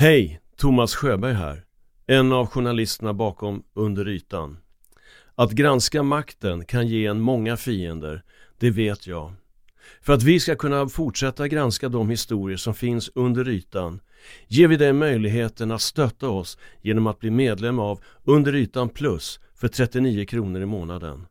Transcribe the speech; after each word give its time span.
Hej, 0.00 0.40
Thomas 0.56 0.94
Sjöberg 0.94 1.32
här. 1.32 1.64
En 2.06 2.32
av 2.32 2.46
journalisterna 2.46 3.14
bakom 3.14 3.62
Under 3.74 4.08
ytan. 4.08 4.58
Att 5.34 5.52
granska 5.52 6.02
makten 6.02 6.64
kan 6.64 6.88
ge 6.88 7.06
en 7.06 7.20
många 7.20 7.56
fiender, 7.56 8.22
det 8.58 8.70
vet 8.70 9.06
jag. 9.06 9.32
För 10.02 10.12
att 10.12 10.22
vi 10.22 10.40
ska 10.40 10.56
kunna 10.56 10.88
fortsätta 10.88 11.48
granska 11.48 11.88
de 11.88 12.10
historier 12.10 12.56
som 12.56 12.74
finns 12.74 13.10
under 13.14 13.48
ytan 13.48 14.00
ger 14.48 14.68
vi 14.68 14.76
dig 14.76 14.92
möjligheten 14.92 15.70
att 15.70 15.82
stötta 15.82 16.28
oss 16.28 16.58
genom 16.82 17.06
att 17.06 17.18
bli 17.18 17.30
medlem 17.30 17.78
av 17.78 18.00
Under 18.24 18.54
ytan 18.54 18.88
plus 18.88 19.40
för 19.54 19.68
39 19.68 20.26
kronor 20.26 20.62
i 20.62 20.66
månaden. 20.66 21.26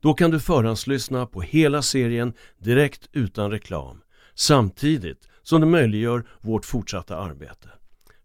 Då 0.00 0.14
kan 0.14 0.30
du 0.30 0.40
förhandslyssna 0.40 1.26
på 1.26 1.40
hela 1.40 1.82
serien 1.82 2.32
direkt 2.58 3.08
utan 3.12 3.50
reklam 3.50 4.02
samtidigt 4.34 5.28
som 5.42 5.60
det 5.60 5.66
möjliggör 5.66 6.24
vårt 6.40 6.64
fortsatta 6.64 7.16
arbete. 7.16 7.68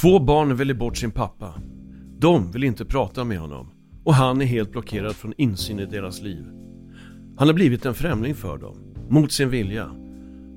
Två 0.00 0.18
barn 0.18 0.56
väljer 0.56 0.74
bort 0.74 0.96
sin 0.96 1.10
pappa. 1.10 1.54
De 2.18 2.52
vill 2.52 2.64
inte 2.64 2.84
prata 2.84 3.24
med 3.24 3.38
honom 3.38 3.70
och 4.04 4.14
han 4.14 4.42
är 4.42 4.46
helt 4.46 4.72
blockerad 4.72 5.16
från 5.16 5.34
insyn 5.36 5.80
i 5.80 5.86
deras 5.86 6.20
liv. 6.20 6.44
Han 7.38 7.48
har 7.48 7.54
blivit 7.54 7.86
en 7.86 7.94
främling 7.94 8.34
för 8.34 8.58
dem, 8.58 8.76
mot 9.08 9.32
sin 9.32 9.50
vilja. 9.50 9.84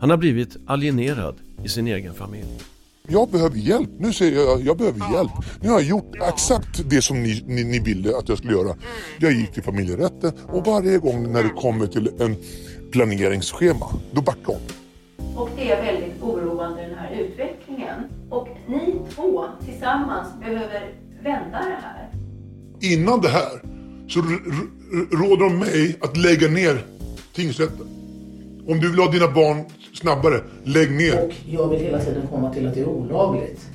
Han 0.01 0.09
har 0.09 0.17
blivit 0.17 0.57
alienerad 0.67 1.35
i 1.63 1.69
sin 1.69 1.87
egen 1.87 2.13
familj. 2.13 2.61
Jag 3.07 3.29
behöver 3.29 3.57
hjälp. 3.57 3.89
Nu 3.99 4.13
säger 4.13 4.41
jag 4.41 4.61
jag 4.61 4.77
behöver 4.77 5.13
hjälp. 5.13 5.31
Nu 5.61 5.69
har 5.69 5.79
jag 5.79 5.89
gjort 5.89 6.15
exakt 6.33 6.89
det 6.89 7.01
som 7.01 7.23
ni, 7.23 7.43
ni, 7.47 7.63
ni 7.63 7.79
ville 7.79 8.17
att 8.17 8.29
jag 8.29 8.37
skulle 8.37 8.53
göra. 8.53 8.75
Jag 9.19 9.31
gick 9.31 9.51
till 9.51 9.63
familjerätten 9.63 10.31
och 10.47 10.65
varje 10.65 10.97
gång 10.97 11.31
när 11.31 11.43
det 11.43 11.49
kommer 11.49 11.87
till 11.87 12.09
en 12.19 12.35
planeringsschema, 12.91 13.85
då 14.11 14.21
backar 14.21 14.53
hon. 14.53 14.61
Och 15.35 15.49
det 15.55 15.71
är 15.71 15.81
väldigt 15.83 16.21
oroande 16.21 16.81
den 16.81 16.97
här 16.97 17.10
två 19.15 19.45
tillsammans 19.65 20.39
behöver 20.39 20.93
vända 21.23 21.57
det 21.59 21.77
här. 21.81 22.09
Innan 22.81 23.21
det 23.21 23.29
här 23.29 23.61
så 24.07 24.19
råder 25.11 25.49
de 25.49 25.59
mig 25.59 25.97
att 26.01 26.17
lägga 26.17 26.47
ner 26.47 26.85
tingsrätten. 27.33 27.87
Om 28.67 28.79
du 28.79 28.91
vill 28.91 28.99
ha 28.99 29.11
dina 29.11 29.27
barn 29.27 29.65
snabbare, 29.93 30.43
lägg 30.63 30.91
ner. 30.91 31.23
Och 31.23 31.31
jag 31.49 31.69
vill 31.69 31.79
hela 31.79 31.99
tiden 31.99 32.27
komma 32.27 32.53
till 32.53 32.67
att 32.67 32.73
det 32.73 32.81
är 32.81 32.89
olagligt. 32.89 33.69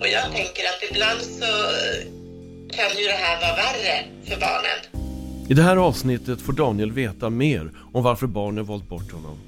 Och 0.00 0.06
jag 0.08 0.24
tänker 0.24 0.62
att 0.72 0.90
ibland 0.90 1.20
så 1.20 1.52
kan 2.76 2.98
ju 2.98 3.04
det 3.04 3.18
här 3.18 3.40
vara 3.40 3.56
värre 3.56 4.04
för 4.24 4.40
barnen. 4.40 5.08
I 5.48 5.54
det 5.54 5.62
här 5.62 5.76
avsnittet 5.76 6.40
får 6.40 6.52
Daniel 6.52 6.92
veta 6.92 7.30
mer 7.30 7.72
om 7.92 8.02
varför 8.02 8.26
barnen 8.26 8.64
valt 8.64 8.88
bort 8.88 9.12
honom. 9.12 9.38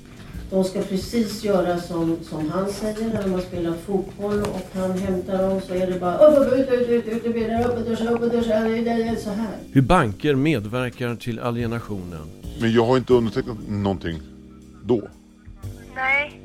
De 0.50 0.64
ska 0.64 0.82
precis 0.82 1.44
göra 1.44 1.80
som, 1.80 2.16
som 2.22 2.50
han 2.50 2.72
säger 2.72 3.08
när 3.08 3.26
man 3.26 3.42
spelar 3.42 3.74
fotboll 3.86 4.42
och 4.42 4.68
han 4.72 4.98
hämtar 4.98 5.42
dem 5.42 5.60
så 5.60 5.74
är 5.74 5.86
det 5.86 6.00
bara 6.00 6.18
upp, 6.18 6.38
upp, 6.38 6.52
ut, 6.52 6.68
ut, 6.68 7.06
ut, 7.06 7.26
upp, 7.26 7.86
upp, 7.86 9.18
så 9.18 9.30
här. 9.30 9.56
Hur 9.72 9.82
banker 9.82 10.34
medverkar 10.34 11.16
till 11.16 11.38
alienationen. 11.38 12.26
Men 12.60 12.72
jag 12.72 12.86
har 12.86 12.96
inte 12.96 13.12
undertecknat 13.12 13.56
någonting 13.68 14.20
då. 14.84 15.08
Nej, 15.94 16.40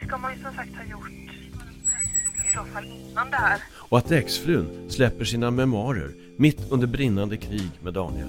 det 0.00 0.06
ska 0.06 0.16
man 0.16 0.36
ju 0.36 0.42
som 0.42 0.54
sagt 0.54 0.76
ha 0.76 0.84
gjort 0.90 1.10
i 1.10 2.56
så 2.56 2.64
fall 2.74 2.84
innan 2.84 3.30
det 3.30 3.36
här. 3.36 3.58
Och 3.74 3.98
att 3.98 4.10
exfrun 4.10 4.66
släpper 4.88 5.24
sina 5.24 5.50
memoarer 5.50 6.10
mitt 6.36 6.70
under 6.70 6.86
brinnande 6.86 7.36
krig 7.36 7.70
med 7.82 7.94
Daniel. 7.94 8.28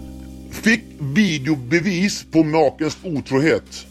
Fick 0.52 0.84
videobevis 1.00 2.26
på 2.32 2.44
makens 2.44 2.98
otrohet. 3.04 3.89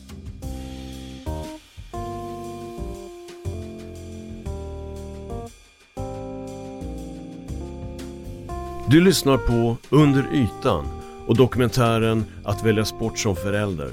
Du 8.91 9.00
lyssnar 9.00 9.37
på 9.37 9.76
Under 9.91 10.34
ytan 10.34 10.88
och 11.26 11.37
dokumentären 11.37 12.25
Att 12.44 12.65
väljas 12.65 12.99
bort 12.99 13.19
som 13.19 13.37
förälder. 13.37 13.91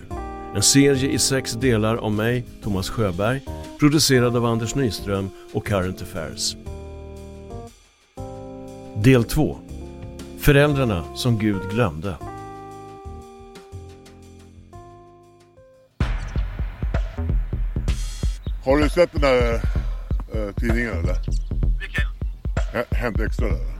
En 0.56 0.62
serie 0.62 1.12
i 1.12 1.20
sex 1.20 1.54
delar 1.54 1.98
om 1.98 2.16
mig, 2.16 2.46
Thomas 2.64 2.90
Sjöberg, 2.90 3.42
producerad 3.80 4.36
av 4.38 4.46
Anders 4.46 4.76
Nyström 4.76 5.30
och 5.54 5.68
Current 5.68 6.02
Affairs. 6.02 6.56
Del 9.04 9.24
2. 9.24 9.58
Föräldrarna 10.40 11.04
som 11.16 11.40
Gud 11.40 11.70
glömde. 11.72 12.16
Har 18.66 18.78
du 18.78 18.90
sett 18.90 19.12
den 19.12 19.22
där 19.22 19.54
äh, 19.54 20.54
tidningen 20.56 20.92
eller? 20.92 21.18
Vilken? 21.80 22.06
Hänt 22.92 23.20
Extra 23.20 23.48
där. 23.48 23.75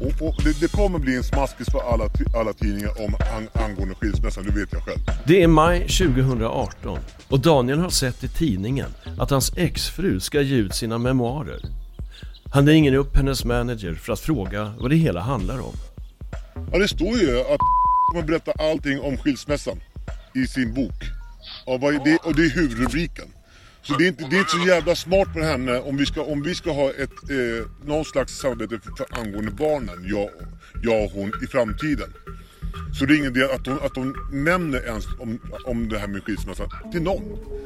Och, 0.00 0.28
och 0.28 0.34
det, 0.44 0.60
det 0.60 0.72
kommer 0.72 0.98
bli 0.98 1.16
en 1.16 1.24
smaskis 1.24 1.66
för 1.70 1.92
alla, 1.92 2.04
alla 2.36 2.52
tidningar 2.52 2.90
om 3.04 3.16
ang, 3.36 3.48
angående 3.52 3.94
skilsmässan, 3.94 4.44
det 4.44 4.60
vet 4.60 4.72
jag 4.72 4.82
själv. 4.82 4.98
Det 5.26 5.42
är 5.42 5.48
maj 5.48 5.80
2018 5.80 6.98
och 7.28 7.40
Daniel 7.40 7.78
har 7.78 7.90
sett 7.90 8.24
i 8.24 8.28
tidningen 8.28 8.90
att 9.18 9.30
hans 9.30 9.52
exfru 9.56 10.20
ska 10.20 10.40
ge 10.40 10.56
ut 10.56 10.74
sina 10.74 10.98
memoarer. 10.98 11.60
Han 12.52 12.68
ringer 12.68 12.94
upp 12.94 13.16
hennes 13.16 13.44
manager 13.44 13.94
för 13.94 14.12
att 14.12 14.20
fråga 14.20 14.74
vad 14.78 14.90
det 14.90 14.96
hela 14.96 15.20
handlar 15.20 15.58
om. 15.58 15.74
Ja, 16.72 16.78
det 16.78 16.88
står 16.88 17.18
ju 17.18 17.40
att 17.40 17.60
kommer 18.12 18.22
berätta 18.22 18.52
allting 18.52 19.00
om 19.00 19.16
skilsmässan 19.16 19.80
i 20.34 20.46
sin 20.46 20.74
bok. 20.74 21.04
Och, 21.64 21.80
det, 21.80 22.16
och 22.16 22.34
det 22.34 22.42
är 22.42 22.54
huvudrubriken. 22.54 23.28
Så 23.86 23.94
det 23.94 24.04
är, 24.04 24.08
inte, 24.08 24.24
det 24.30 24.36
är 24.36 24.38
inte 24.38 24.50
så 24.50 24.68
jävla 24.68 24.94
smart 24.94 25.28
för 25.32 25.40
henne 25.40 25.80
om 25.80 25.96
vi 25.96 26.06
ska, 26.06 26.22
om 26.22 26.42
vi 26.42 26.54
ska 26.54 26.72
ha 26.72 26.90
ett, 26.90 27.30
eh, 27.30 27.86
någon 27.86 28.04
slags 28.04 28.38
samarbete 28.38 28.78
för, 28.78 28.92
för 28.92 29.20
angående 29.20 29.50
barnen, 29.50 30.04
jag, 30.04 30.30
jag 30.82 31.04
och 31.04 31.10
hon, 31.10 31.32
i 31.44 31.46
framtiden. 31.46 32.12
Så 32.98 33.04
det 33.04 33.14
är 33.14 33.18
ingen 33.18 33.36
idé 33.36 33.44
att 33.54 33.66
hon, 33.66 33.78
att 33.82 33.96
hon 33.96 34.14
nämner 34.32 34.86
ens 34.86 35.06
om, 35.18 35.40
om 35.64 35.88
det 35.88 35.98
här 35.98 36.08
med 36.08 36.24
skilsmässan 36.24 36.68
till 36.92 37.02
någon. 37.02 37.22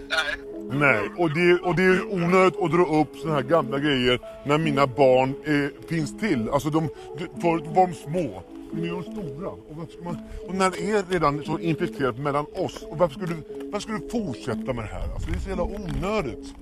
Nej. 0.08 0.50
Nej, 0.72 1.10
och 1.16 1.34
det, 1.34 1.54
och 1.54 1.76
det 1.76 1.82
är 1.82 2.12
onödigt 2.12 2.60
att 2.62 2.70
dra 2.70 3.00
upp 3.00 3.16
såna 3.22 3.34
här 3.34 3.42
gamla 3.42 3.78
grejer 3.78 4.20
när 4.46 4.58
mina 4.58 4.86
barn 4.86 5.34
eh, 5.44 5.88
finns 5.88 6.18
till. 6.18 6.48
Alltså 6.48 6.70
de, 6.70 6.88
de, 7.18 7.40
förut 7.40 7.64
var 7.66 7.86
de 7.86 7.94
små. 7.94 8.42
Är 8.72 8.90
de 8.90 9.02
stora. 9.02 9.48
Och, 9.48 9.76
varför 9.76 9.92
ska 9.92 10.02
man, 10.04 10.16
och 10.48 10.54
när 10.54 10.70
det 10.70 10.90
är 10.90 11.04
redan 11.10 11.44
så 11.44 11.58
infekterat 11.58 12.18
mellan 12.18 12.46
oss. 12.54 12.82
Och 12.82 12.98
varför 12.98 13.14
skulle, 13.14 13.34
varför 13.72 13.80
skulle 13.80 13.98
du 13.98 14.08
fortsätta 14.08 14.72
med 14.72 14.84
det 14.84 14.90
här? 14.92 15.12
Alltså 15.14 15.30
det 15.30 15.36
är 15.36 15.40
så 15.40 15.48
jävla 15.48 15.64
onödigt. 15.64 16.54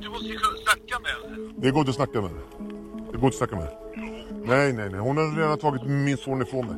Du 0.00 0.08
måste 0.08 0.26
ju 0.26 0.38
snacka 0.38 1.00
med 1.02 1.36
henne. 1.36 1.52
Det 1.56 1.70
går 1.70 1.80
inte 1.80 1.90
att 1.90 1.96
snacka 1.96 2.20
med 2.20 2.30
henne. 2.30 2.42
Det 3.12 3.18
går 3.18 3.24
inte 3.24 3.26
att 3.26 3.34
snacka 3.34 3.56
med 3.56 3.64
henne. 3.64 3.76
Nej, 4.46 4.72
nej, 4.72 4.90
nej. 4.90 5.00
Hon 5.00 5.16
har 5.16 5.36
redan 5.36 5.58
tagit 5.58 5.82
min 5.86 6.16
son 6.16 6.42
ifrån 6.42 6.66
mig. 6.66 6.76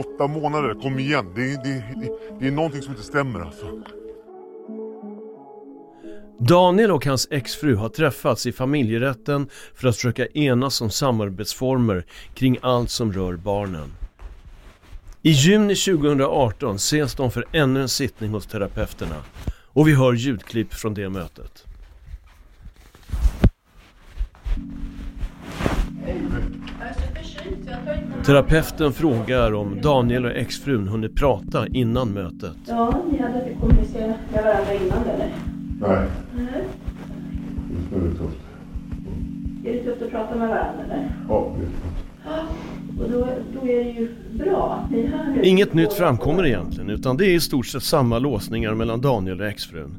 Åtta 0.00 0.26
månader, 0.26 0.74
kom 0.82 0.98
igen. 0.98 1.32
Det, 1.34 1.42
det, 1.42 1.84
det, 2.00 2.18
det 2.40 2.46
är 2.46 2.50
någonting 2.50 2.82
som 2.82 2.92
inte 2.92 3.04
stämmer 3.04 3.40
alltså. 3.40 3.82
Daniel 6.38 6.90
och 6.90 7.06
hans 7.06 7.28
exfru 7.30 7.74
har 7.74 7.88
träffats 7.88 8.46
i 8.46 8.52
familjerätten 8.52 9.48
för 9.74 9.88
att 9.88 9.96
försöka 9.96 10.26
enas 10.26 10.80
om 10.80 10.90
samarbetsformer 10.90 12.04
kring 12.34 12.58
allt 12.62 12.90
som 12.90 13.12
rör 13.12 13.36
barnen. 13.36 13.92
I 15.22 15.30
juni 15.30 15.74
2018 15.74 16.76
ses 16.76 17.14
de 17.14 17.30
för 17.30 17.44
ännu 17.52 17.80
en 17.80 17.88
sittning 17.88 18.30
hos 18.30 18.46
terapeuterna 18.46 19.16
och 19.66 19.88
vi 19.88 19.94
hör 19.94 20.12
ljudklipp 20.12 20.74
från 20.74 20.94
det 20.94 21.08
mötet. 21.08 21.66
Terapeuten 28.24 28.92
frågar 28.92 29.54
om 29.54 29.80
Daniel 29.80 30.24
och 30.24 30.30
exfrun 30.30 30.88
hunnit 30.88 31.16
prata 31.16 31.66
innan 31.66 32.08
mötet. 32.08 32.56
Ja, 32.66 33.02
ni 33.12 33.18
hade 33.18 33.38
inte 33.38 33.60
kommunicerat 33.60 34.16
med 34.32 34.44
varandra 34.44 34.74
innan 34.74 35.02
eller? 35.04 35.32
Nej, 35.80 36.06
Nej. 36.36 36.64
det 37.90 37.96
är 37.96 38.10
tufft. 38.10 38.40
Är 39.64 39.72
det 39.72 39.84
tufft 39.84 40.02
att 40.02 40.10
prata 40.10 40.36
med 40.36 40.48
varandra 40.48 40.84
eller? 40.84 41.16
Ja, 41.28 41.56
det 41.58 41.62
är 41.62 41.66
tufft. 41.66 41.89
Och 43.00 43.10
då, 43.10 43.28
då 43.54 43.68
är 43.68 43.84
det 43.84 43.90
ju 43.90 44.08
bra 44.32 44.72
att 44.84 44.90
ni 44.90 45.06
här 45.06 45.30
nu. 45.30 45.42
Inget 45.42 45.74
nytt 45.74 45.92
framkommer 45.92 46.46
egentligen 46.46 46.90
utan 46.90 47.16
det 47.16 47.26
är 47.26 47.34
i 47.34 47.40
stort 47.40 47.66
sett 47.66 47.82
samma 47.82 48.18
låsningar 48.18 48.74
mellan 48.74 49.00
Daniel 49.00 49.40
och 49.40 49.46
exfrun. 49.46 49.96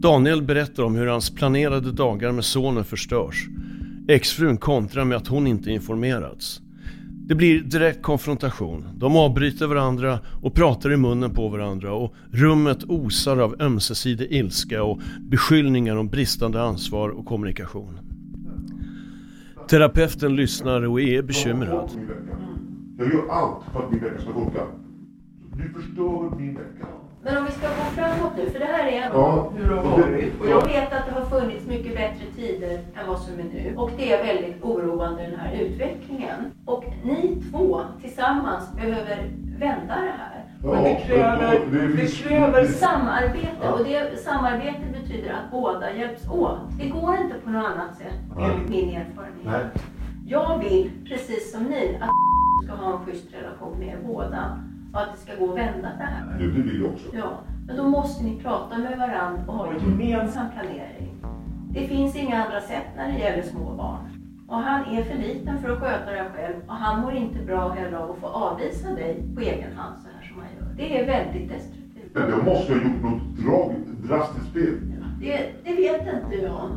Daniel 0.00 0.42
berättar 0.42 0.82
om 0.82 0.94
hur 0.94 1.06
hans 1.06 1.30
planerade 1.30 1.92
dagar 1.92 2.32
med 2.32 2.44
sonen 2.44 2.84
förstörs. 2.84 3.46
Exfrun 4.08 4.56
kontrar 4.56 5.04
med 5.04 5.16
att 5.16 5.26
hon 5.26 5.46
inte 5.46 5.70
informerats. 5.70 6.60
Det 7.28 7.34
blir 7.34 7.60
direkt 7.60 8.02
konfrontation. 8.02 8.88
De 8.94 9.16
avbryter 9.16 9.66
varandra 9.66 10.18
och 10.42 10.54
pratar 10.54 10.92
i 10.92 10.96
munnen 10.96 11.30
på 11.30 11.48
varandra 11.48 11.92
och 11.92 12.14
rummet 12.30 12.84
osar 12.84 13.36
av 13.36 13.62
ömsesidig 13.62 14.32
ilska 14.32 14.82
och 14.82 15.00
beskyllningar 15.20 15.96
om 15.96 16.08
bristande 16.08 16.62
ansvar 16.62 17.08
och 17.08 17.26
kommunikation. 17.26 17.98
Terapeuten 19.68 20.36
lyssnar 20.36 20.86
och 20.86 21.00
är 21.00 21.22
bekymrad. 21.22 21.90
Jag 22.98 23.08
gör 23.12 23.28
allt 23.30 23.64
för 23.72 23.82
att 23.82 23.90
min 23.90 24.00
vecka 24.00 24.18
ska 24.20 24.32
funka. 24.32 24.60
Du 25.56 25.68
förstör 25.68 26.36
min 26.36 26.54
vecka. 26.54 26.86
Men 27.22 27.36
om 27.36 27.44
vi 27.44 27.50
ska 27.52 27.68
gå 27.68 27.74
framåt 27.94 28.32
nu, 28.36 28.50
för 28.50 28.58
det 28.58 28.64
här 28.64 28.86
är 28.88 29.10
Ja, 29.12 29.52
hur 29.56 29.68
det 29.68 29.74
har 29.74 29.82
varit. 29.82 30.40
Och 30.40 30.46
jag 30.46 30.66
vet 30.66 30.92
att 30.92 31.06
det 31.06 31.12
har 31.12 31.40
funnits 31.40 31.66
mycket 31.66 31.94
bättre 31.94 32.24
tider 32.36 32.78
än 32.94 33.06
vad 33.08 33.18
som 33.20 33.38
är 33.38 33.44
nu. 33.44 33.74
Och 33.76 33.90
det 33.96 34.12
är 34.12 34.24
väldigt 34.26 34.62
oroande 34.62 35.22
den 35.22 35.40
här 35.40 35.54
utvecklingen. 35.60 36.52
Och 36.64 36.84
ni 37.04 37.42
två 37.50 37.80
tillsammans 38.02 38.74
behöver 38.74 39.30
vända 39.58 39.94
det 39.94 40.14
här. 40.18 40.35
Men 40.72 40.84
det 40.84 40.94
kräver- 40.94 41.96
det 41.96 42.06
kräver 42.06 42.64
samarbete. 42.64 43.68
Och 43.72 43.84
det 43.84 44.18
samarbete 44.24 44.80
betyder 44.92 45.30
att 45.32 45.50
båda 45.50 45.92
hjälps 45.94 46.28
åt. 46.28 46.58
Det 46.78 46.88
går 46.88 47.16
inte 47.16 47.34
på 47.44 47.50
något 47.50 47.64
annat 47.66 47.96
sätt, 47.98 48.14
enligt 48.38 48.68
min 48.68 48.88
erfarenhet. 48.96 49.84
Jag 50.26 50.58
vill, 50.58 50.90
precis 51.08 51.52
som 51.52 51.62
ni, 51.64 51.98
att 52.00 52.10
ska 52.64 52.76
ha 52.84 52.92
en 52.98 53.06
schysst 53.06 53.26
relation 53.34 53.78
med 53.78 53.88
er 53.88 53.98
båda. 54.06 54.58
Och 54.92 55.00
att 55.02 55.08
det 55.14 55.20
ska 55.20 55.44
gå 55.44 55.52
att 55.52 55.58
vända 55.58 55.88
det 55.98 56.04
här. 56.04 56.38
Det 56.38 56.44
det 56.46 56.62
vill 56.62 56.80
jag 56.82 56.92
också. 56.92 57.06
Ja, 57.16 57.30
men 57.66 57.76
då 57.76 57.82
måste 57.82 58.24
ni 58.24 58.36
prata 58.42 58.78
med 58.78 58.98
varandra 58.98 59.42
och 59.46 59.54
ha 59.54 59.72
gemensam 59.72 60.46
planering. 60.54 61.12
Det 61.70 61.80
finns 61.86 62.16
inga 62.16 62.44
andra 62.44 62.60
sätt 62.60 62.86
när 62.96 63.12
det 63.12 63.18
gäller 63.18 63.42
små 63.42 63.70
barn. 63.74 63.98
Och 64.48 64.56
han 64.56 64.80
är 64.96 65.02
för 65.04 65.14
liten 65.18 65.58
för 65.58 65.70
att 65.70 65.78
sköta 65.78 66.10
det 66.10 66.24
själv 66.36 66.54
och 66.66 66.74
han 66.74 67.00
mår 67.00 67.12
inte 67.12 67.38
bra 67.44 67.68
heller 67.68 67.96
av 67.96 68.10
att 68.10 68.18
få 68.18 68.26
avvisa 68.26 68.88
dig 68.90 69.22
på 69.34 69.40
egen 69.40 69.72
hand 69.76 69.96
så 70.02 70.08
här. 70.08 70.15
Det 70.76 70.98
är 71.00 71.06
väldigt 71.06 71.48
destruktivt. 71.48 72.10
Men 72.14 72.30
jag 72.30 72.44
måste 72.44 72.72
ha 72.72 72.80
gjort 72.82 73.02
något 73.02 73.22
drag, 73.36 73.74
drastiskt 74.08 74.52
fel. 74.52 74.74
Det, 75.20 75.50
det 75.64 75.72
vet 75.74 76.00
inte 76.00 76.36
jag. 76.42 76.70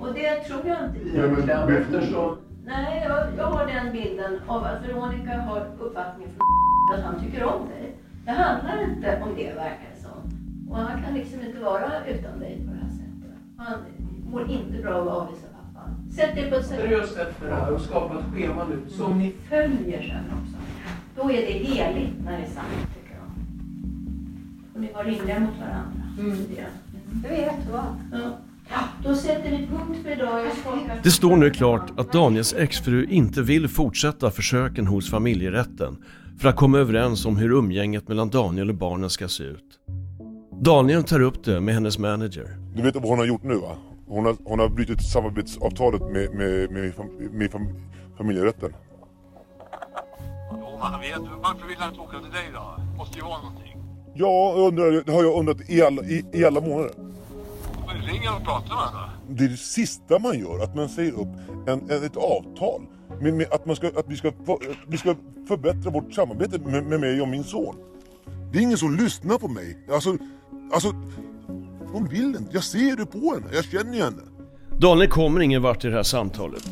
Och 0.00 0.14
det 0.14 0.34
tror 0.36 0.60
jag 0.66 0.78
inte 0.84 1.16
Ja, 1.18 1.22
men 1.22 1.32
egentligen. 1.32 1.82
eftersom... 1.82 2.36
Nej, 2.66 3.02
jag, 3.08 3.26
jag 3.38 3.44
har 3.46 3.66
den 3.66 3.92
bilden 3.92 4.40
av 4.46 4.64
att 4.64 4.84
Veronica 4.88 5.36
har 5.40 5.66
uppfattningen 5.80 6.30
från 6.36 6.98
att 6.98 7.04
han 7.04 7.20
tycker 7.24 7.44
om 7.44 7.68
dig. 7.68 7.96
Det 8.24 8.30
handlar 8.30 8.82
inte 8.82 9.20
om 9.22 9.28
det 9.36 9.44
verkar 9.54 9.88
det 9.94 10.00
som. 10.02 10.18
Och 10.70 10.76
han 10.78 11.02
kan 11.02 11.14
liksom 11.14 11.40
inte 11.40 11.60
vara 11.60 11.90
utan 12.08 12.38
dig 12.40 12.58
på 12.66 12.72
det 12.72 12.78
här 12.82 12.90
sättet. 12.90 13.36
Han 13.56 13.72
mår 14.30 14.50
inte 14.50 14.82
bra 14.82 14.94
av 14.94 15.08
att 15.08 15.14
avvisa 15.14 15.46
pappan. 15.46 16.10
Sätt 16.16 16.36
er 16.38 16.50
på 16.50 16.56
ett 16.56 16.66
seriöst 16.66 17.14
sätt 17.14 17.34
för 17.38 17.48
det 17.48 17.54
här 17.54 17.72
och 17.72 17.80
skapa 17.80 18.18
ett 18.18 18.24
schema 18.34 18.64
nu 18.64 18.90
som 18.90 19.18
ni 19.18 19.32
följer 19.48 20.02
sen 20.02 20.24
också. 20.38 20.56
Då 21.16 21.22
är 21.30 21.42
det 21.46 21.52
heligt 21.52 22.14
när 22.24 22.32
det 22.38 22.44
är 22.44 22.50
sant 22.50 22.88
ni 24.82 24.92
var 24.92 25.04
rimliga 25.04 25.40
mot 25.40 25.58
varandra. 25.60 26.02
Mm. 26.18 26.36
Det 27.22 27.28
vet 27.28 27.70
vad. 27.72 27.84
Ja. 28.12 28.38
Då 29.04 29.14
sätter 29.14 29.50
vi 29.50 29.66
punkt 29.66 29.98
för 30.02 30.10
idag. 30.10 30.46
Det 31.02 31.10
står 31.10 31.36
nu 31.36 31.50
klart 31.50 31.92
att 31.96 32.12
Daniels 32.12 32.54
exfru 32.54 33.06
inte 33.06 33.42
vill 33.42 33.68
fortsätta 33.68 34.30
försöken 34.30 34.86
hos 34.86 35.10
familjerätten 35.10 36.04
för 36.40 36.48
att 36.48 36.56
komma 36.56 36.78
överens 36.78 37.26
om 37.26 37.36
hur 37.36 37.50
umgänget 37.52 38.08
mellan 38.08 38.30
Daniel 38.30 38.68
och 38.68 38.74
barnen 38.74 39.10
ska 39.10 39.28
se 39.28 39.44
ut. 39.44 39.78
Daniel 40.60 41.04
tar 41.04 41.20
upp 41.20 41.44
det 41.44 41.60
med 41.60 41.74
hennes 41.74 41.98
manager. 41.98 42.46
Du 42.74 42.82
vet 42.82 42.94
vad 42.94 43.04
hon 43.04 43.18
har 43.18 43.26
gjort 43.26 43.42
nu 43.42 43.54
va? 43.54 43.76
Hon 44.06 44.24
har, 44.24 44.36
hon 44.44 44.58
har 44.58 44.68
brutit 44.68 45.02
samarbetsavtalet 45.02 46.02
med, 46.02 46.34
med, 46.34 46.70
med, 46.70 46.92
med 47.32 47.50
fam, 47.50 47.68
familjerätten. 48.18 48.72
Jo, 50.50 50.78
man 50.78 51.00
vet. 51.00 51.20
Varför 51.42 51.68
vill 51.68 51.76
han 51.78 51.90
inte 51.90 52.00
åka 52.00 52.18
till 52.18 52.32
dig 52.32 52.50
då? 52.54 52.82
Måste 52.96 53.18
ju 53.18 53.24
vara 53.24 53.38
någonting. 53.38 53.71
Ja, 54.14 54.54
jag 54.56 54.68
undrar, 54.68 55.02
det 55.06 55.12
har 55.12 55.22
jag 55.24 55.38
undrat 55.38 55.70
i 55.70 55.82
alla, 55.82 56.02
i, 56.02 56.24
i 56.32 56.44
alla 56.44 56.60
månader. 56.60 56.92
Men 57.86 58.02
ring 58.02 58.22
och 58.38 58.44
prata 58.44 58.68
med 58.68 58.76
honom 58.76 59.10
Det 59.28 59.44
är 59.44 59.48
det 59.48 59.56
sista 59.56 60.18
man 60.18 60.38
gör, 60.38 60.64
att 60.64 60.76
man 60.76 60.88
säger 60.88 61.12
upp 61.12 61.28
en, 61.66 61.90
en, 61.90 62.04
ett 62.04 62.16
avtal. 62.16 62.82
Med, 63.20 63.34
med 63.34 63.46
att, 63.52 63.66
man 63.66 63.76
ska, 63.76 63.86
att 63.86 64.04
vi, 64.08 64.16
ska, 64.16 64.32
få- 64.46 64.60
vi 64.86 64.98
ska 64.98 65.14
förbättra 65.48 65.90
vårt 65.90 66.12
samarbete 66.12 66.58
med, 66.58 66.84
med 66.84 67.00
mig 67.00 67.20
och 67.22 67.28
min 67.28 67.44
son. 67.44 67.76
Det 68.52 68.58
är 68.58 68.62
ingen 68.62 68.78
som 68.78 68.96
lyssnar 68.96 69.38
på 69.38 69.48
mig. 69.48 69.78
Alltså, 69.92 70.16
alltså, 70.72 70.88
hon 71.92 72.08
vill 72.08 72.24
inte. 72.24 72.44
Jag 72.50 72.64
ser 72.64 72.96
det 72.96 73.06
på 73.06 73.18
henne. 73.34 73.46
Jag 73.54 73.64
känner 73.64 73.94
ju 73.96 74.02
henne. 74.02 74.22
Daniel 74.78 75.08
kommer 75.10 75.40
ingen 75.40 75.62
vart 75.62 75.84
i 75.84 75.88
det 75.88 75.94
här 75.96 76.02
samtalet. 76.02 76.70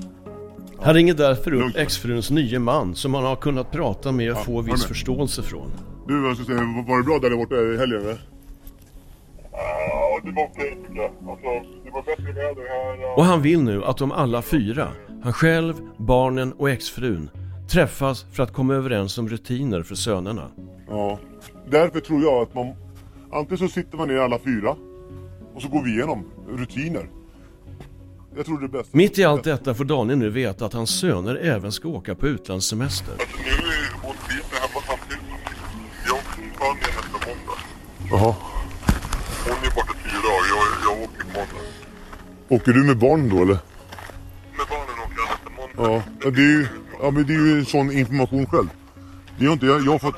Han 0.83 0.95
ringer 0.95 1.15
därför 1.15 1.53
upp 1.55 1.77
exfruns 1.77 2.31
nye 2.31 2.59
man 2.59 2.95
som 2.95 3.15
han 3.15 3.25
har 3.25 3.37
kunnat 3.37 3.71
prata 3.71 4.13
med 4.13 4.33
och 4.33 4.45
få 4.45 4.61
viss 4.61 4.85
förståelse 4.85 5.43
från. 5.43 5.71
Du, 6.07 6.27
jag 6.27 6.37
ska 6.37 6.45
säga, 6.45 6.85
var 6.87 6.99
det 6.99 7.05
bra 7.05 7.19
där 7.19 7.37
borta 7.37 7.55
i 7.55 7.77
helgen 7.77 8.01
eller? 8.01 8.21
Ja, 9.53 10.21
det 10.25 10.33
var 10.33 10.45
okej 10.45 10.79
tycker 10.87 11.03
jag. 11.03 11.11
Alltså, 11.29 11.49
det 11.85 11.91
var 11.91 12.03
bättre 12.03 12.33
väder 12.33 12.69
här. 12.69 13.19
Och 13.19 13.25
han 13.25 13.43
vill 13.43 13.63
nu 13.63 13.85
att 13.85 13.97
de 13.99 14.13
alla 14.13 14.43
fyra, 14.43 14.89
han 15.23 15.33
själv, 15.33 15.75
barnen 15.97 16.53
och 16.53 16.71
exfrun, 16.71 17.31
träffas 17.71 18.27
för 18.33 18.43
att 18.43 18.53
komma 18.53 18.75
överens 18.75 19.19
om 19.19 19.29
rutiner 19.29 19.83
för 19.83 19.95
sönerna. 19.95 20.51
Ja, 20.89 21.19
därför 21.71 22.01
tror 22.01 22.23
jag 22.23 22.43
att 22.43 22.55
man... 22.55 22.75
Antingen 23.33 23.59
så 23.59 23.69
sitter 23.69 23.99
man 23.99 24.09
ner 24.09 24.17
alla 24.17 24.39
fyra 24.39 24.77
och 25.55 25.63
så 25.63 25.69
går 25.69 25.83
vi 25.85 25.91
igenom 25.91 26.25
rutiner. 26.57 27.11
Jag 28.37 28.47
tror 28.47 28.59
det 28.61 28.67
är 28.67 28.69
bäst. 28.69 28.95
Mitt 28.95 29.19
i 29.19 29.25
allt 29.25 29.45
detta 29.45 29.75
får 29.75 29.85
Daniel 29.85 30.19
nu 30.19 30.31
veta 30.31 30.67
att 30.67 30.73
hans 30.73 30.91
söner 30.91 31.37
även 31.37 31.73
ska 31.73 31.89
åka 31.89 32.15
på 32.15 32.27
utlandssemester. 32.27 33.15
Nu 33.19 33.51
är 33.51 34.07
vår 34.07 34.13
tid 34.13 34.45
hemma 34.51 34.81
samtidigt. 34.87 35.25
Är 36.61 36.75
nästa 36.75 37.13
måndag. 37.13 37.59
Jaha. 38.11 38.35
Hon 39.45 39.53
är 39.53 39.75
borta 39.75 39.93
tio 40.03 40.21
dagar, 40.23 40.45
jag, 40.49 40.67
jag 40.85 41.03
åker 41.03 41.25
måndag. 41.25 41.65
Åker 42.49 42.73
du 42.73 42.85
med 42.85 42.97
barnen 42.99 43.29
då 43.29 43.37
eller? 43.37 43.59
Med 44.57 44.67
barnen 44.71 44.99
åker 45.05 45.17
jag 45.17 45.29
nästa 45.31 45.77
måndag. 45.81 46.03
Ja, 46.23 46.31
det 46.31 46.41
är 46.41 46.47
ju, 46.47 46.67
ja 47.03 47.11
men 47.11 47.27
det 47.27 47.33
är 47.33 47.39
ju 47.39 47.65
sån 47.65 47.93
information 47.93 48.47
själv. 48.47 48.69
Det 49.39 49.47
har 49.47 49.53
inte 49.53 49.67
jag, 49.67 49.81
jag 49.87 49.93
har 49.93 49.99
fått... 49.99 50.17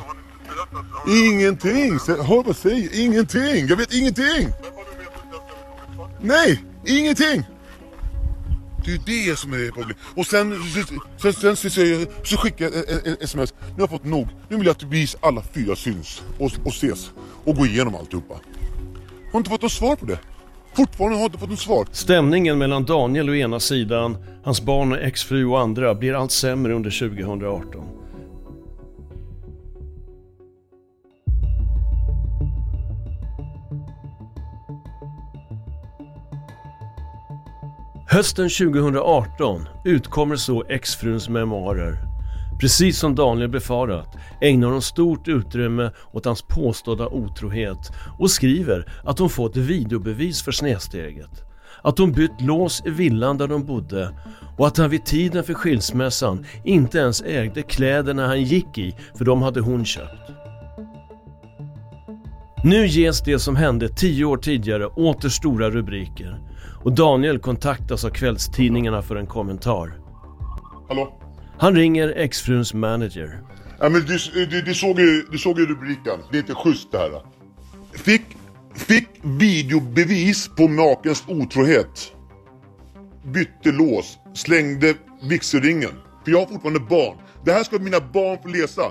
Ingenting! 1.09 1.99
Hör 2.07 2.37
vad 2.37 2.47
jag 2.47 2.57
säger, 2.57 3.01
ingenting! 3.05 3.67
Jag 3.67 3.77
vet 3.77 3.93
ingenting! 3.93 4.49
Nej, 6.21 6.65
ingenting! 6.87 7.45
Det 8.85 8.93
är 8.95 9.01
det 9.31 9.39
som 9.39 9.53
är 9.53 9.71
problemet. 9.71 9.97
Och 10.17 10.27
sen, 10.27 10.55
sen, 11.19 11.33
sen, 11.33 11.57
så, 11.57 11.71
sen, 11.71 12.07
så 12.25 12.37
skickar 12.37 12.65
jag 12.65 12.75
ett- 12.75 13.23
sms. 13.23 13.55
Nu 13.61 13.67
har 13.75 13.81
jag 13.81 13.91
fått 13.91 14.05
nog. 14.05 14.29
Nu 14.49 14.57
vill 14.57 14.67
jag 14.67 14.75
att 14.77 14.83
vi 14.83 15.07
alla 15.21 15.43
fyra 15.55 15.77
syns 15.77 16.23
och, 16.39 16.51
och 16.65 16.71
ses. 16.73 17.11
Och 17.45 17.57
gå 17.57 17.67
igenom 17.67 17.95
alltihopa. 17.95 18.35
Jag 19.25 19.33
har 19.33 19.39
inte 19.39 19.51
fått 19.51 19.63
något 19.63 19.73
svar 19.73 19.97
på 19.97 20.07
det. 20.07 20.19
Fortfarande 20.77 21.17
har 21.17 21.23
jag 21.23 21.29
inte 21.29 21.39
fått 21.39 21.51
något 21.51 21.59
svar. 21.61 21.87
Stämningen 21.93 22.59
mellan 22.59 22.85
Daniel 22.85 23.31
å 23.31 23.35
ena 23.35 23.61
sidan, 23.61 24.17
hans 24.45 24.63
barn 24.63 24.93
och 24.93 24.99
exfru 24.99 25.45
å 25.45 25.57
andra 25.57 25.95
blir 25.95 26.15
allt 26.15 26.33
sämre 26.33 26.73
under 26.75 26.91
2018. 26.91 27.85
Hösten 38.13 38.49
2018 38.49 39.69
utkommer 39.85 40.37
så 40.37 40.65
exfruns 40.69 41.29
memoarer. 41.29 41.99
Precis 42.61 42.99
som 42.99 43.15
Daniel 43.15 43.49
befarat 43.49 44.17
ägnar 44.41 44.69
hon 44.69 44.83
stort 44.83 45.29
utrymme 45.29 45.91
åt 46.13 46.25
hans 46.25 46.43
påstådda 46.43 47.07
otrohet 47.07 47.79
och 48.19 48.31
skriver 48.31 48.93
att 49.05 49.19
hon 49.19 49.31
fått 49.31 49.57
videobevis 49.57 50.43
för 50.43 50.53
snedsteget. 50.53 51.31
att 51.83 51.99
hon 51.99 52.13
bytt 52.13 52.41
lås 52.41 52.83
i 52.87 52.91
villan 52.91 53.39
där 53.39 53.49
de 53.49 53.65
bodde 53.65 54.15
och 54.57 54.67
att 54.67 54.77
han 54.77 54.91
vid 54.91 55.05
tiden 55.05 55.45
för 55.45 55.55
skilsmässan 55.55 56.47
inte 56.65 56.99
ens 56.99 57.23
ägde 57.23 57.63
kläderna 57.63 58.27
han 58.27 58.43
gick 58.43 58.79
i 58.79 58.97
för 59.19 59.25
de 59.25 59.43
hade 59.43 59.61
hon 59.61 59.85
köpt. 59.85 60.31
Nu 62.65 62.87
ges 62.87 63.21
det 63.21 63.39
som 63.39 63.57
hände 63.57 63.89
tio 63.89 64.25
år 64.25 64.37
tidigare 64.37 64.87
åter 64.87 65.29
stora 65.29 65.71
rubriker 65.71 66.52
och 66.83 66.93
Daniel 66.93 67.39
kontaktas 67.39 68.05
av 68.05 68.11
kvällstidningarna 68.11 69.03
för 69.03 69.17
en 69.17 69.27
kommentar. 69.27 69.93
Hallå? 70.89 71.19
Han 71.59 71.77
ringer 71.77 72.09
exfruns 72.09 72.75
manager. 72.75 73.41
Ja 73.79 73.89
men 73.89 74.01
du, 74.01 74.19
du, 74.47 74.63
du, 74.63 74.75
såg 74.75 75.01
ju, 75.01 75.27
du 75.31 75.39
såg 75.39 75.59
ju 75.59 75.67
rubriken. 75.67 76.21
Det 76.31 76.37
är 76.37 76.41
inte 76.41 76.55
schysst 76.55 76.93
det 76.93 76.99
här. 76.99 77.23
Fick, 77.93 78.23
fick 78.75 79.09
videobevis 79.23 80.49
på 80.49 80.69
makens 80.69 81.25
otrohet. 81.29 82.13
Bytte 83.25 83.73
lås. 83.73 84.19
Slängde 84.35 84.95
vigselringen. 85.29 85.91
För 86.25 86.31
jag 86.31 86.39
har 86.39 86.47
fortfarande 86.47 86.81
barn. 86.81 87.17
Det 87.45 87.53
här 87.53 87.65
ska 87.65 87.79
mina 87.79 88.01
barn 88.01 88.39
få 88.43 88.49
läsa. 88.49 88.83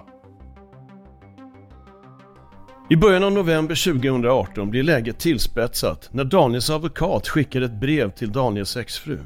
I 2.91 2.95
början 2.95 3.23
av 3.23 3.31
november 3.31 3.91
2018 3.91 4.69
blir 4.69 4.83
läget 4.83 5.19
tillspetsat 5.19 6.09
när 6.11 6.23
Daniels 6.23 6.69
advokat 6.69 7.27
skickar 7.27 7.61
ett 7.61 7.79
brev 7.79 8.11
till 8.11 8.31
Daniels 8.31 8.77
exfru. 8.77 9.17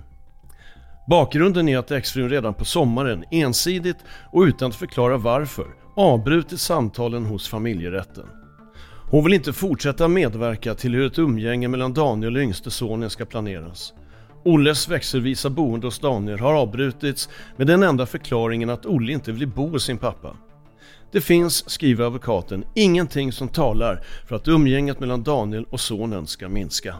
Bakgrunden 1.09 1.69
är 1.69 1.77
att 1.77 1.91
exfrun 1.91 2.29
redan 2.29 2.53
på 2.53 2.65
sommaren 2.65 3.23
ensidigt 3.31 3.97
och 4.31 4.41
utan 4.41 4.69
att 4.69 4.75
förklara 4.75 5.17
varför 5.17 5.65
avbrutit 5.95 6.59
samtalen 6.59 7.25
hos 7.25 7.47
familjerätten. 7.47 8.25
Hon 9.11 9.23
vill 9.23 9.33
inte 9.33 9.53
fortsätta 9.53 10.07
medverka 10.07 10.75
till 10.75 10.93
hur 10.93 11.07
ett 11.07 11.19
umgänge 11.19 11.67
mellan 11.67 11.93
Daniel 11.93 12.35
och 12.35 12.41
yngste 12.41 12.71
sonen 12.71 13.09
ska 13.09 13.25
planeras. 13.25 13.93
Olles 14.43 14.89
växelvisa 14.89 15.49
boende 15.49 15.87
hos 15.87 15.99
Daniel 15.99 16.39
har 16.39 16.53
avbrutits 16.53 17.29
med 17.57 17.67
den 17.67 17.83
enda 17.83 18.05
förklaringen 18.05 18.69
att 18.69 18.85
Olle 18.85 19.11
inte 19.11 19.31
vill 19.31 19.47
bo 19.47 19.69
hos 19.69 19.83
sin 19.83 19.97
pappa. 19.97 20.35
Det 21.11 21.21
finns, 21.21 21.69
skriver 21.69 22.05
advokaten, 22.05 22.63
ingenting 22.73 23.31
som 23.31 23.47
talar 23.47 24.01
för 24.27 24.35
att 24.35 24.47
umgänget 24.47 24.99
mellan 24.99 25.23
Daniel 25.23 25.65
och 25.69 25.79
sonen 25.79 26.27
ska 26.27 26.49
minska. 26.49 26.95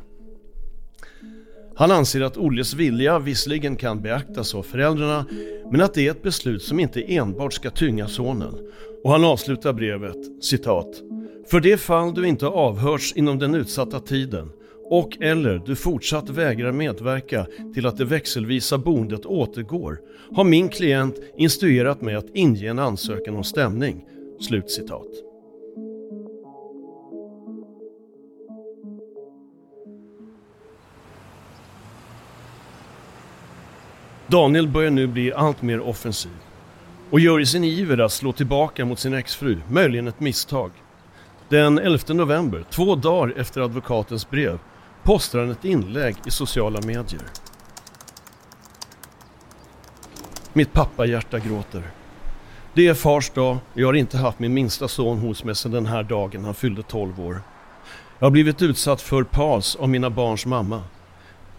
Han 1.76 1.92
anser 1.92 2.22
att 2.22 2.38
Olles 2.38 2.74
vilja 2.74 3.20
visserligen 3.20 3.76
kan 3.76 4.02
beaktas 4.02 4.56
av 4.56 4.64
föräldrarna 4.64 5.26
men 5.72 5.82
att 5.82 5.94
det 5.94 6.08
är 6.08 6.12
ett 6.12 6.24
beslut 6.24 6.64
som 6.64 6.80
inte 6.80 7.16
enbart 7.16 7.54
ska 7.54 7.70
tynga 7.70 8.08
sonen. 8.08 8.54
Och 9.04 9.12
han 9.12 9.24
avslutar 9.26 9.74
brevet, 9.74 10.44
citat. 10.44 10.88
För 11.50 11.60
det 11.60 11.78
fall 11.78 12.14
du 12.14 12.28
inte 12.28 12.48
avhörts 12.48 13.14
inom 13.14 13.40
den 13.40 13.56
utsatta 13.56 14.00
tiden 14.00 14.50
och 14.90 15.18
eller 15.22 15.62
du 15.66 15.76
fortsatt 15.76 16.30
vägrar 16.30 16.72
medverka 16.72 17.46
till 17.74 17.86
att 17.86 17.98
det 17.98 18.06
växelvisa 18.06 18.78
boendet 18.78 19.26
återgår 19.26 20.00
har 20.36 20.44
min 20.44 20.70
klient 20.70 21.16
instruerat 21.38 22.02
mig 22.02 22.16
att 22.16 22.30
inge 22.34 22.70
en 22.70 22.80
ansökan 22.80 23.36
om 23.36 23.44
stämning. 23.44 24.06
Slutcitat. 24.40 25.08
Daniel 34.28 34.68
börjar 34.68 34.92
nu 34.92 35.08
bli 35.08 35.34
allt 35.34 35.62
mer 35.62 35.80
offensiv 35.80 36.32
och 37.10 37.20
gör 37.20 37.40
i 37.40 37.46
sin 37.46 37.64
iver 37.64 37.98
att 37.98 38.12
slå 38.12 38.32
tillbaka 38.32 38.86
mot 38.86 39.00
sin 39.00 39.14
exfru 39.14 39.58
möjligen 39.70 40.08
ett 40.08 40.20
misstag. 40.20 40.72
Den 41.50 41.80
11 41.80 42.14
november, 42.14 42.64
två 42.70 42.96
dagar 42.96 43.34
efter 43.38 43.62
advokatens 43.62 44.30
brev, 44.30 44.60
postar 45.06 45.40
han 45.40 45.52
ett 45.52 45.66
inlägg 45.66 46.16
i 46.26 46.32
sociala 46.32 46.82
medier. 46.82 47.22
Mitt 50.54 50.74
pappahjärta 50.74 51.40
gråter. 51.40 51.84
Det 52.74 52.88
är 52.88 52.94
fars 52.94 53.30
dag 53.30 53.58
och 53.74 53.80
jag 53.80 53.88
har 53.88 53.94
inte 53.94 54.18
haft 54.18 54.40
min 54.40 54.54
minsta 54.54 54.88
son 54.88 55.20
hos 55.20 55.44
mig 55.44 55.56
sedan 55.56 55.72
den 55.72 55.86
här 55.86 56.04
dagen 56.04 56.46
han 56.46 56.54
fyllde 56.54 56.84
12 56.84 57.20
år. 57.20 57.42
Jag 58.20 58.26
har 58.26 58.32
blivit 58.32 58.62
utsatt 58.62 59.02
för 59.02 59.24
PAS 59.24 59.76
av 59.76 59.90
mina 59.90 60.10
barns 60.10 60.46
mamma. 60.46 60.84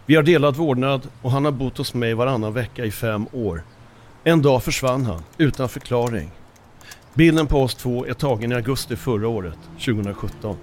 Vi 0.05 0.15
har 0.15 0.23
delat 0.23 0.57
vårdnad 0.57 1.07
och 1.21 1.31
han 1.31 1.45
har 1.45 1.51
bott 1.51 1.77
hos 1.77 1.93
mig 1.93 2.13
varannan 2.13 2.53
vecka 2.53 2.85
i 2.85 2.91
fem 2.91 3.27
år. 3.33 3.63
En 4.23 4.41
dag 4.41 4.63
försvann 4.63 5.05
han, 5.05 5.23
utan 5.37 5.69
förklaring. 5.69 6.31
Bilden 7.13 7.47
på 7.47 7.61
oss 7.61 7.75
två 7.75 8.05
är 8.05 8.13
tagen 8.13 8.51
i 8.51 8.55
augusti 8.55 8.95
förra 8.95 9.27
året, 9.27 9.59
2017. 9.73 10.57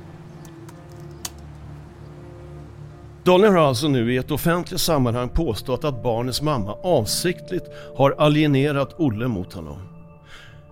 Daniel 3.24 3.52
har 3.52 3.68
alltså 3.68 3.88
nu 3.88 4.14
i 4.14 4.16
ett 4.16 4.30
offentligt 4.30 4.80
sammanhang 4.80 5.28
påstått 5.28 5.84
att 5.84 6.02
barnets 6.02 6.42
mamma 6.42 6.72
avsiktligt 6.82 7.64
har 7.96 8.14
alienerat 8.18 8.94
Olle 9.00 9.28
mot 9.28 9.52
honom. 9.52 9.78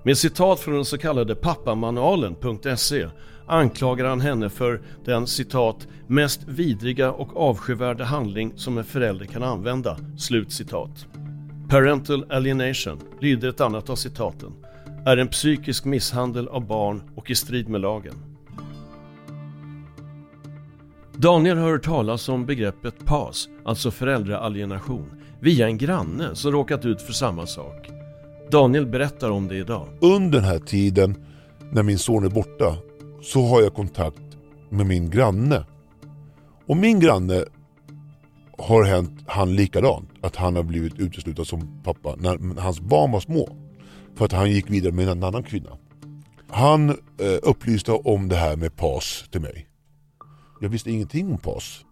Med 0.02 0.18
citat 0.18 0.60
från 0.60 0.74
den 0.74 0.84
så 0.84 0.98
kallade 0.98 1.34
pappamanualen.se 1.34 3.08
anklagar 3.46 4.04
han 4.04 4.20
henne 4.20 4.48
för 4.48 4.80
den 5.04 5.26
citat 5.26 5.88
mest 6.06 6.40
vidriga 6.46 7.12
och 7.12 7.36
avskyvärda 7.36 8.04
handling 8.04 8.52
som 8.56 8.78
en 8.78 8.84
förälder 8.84 9.26
kan 9.26 9.42
använda. 9.42 9.96
Slut 10.18 10.52
citat. 10.52 11.06
Parental 11.68 12.26
alienation, 12.30 13.00
lyder 13.20 13.48
ett 13.48 13.60
annat 13.60 13.90
av 13.90 13.96
citaten, 13.96 14.52
är 15.06 15.16
en 15.16 15.28
psykisk 15.28 15.84
misshandel 15.84 16.48
av 16.48 16.66
barn 16.66 17.02
och 17.16 17.30
i 17.30 17.34
strid 17.34 17.68
med 17.68 17.80
lagen. 17.80 18.31
Daniel 21.22 21.58
har 21.58 21.70
hört 21.70 21.84
talas 21.84 22.28
om 22.28 22.46
begreppet 22.46 23.04
PAS, 23.04 23.48
alltså 23.64 23.90
föräldraalienation, 23.90 25.22
via 25.40 25.66
en 25.66 25.78
granne 25.78 26.34
som 26.34 26.52
råkat 26.52 26.84
ut 26.84 27.02
för 27.02 27.12
samma 27.12 27.46
sak. 27.46 27.90
Daniel 28.50 28.86
berättar 28.86 29.30
om 29.30 29.48
det 29.48 29.56
idag. 29.56 29.88
Under 30.00 30.38
den 30.38 30.48
här 30.48 30.58
tiden 30.58 31.24
när 31.70 31.82
min 31.82 31.98
son 31.98 32.24
är 32.24 32.28
borta 32.28 32.76
så 33.22 33.46
har 33.46 33.62
jag 33.62 33.74
kontakt 33.74 34.36
med 34.70 34.86
min 34.86 35.10
granne. 35.10 35.64
Och 36.66 36.76
min 36.76 37.00
granne 37.00 37.44
har 38.58 38.84
hänt 38.84 39.24
han 39.26 39.56
likadant. 39.56 40.10
Att 40.20 40.36
han 40.36 40.56
har 40.56 40.62
blivit 40.62 40.98
utesluten 40.98 41.44
som 41.44 41.82
pappa 41.84 42.14
när 42.18 42.60
hans 42.60 42.80
barn 42.80 43.12
var 43.12 43.20
små. 43.20 43.56
För 44.14 44.24
att 44.24 44.32
han 44.32 44.50
gick 44.50 44.70
vidare 44.70 44.92
med 44.92 45.08
en 45.08 45.22
annan 45.22 45.42
kvinna. 45.42 45.70
Han 46.50 46.90
eh, 46.90 46.96
upplyste 47.42 47.92
om 47.92 48.28
det 48.28 48.36
här 48.36 48.56
med 48.56 48.76
PAS 48.76 49.24
till 49.30 49.40
mig. 49.40 49.68
Jag 50.62 50.68
visste 50.68 50.90
ingenting 50.90 51.32
om 51.32 51.38
PAS. 51.38 51.84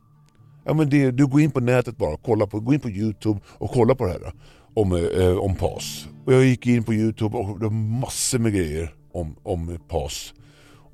Ja, 0.64 0.74
men 0.74 0.90
det, 0.90 1.10
du 1.10 1.26
går 1.26 1.40
in 1.40 1.50
på 1.50 1.60
nätet 1.60 1.96
bara, 1.96 2.16
kolla 2.16 2.46
på, 2.46 2.60
gå 2.60 2.74
in 2.74 2.80
på 2.80 2.90
Youtube 2.90 3.40
och 3.46 3.70
kolla 3.70 3.94
på 3.94 4.04
det 4.04 4.12
här 4.12 4.32
om, 4.74 4.92
eh, 4.92 5.36
om 5.36 5.56
PAS. 5.56 6.08
Och 6.26 6.32
jag 6.32 6.44
gick 6.44 6.66
in 6.66 6.84
på 6.84 6.94
Youtube 6.94 7.38
och 7.38 7.58
det 7.58 7.64
var 7.64 7.72
massor 8.00 8.38
med 8.38 8.54
grejer 8.54 8.94
om, 9.12 9.36
om 9.42 9.78
PAS. 9.88 10.34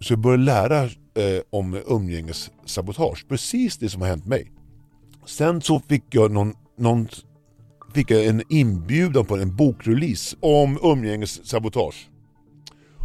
Så 0.01 0.13
jag 0.13 0.21
började 0.21 0.43
lära 0.43 0.85
eh, 0.85 1.43
om 1.51 1.83
umgängessabotage, 1.87 3.29
precis 3.29 3.79
det 3.79 3.89
som 3.89 4.03
har 4.03 4.09
hänt 4.09 4.27
mig. 4.27 4.53
Sen 5.27 5.61
så 5.61 5.81
fick 5.81 6.05
jag 6.11 6.31
någon, 6.31 6.55
någon 6.79 7.09
fick 7.95 8.11
jag 8.11 8.27
en 8.27 8.43
inbjudan 8.49 9.25
på 9.25 9.37
en 9.37 9.57
bokrelease 9.57 10.37
om 10.41 10.79
umgängessabotage. 10.83 12.09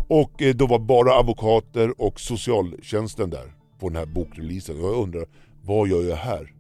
Och 0.07 0.41
eh, 0.41 0.55
då 0.55 0.67
var 0.67 0.79
bara 0.79 1.11
advokater 1.11 2.01
och 2.01 2.19
socialtjänsten 2.19 3.29
där 3.29 3.60
på 3.81 3.89
den 3.89 3.97
här 3.97 4.05
bokreleasen. 4.05 4.75
Och 4.75 4.83
jag 4.83 5.03
undrar, 5.03 5.25
vad 5.61 5.87
gör 5.87 6.03
jag 6.03 6.15
här? 6.15 6.53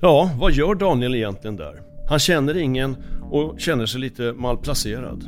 Ja, 0.00 0.30
vad 0.40 0.52
gör 0.52 0.74
Daniel 0.74 1.14
egentligen 1.14 1.56
där? 1.56 1.82
Han 2.08 2.18
känner 2.18 2.56
ingen 2.56 2.96
och 3.30 3.60
känner 3.60 3.86
sig 3.86 4.00
lite 4.00 4.32
malplacerad. 4.32 5.24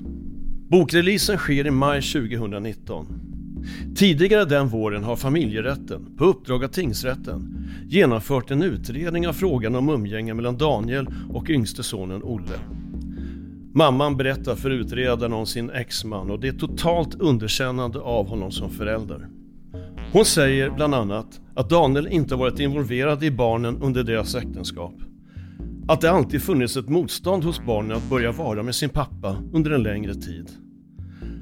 Bokreleasen 0.71 1.37
sker 1.37 1.67
i 1.67 1.71
maj 1.71 2.03
2019. 2.03 3.07
Tidigare 3.97 4.45
den 4.45 4.69
våren 4.69 5.05
har 5.05 5.17
familjerätten, 5.17 6.17
på 6.17 6.25
uppdrag 6.25 6.65
av 6.65 6.69
tingsrätten, 6.69 7.69
genomfört 7.89 8.51
en 8.51 8.63
utredning 8.63 9.29
av 9.29 9.33
frågan 9.33 9.75
om 9.75 9.89
umgänge 9.89 10.35
mellan 10.35 10.59
Daniel 10.59 11.09
och 11.31 11.51
yngste 11.51 11.83
sonen 11.83 12.23
Olle. 12.23 12.59
Mamman 13.75 14.17
berättar 14.17 14.55
för 14.55 14.71
utredaren 14.71 15.33
om 15.33 15.47
sin 15.47 15.71
exman 15.71 16.31
och 16.31 16.41
det 16.41 16.49
är 16.49 16.53
totalt 16.53 17.15
underkännande 17.15 17.99
av 17.99 18.29
honom 18.29 18.51
som 18.51 18.71
förälder. 18.71 19.29
Hon 20.13 20.25
säger 20.25 20.71
bland 20.71 20.95
annat 20.95 21.41
att 21.55 21.71
Daniel 21.71 22.09
inte 22.09 22.35
varit 22.35 22.61
involverad 22.61 23.25
i 23.25 23.31
barnen 23.31 23.83
under 23.83 24.05
deras 24.05 24.35
äktenskap. 24.35 24.95
Att 25.89 26.01
det 26.01 26.11
alltid 26.11 26.43
funnits 26.43 26.77
ett 26.77 26.89
motstånd 26.89 27.45
hos 27.45 27.61
barnen 27.67 27.97
att 27.97 28.11
börja 28.11 28.33
vara 28.33 28.63
med 28.63 28.75
sin 28.75 28.89
pappa 28.89 29.37
under 29.53 29.71
en 29.71 29.83
längre 29.83 30.15
tid. 30.15 30.51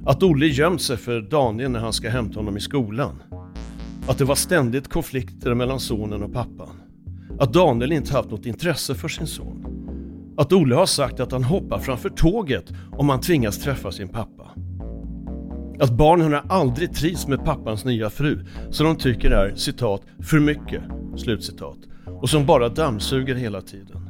Att 0.07 0.23
Olle 0.23 0.47
gömt 0.47 0.83
sig 0.83 0.97
för 0.97 1.21
Daniel 1.21 1.71
när 1.71 1.81
han 1.81 1.93
ska 1.93 2.11
hämta 2.11 2.39
honom 2.39 2.57
i 2.57 2.61
skolan. 2.61 3.23
Att 4.09 4.19
det 4.19 4.25
var 4.25 4.35
ständigt 4.35 4.89
konflikter 4.89 5.55
mellan 5.55 5.81
sonen 5.81 6.23
och 6.23 6.33
pappan. 6.33 6.81
Att 7.39 7.53
Daniel 7.53 7.93
inte 7.93 8.13
haft 8.13 8.31
något 8.31 8.47
intresse 8.47 8.95
för 8.95 9.09
sin 9.09 9.27
son. 9.27 9.67
Att 10.37 10.53
Olle 10.53 10.75
har 10.75 10.87
sagt 10.87 11.21
att 11.21 11.33
han 11.33 11.45
hoppar 11.45 11.79
framför 11.79 12.09
tåget 12.09 12.73
om 12.93 13.09
han 13.09 13.21
tvingas 13.21 13.59
träffa 13.59 13.93
sin 13.93 14.09
pappa. 14.09 14.51
Att 15.81 15.91
barnen 15.91 16.33
har 16.33 16.45
aldrig 16.49 16.95
trivs 16.95 17.27
med 17.27 17.45
pappans 17.45 17.85
nya 17.85 18.11
fru, 18.11 18.39
som 18.71 18.87
de 18.87 18.97
tycker 18.97 19.31
är 19.31 19.55
citat 19.55 20.03
”för 20.23 20.41
mycket”, 20.41 20.83
slutcitat. 21.17 21.79
och 22.07 22.31
som 22.31 22.47
bara 22.47 22.69
dammsuger 22.69 23.35
hela 23.35 23.61
tiden. 23.61 24.09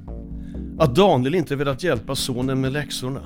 Att 0.78 0.94
Daniel 0.94 1.34
inte 1.34 1.56
velat 1.56 1.82
hjälpa 1.82 2.14
sonen 2.14 2.60
med 2.60 2.72
läxorna. 2.72 3.22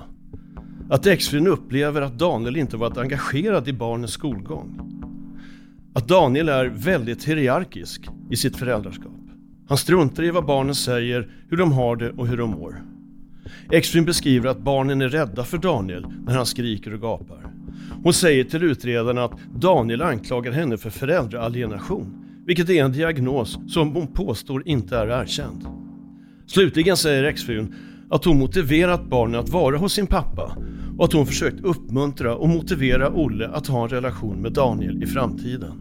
Att 0.90 1.06
exfrun 1.06 1.46
upplever 1.46 2.02
att 2.02 2.18
Daniel 2.18 2.56
inte 2.56 2.76
varit 2.76 2.98
engagerad 2.98 3.68
i 3.68 3.72
barnens 3.72 4.10
skolgång. 4.10 4.80
Att 5.94 6.08
Daniel 6.08 6.48
är 6.48 6.66
väldigt 6.66 7.24
hierarkisk 7.24 8.08
i 8.30 8.36
sitt 8.36 8.56
föräldraskap. 8.56 9.12
Han 9.68 9.78
struntar 9.78 10.22
i 10.22 10.30
vad 10.30 10.46
barnen 10.46 10.74
säger, 10.74 11.30
hur 11.48 11.56
de 11.56 11.72
har 11.72 11.96
det 11.96 12.10
och 12.10 12.26
hur 12.26 12.36
de 12.36 12.50
mår. 12.50 12.82
Exfrun 13.70 14.04
beskriver 14.04 14.48
att 14.48 14.60
barnen 14.60 15.02
är 15.02 15.08
rädda 15.08 15.44
för 15.44 15.58
Daniel 15.58 16.06
när 16.26 16.36
han 16.36 16.46
skriker 16.46 16.94
och 16.94 17.00
gapar. 17.00 17.49
Hon 18.02 18.12
säger 18.12 18.44
till 18.44 18.62
utredarna 18.62 19.24
att 19.24 19.38
Daniel 19.54 20.02
anklagar 20.02 20.52
henne 20.52 20.76
för 20.76 20.90
föräldraalienation, 20.90 22.24
vilket 22.46 22.70
är 22.70 22.84
en 22.84 22.92
diagnos 22.92 23.58
som 23.68 23.94
hon 23.94 24.06
påstår 24.06 24.68
inte 24.68 24.96
är 24.96 25.22
erkänd. 25.22 25.66
Slutligen 26.46 26.96
säger 26.96 27.24
exfrun 27.24 27.74
att 28.10 28.24
hon 28.24 28.38
motiverat 28.38 29.10
barnen 29.10 29.40
att 29.40 29.48
vara 29.48 29.76
hos 29.76 29.92
sin 29.92 30.06
pappa 30.06 30.56
och 30.98 31.04
att 31.04 31.12
hon 31.12 31.26
försökt 31.26 31.60
uppmuntra 31.60 32.36
och 32.36 32.48
motivera 32.48 33.10
Olle 33.10 33.48
att 33.48 33.66
ha 33.66 33.82
en 33.82 33.88
relation 33.88 34.42
med 34.42 34.52
Daniel 34.52 35.02
i 35.02 35.06
framtiden. 35.06 35.72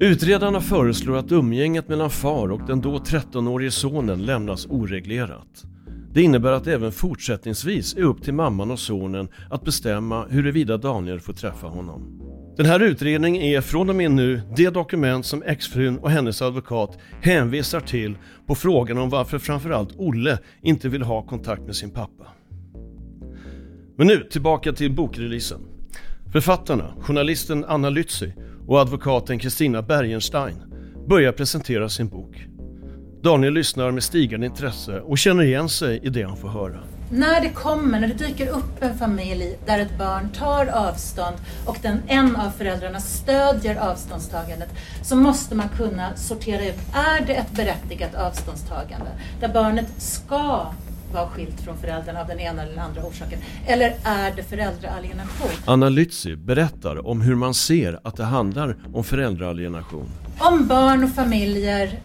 Utredarna 0.00 0.60
föreslår 0.60 1.16
att 1.16 1.32
umgänget 1.32 1.88
mellan 1.88 2.10
far 2.10 2.50
och 2.50 2.66
den 2.66 2.80
då 2.80 2.98
13-årige 2.98 3.70
sonen 3.70 4.26
lämnas 4.26 4.66
oreglerat. 4.66 5.64
Det 6.12 6.22
innebär 6.22 6.52
att 6.52 6.64
det 6.64 6.74
även 6.74 6.92
fortsättningsvis 6.92 7.96
är 7.96 8.02
upp 8.02 8.22
till 8.22 8.34
mamman 8.34 8.70
och 8.70 8.78
sonen 8.78 9.28
att 9.50 9.64
bestämma 9.64 10.26
huruvida 10.26 10.76
Daniel 10.76 11.20
får 11.20 11.32
träffa 11.32 11.66
honom. 11.66 12.20
Den 12.56 12.66
här 12.66 12.80
utredningen 12.80 13.42
är 13.42 13.60
från 13.60 13.88
och 13.88 13.96
med 13.96 14.10
nu 14.10 14.40
det 14.56 14.70
dokument 14.70 15.26
som 15.26 15.42
exfrun 15.42 15.98
och 15.98 16.10
hennes 16.10 16.42
advokat 16.42 16.98
hänvisar 17.22 17.80
till 17.80 18.16
på 18.46 18.54
frågan 18.54 18.98
om 18.98 19.10
varför 19.10 19.38
framförallt 19.38 19.94
Olle 19.96 20.38
inte 20.62 20.88
vill 20.88 21.02
ha 21.02 21.22
kontakt 21.22 21.62
med 21.62 21.76
sin 21.76 21.90
pappa. 21.90 22.26
Men 23.96 24.06
nu 24.06 24.28
tillbaka 24.30 24.72
till 24.72 24.92
bokreleasen. 24.92 25.60
Författarna, 26.32 26.94
journalisten 27.00 27.64
Anna 27.64 27.90
Lützy 27.90 28.32
och 28.66 28.80
advokaten 28.80 29.38
Kristina 29.38 29.82
Bergenstein 29.82 30.56
börjar 31.08 31.32
presentera 31.32 31.88
sin 31.88 32.08
bok. 32.08 32.46
Daniel 33.22 33.54
lyssnar 33.54 33.90
med 33.90 34.02
stigande 34.02 34.46
intresse 34.46 35.00
och 35.00 35.18
känner 35.18 35.42
igen 35.44 35.68
sig 35.68 36.00
i 36.02 36.08
det 36.08 36.22
han 36.22 36.36
får 36.36 36.48
höra. 36.48 36.78
När 37.10 37.40
det 37.40 37.48
kommer, 37.48 38.00
när 38.00 38.08
det 38.08 38.26
dyker 38.26 38.48
upp 38.48 38.82
en 38.82 38.98
familj 38.98 39.58
där 39.66 39.78
ett 39.78 39.98
barn 39.98 40.28
tar 40.28 40.66
avstånd 40.66 41.36
och 41.66 41.78
den, 41.82 42.02
en 42.06 42.36
av 42.36 42.50
föräldrarna 42.50 43.00
stödjer 43.00 43.76
avståndstagandet 43.76 44.68
så 45.02 45.16
måste 45.16 45.54
man 45.54 45.68
kunna 45.68 46.16
sortera 46.16 46.66
ut, 46.66 46.78
är 46.94 47.26
det 47.26 47.34
ett 47.34 47.50
berättigat 47.50 48.14
avståndstagande 48.14 49.10
där 49.40 49.48
barnet 49.48 49.86
ska 49.98 50.66
vara 51.12 51.28
skilt 51.28 51.60
från 51.60 51.78
föräldrarna 51.78 52.20
av 52.20 52.26
den 52.26 52.40
ena 52.40 52.62
eller 52.62 52.82
andra 52.82 53.04
orsaken? 53.04 53.38
Eller 53.66 53.94
är 54.04 54.36
det 54.36 54.42
föräldraalienation? 54.42 55.50
Anna 55.66 55.88
Lützy 55.88 56.36
berättar 56.36 57.06
om 57.06 57.20
hur 57.20 57.34
man 57.34 57.54
ser 57.54 58.00
att 58.02 58.16
det 58.16 58.24
handlar 58.24 58.76
om 58.94 59.04
föräldraalienation. 59.04 60.08
Om 60.38 60.66
barn 60.66 61.04
och 61.04 61.10
familjer 61.10 62.00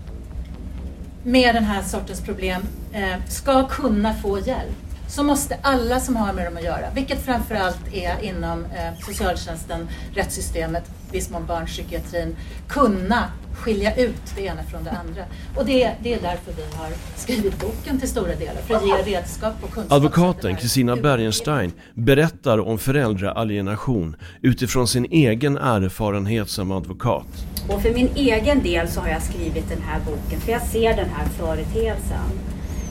med 1.23 1.55
den 1.55 1.63
här 1.63 1.81
sortens 1.81 2.21
problem 2.21 2.61
eh, 2.93 3.25
ska 3.29 3.67
kunna 3.67 4.13
få 4.13 4.39
hjälp 4.39 4.77
så 5.07 5.23
måste 5.23 5.57
alla 5.61 5.99
som 5.99 6.15
har 6.15 6.33
med 6.33 6.45
dem 6.45 6.57
att 6.57 6.63
göra, 6.63 6.89
vilket 6.95 7.25
framförallt 7.25 7.93
är 7.93 8.23
inom 8.23 8.65
eh, 8.65 9.05
socialtjänsten, 9.05 9.89
rättssystemet, 10.15 10.83
viss 11.11 11.29
mån 11.29 11.45
barnpsykiatrin, 11.45 12.35
kunna 12.67 13.23
skilja 13.63 13.95
ut 13.95 14.35
det 14.35 14.41
ena 14.41 14.63
från 14.63 14.83
det 14.83 14.91
andra. 14.91 15.23
Och 15.55 15.65
det, 15.65 15.91
det 16.03 16.13
är 16.13 16.21
därför 16.21 16.51
vi 16.57 16.77
har 16.77 16.89
skrivit 17.15 17.59
boken 17.59 17.99
till 17.99 18.09
stora 18.09 18.35
delar, 18.35 18.61
för 18.61 18.75
att 18.75 18.87
ge 18.87 19.17
redskap 19.17 19.53
och 19.61 19.71
kunskap. 19.71 19.91
Advokaten 19.91 20.55
Kristina 20.55 20.95
Bergenstein 20.95 21.71
berättar 21.93 22.59
om 22.59 22.77
föräldraalienation 22.77 24.15
utifrån 24.41 24.87
sin 24.87 25.05
egen 25.05 25.57
erfarenhet 25.57 26.49
som 26.49 26.71
advokat. 26.71 27.27
Och 27.69 27.81
för 27.81 27.93
min 27.93 28.09
egen 28.15 28.63
del 28.63 28.87
så 28.87 29.01
har 29.01 29.09
jag 29.09 29.23
skrivit 29.23 29.69
den 29.69 29.81
här 29.81 29.99
boken, 30.05 30.39
för 30.39 30.51
jag 30.51 30.61
ser 30.61 30.95
den 30.95 31.09
här 31.09 31.25
företeelsen. 31.25 32.29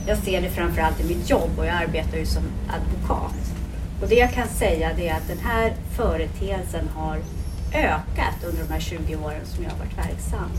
Jag 0.07 0.17
ser 0.17 0.41
det 0.41 0.49
framförallt 0.49 0.99
i 0.99 1.07
mitt 1.07 1.29
jobb 1.29 1.49
och 1.57 1.65
jag 1.65 1.75
arbetar 1.75 2.17
ju 2.17 2.25
som 2.25 2.43
advokat. 2.67 3.35
Och 4.01 4.09
det 4.09 4.15
jag 4.15 4.33
kan 4.33 4.47
säga 4.47 4.91
det 4.97 5.07
är 5.07 5.15
att 5.15 5.27
den 5.27 5.39
här 5.39 5.73
företeelsen 5.95 6.87
har 6.95 7.17
ökat 7.73 8.43
under 8.43 8.63
de 8.63 8.73
här 8.73 8.79
20 8.79 9.15
åren 9.15 9.45
som 9.45 9.63
jag 9.63 9.71
har 9.71 9.77
varit 9.77 9.97
verksam. 9.97 10.49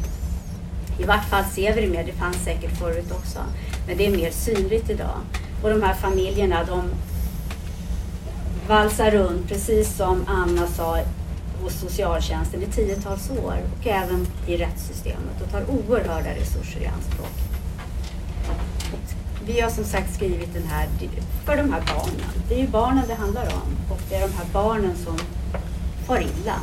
I 0.98 1.04
vart 1.04 1.24
fall 1.24 1.44
ser 1.44 1.74
vi 1.74 1.80
det 1.80 1.88
mer, 1.88 2.04
det 2.04 2.12
fanns 2.12 2.44
säkert 2.44 2.78
förut 2.78 3.10
också. 3.10 3.38
Men 3.86 3.96
det 3.96 4.06
är 4.06 4.10
mer 4.10 4.30
synligt 4.30 4.90
idag. 4.90 5.20
Och 5.62 5.70
de 5.70 5.82
här 5.82 5.94
familjerna 5.94 6.64
de 6.64 6.82
valsar 8.68 9.10
runt, 9.10 9.48
precis 9.48 9.96
som 9.96 10.24
Anna 10.26 10.66
sa, 10.66 10.98
hos 11.62 11.80
socialtjänsten 11.80 12.62
i 12.62 12.66
tiotals 12.66 13.30
år 13.30 13.56
och 13.78 13.86
även 13.86 14.26
i 14.46 14.56
rättssystemet 14.56 15.42
och 15.44 15.50
tar 15.50 15.64
oerhörda 15.70 16.30
resurser 16.30 16.80
i 16.80 16.86
anspråk. 16.86 17.32
Vi 19.46 19.60
har 19.60 19.70
som 19.70 19.84
sagt 19.84 20.14
skrivit 20.14 20.54
den 20.54 20.66
här 20.66 20.88
för 21.44 21.56
de 21.56 21.72
här 21.72 21.82
barnen. 21.96 22.30
Det 22.48 22.54
är 22.54 22.58
ju 22.58 22.68
barnen 22.68 23.04
det 23.08 23.14
handlar 23.14 23.42
om 23.42 23.76
och 23.90 24.00
det 24.08 24.14
är 24.14 24.28
de 24.28 24.34
här 24.34 24.46
barnen 24.52 24.96
som 24.96 25.18
far 26.06 26.20
illa. 26.20 26.60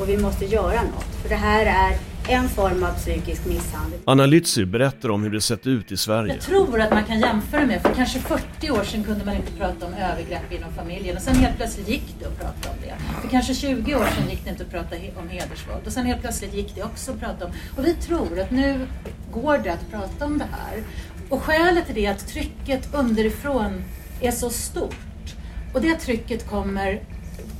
Och 0.00 0.08
vi 0.08 0.16
måste 0.18 0.44
göra 0.44 0.82
något, 0.82 1.14
för 1.22 1.28
det 1.28 1.34
här 1.34 1.66
är 1.66 1.98
en 2.28 2.48
form 2.48 2.84
av 2.84 2.92
psykisk 2.92 3.46
misshandel. 3.46 4.00
Anna 4.04 4.26
Lützy 4.26 4.64
berättar 4.64 5.10
om 5.10 5.22
hur 5.22 5.30
det 5.30 5.40
sett 5.40 5.66
ut 5.66 5.92
i 5.92 5.96
Sverige. 5.96 6.34
Jag 6.34 6.42
tror 6.42 6.80
att 6.80 6.90
man 6.90 7.04
kan 7.04 7.20
jämföra 7.20 7.66
med, 7.66 7.82
för 7.82 7.94
kanske 7.94 8.18
40 8.18 8.70
år 8.70 8.84
sedan 8.84 9.04
kunde 9.04 9.24
man 9.24 9.34
inte 9.34 9.52
prata 9.52 9.86
om 9.86 9.94
övergrepp 9.94 10.52
inom 10.52 10.72
familjen 10.72 11.16
och 11.16 11.22
sen 11.22 11.34
helt 11.34 11.56
plötsligt 11.56 11.88
gick 11.88 12.14
det 12.20 12.26
att 12.26 12.38
prata 12.38 12.70
om 12.70 12.76
det. 12.82 12.94
För 13.22 13.28
kanske 13.28 13.54
20 13.54 13.94
år 13.94 14.06
sedan 14.16 14.30
gick 14.30 14.44
det 14.44 14.50
inte 14.50 14.62
att 14.62 14.70
prata 14.70 14.96
om 15.16 15.28
hedersvåld 15.28 15.86
och 15.86 15.92
sen 15.92 16.06
helt 16.06 16.20
plötsligt 16.20 16.54
gick 16.54 16.74
det 16.74 16.82
också 16.82 17.12
att 17.12 17.20
prata 17.20 17.44
om. 17.44 17.50
Och 17.76 17.86
vi 17.86 17.94
tror 17.94 18.40
att 18.40 18.50
nu 18.50 18.86
går 19.32 19.58
det 19.58 19.72
att 19.72 19.90
prata 19.90 20.24
om 20.24 20.38
det 20.38 20.48
här. 20.50 20.82
Och 21.28 21.42
skälet 21.42 21.86
till 21.86 21.94
det 21.94 22.06
är 22.06 22.10
att 22.10 22.28
trycket 22.28 22.94
underifrån 22.94 23.84
är 24.20 24.30
så 24.30 24.50
stort. 24.50 25.34
Och 25.72 25.80
det 25.80 25.94
trycket 25.94 26.50
kommer 26.50 27.00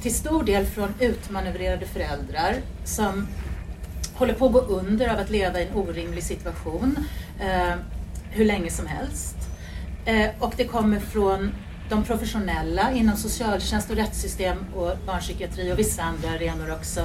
till 0.05 0.15
stor 0.15 0.45
del 0.45 0.67
från 0.67 0.95
utmanövrerade 1.01 1.87
föräldrar 1.87 2.55
som 2.85 3.27
håller 4.15 4.35
på 4.35 4.47
att 4.47 4.53
gå 4.53 4.61
under 4.61 5.09
av 5.09 5.19
att 5.19 5.31
leva 5.31 5.61
i 5.61 5.67
en 5.67 5.75
orimlig 5.75 6.23
situation 6.23 6.97
eh, 7.41 7.75
hur 8.31 8.45
länge 8.45 8.71
som 8.71 8.87
helst. 8.87 9.37
Eh, 10.05 10.31
och 10.39 10.55
det 10.57 10.65
kommer 10.65 11.01
från 11.01 11.55
de 11.89 12.05
professionella 12.05 12.93
inom 12.93 13.17
socialtjänst 13.17 13.91
och 13.91 13.97
rättssystem 13.97 14.57
och 14.75 14.97
barnpsykiatri 15.07 15.73
och 15.73 15.79
vissa 15.79 16.03
andra 16.03 16.29
arenor 16.31 16.73
också. 16.73 17.01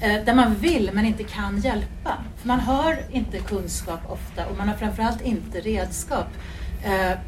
Eh, 0.00 0.24
där 0.24 0.34
man 0.34 0.54
vill 0.54 0.90
men 0.92 1.06
inte 1.06 1.24
kan 1.24 1.60
hjälpa. 1.60 2.24
För 2.36 2.48
man 2.48 2.60
har 2.60 2.98
inte 3.10 3.38
kunskap 3.38 4.00
ofta 4.08 4.46
och 4.46 4.56
man 4.56 4.68
har 4.68 4.76
framförallt 4.76 5.22
inte 5.22 5.60
redskap. 5.60 6.28
Eh, 6.84 7.18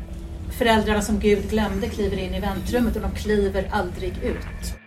föräldrarna 0.59 1.03
som 1.03 1.19
Gud 1.19 1.51
glömde 1.51 1.89
kliver 1.89 2.19
in 2.19 2.35
i 2.35 2.41
väntrummet 2.41 2.97
och 2.97 3.03
de 3.03 3.11
kliver 3.11 3.69
aldrig 3.73 4.13
ut. 4.23 4.82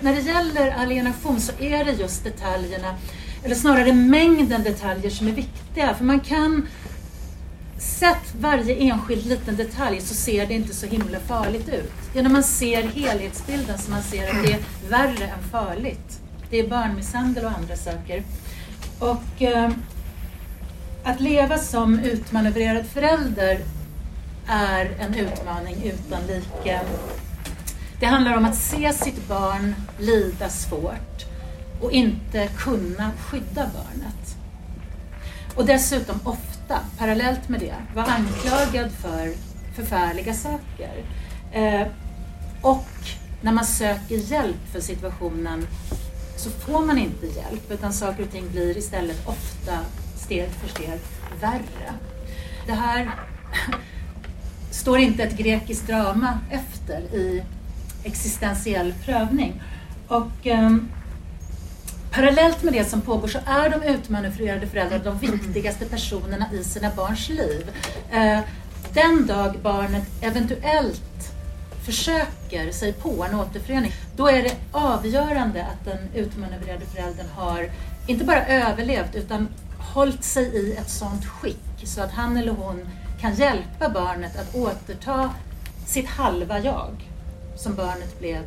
När 0.00 0.14
det 0.14 0.20
gäller 0.20 0.70
alienation 0.70 1.40
så 1.40 1.52
är 1.58 1.84
det 1.84 1.92
just 1.92 2.24
detaljerna, 2.24 2.94
eller 3.44 3.54
snarare 3.54 3.92
mängden 3.92 4.62
detaljer 4.62 5.10
som 5.10 5.28
är 5.28 5.32
viktiga. 5.32 5.94
För 5.94 6.04
man 6.04 6.20
kan, 6.20 6.68
sett 7.78 8.34
varje 8.40 8.74
enskild 8.76 9.26
liten 9.26 9.56
detalj 9.56 10.00
så 10.00 10.14
ser 10.14 10.46
det 10.46 10.54
inte 10.54 10.74
så 10.74 10.86
himla 10.86 11.20
farligt 11.20 11.68
ut. 11.68 11.92
Det 12.12 12.18
är 12.18 12.22
när 12.22 12.30
man 12.30 12.42
ser 12.42 12.82
helhetsbilden 12.82 13.78
som 13.78 13.92
man 13.92 14.02
ser 14.02 14.30
att 14.30 14.46
det 14.46 14.52
är 14.52 14.60
värre 14.88 15.24
än 15.24 15.42
farligt. 15.50 16.20
Det 16.50 16.58
är 16.58 16.68
barnmisshandel 16.68 17.44
och 17.44 17.50
andra 17.50 17.76
saker. 17.76 18.22
Och 18.98 19.42
eh, 19.42 19.70
att 21.04 21.20
leva 21.20 21.58
som 21.58 21.98
utmanövrerad 21.98 22.86
förälder 22.86 23.60
är 24.48 24.90
en 24.98 25.14
utmaning 25.14 25.76
utan 25.84 26.26
like. 26.26 26.80
Det 28.00 28.06
handlar 28.06 28.36
om 28.36 28.44
att 28.44 28.56
se 28.56 28.92
sitt 28.92 29.28
barn 29.28 29.74
lida 29.98 30.48
svårt 30.48 31.24
och 31.80 31.92
inte 31.92 32.48
kunna 32.58 33.10
skydda 33.18 33.70
barnet. 33.74 34.36
Och 35.56 35.66
dessutom 35.66 36.20
ofta, 36.24 36.78
parallellt 36.98 37.48
med 37.48 37.60
det, 37.60 37.74
vara 37.94 38.06
anklagad 38.06 38.92
för 38.92 39.32
förfärliga 39.74 40.34
saker. 40.34 41.04
Eh, 41.52 41.86
och 42.62 42.86
när 43.40 43.52
man 43.52 43.64
söker 43.64 44.16
hjälp 44.16 44.72
för 44.72 44.80
situationen 44.80 45.66
så 46.36 46.50
får 46.50 46.86
man 46.86 46.98
inte 46.98 47.26
hjälp 47.26 47.70
utan 47.70 47.92
saker 47.92 48.22
och 48.22 48.30
ting 48.30 48.50
blir 48.50 48.78
istället 48.78 49.28
ofta 49.28 49.78
steg 50.16 50.50
för 50.50 50.68
steg 50.68 51.00
värre. 51.40 51.94
Det 52.66 52.72
här 52.72 53.10
står 54.70 54.98
inte 54.98 55.22
ett 55.22 55.38
grekiskt 55.38 55.86
drama 55.86 56.38
efter 56.50 57.00
i 57.00 57.42
existentiell 58.04 58.94
prövning. 59.04 59.62
Och 60.08 60.46
um, 60.46 60.88
Parallellt 62.16 62.62
med 62.62 62.72
det 62.72 62.84
som 62.84 63.00
pågår 63.00 63.28
så 63.28 63.38
är 63.46 63.70
de 63.70 63.82
utmanövrerade 63.82 64.66
föräldrarna 64.66 65.04
de 65.04 65.18
viktigaste 65.18 65.84
personerna 65.84 66.46
i 66.52 66.64
sina 66.64 66.90
barns 66.96 67.28
liv. 67.28 67.70
Eh, 68.12 68.40
den 68.94 69.26
dag 69.26 69.58
barnet 69.62 70.04
eventuellt 70.20 71.32
försöker 71.86 72.72
sig 72.72 72.92
på 72.92 73.24
en 73.24 73.34
återförening, 73.34 73.92
då 74.16 74.28
är 74.28 74.42
det 74.42 74.56
avgörande 74.72 75.64
att 75.64 75.84
den 75.84 75.98
utmanövrerade 76.14 76.86
föräldern 76.86 77.26
har 77.34 77.70
inte 78.06 78.24
bara 78.24 78.46
överlevt 78.46 79.14
utan 79.14 79.48
hållit 79.78 80.24
sig 80.24 80.44
i 80.44 80.76
ett 80.76 80.90
sådant 80.90 81.26
skick 81.26 81.82
så 81.84 82.02
att 82.02 82.12
han 82.12 82.36
eller 82.36 82.52
hon 82.52 82.88
kan 83.20 83.34
hjälpa 83.34 83.88
barnet 83.88 84.38
att 84.38 84.54
återta 84.54 85.30
sitt 85.86 86.08
halva 86.08 86.58
jag 86.58 87.08
som 87.56 87.74
barnet 87.74 88.18
blev 88.18 88.38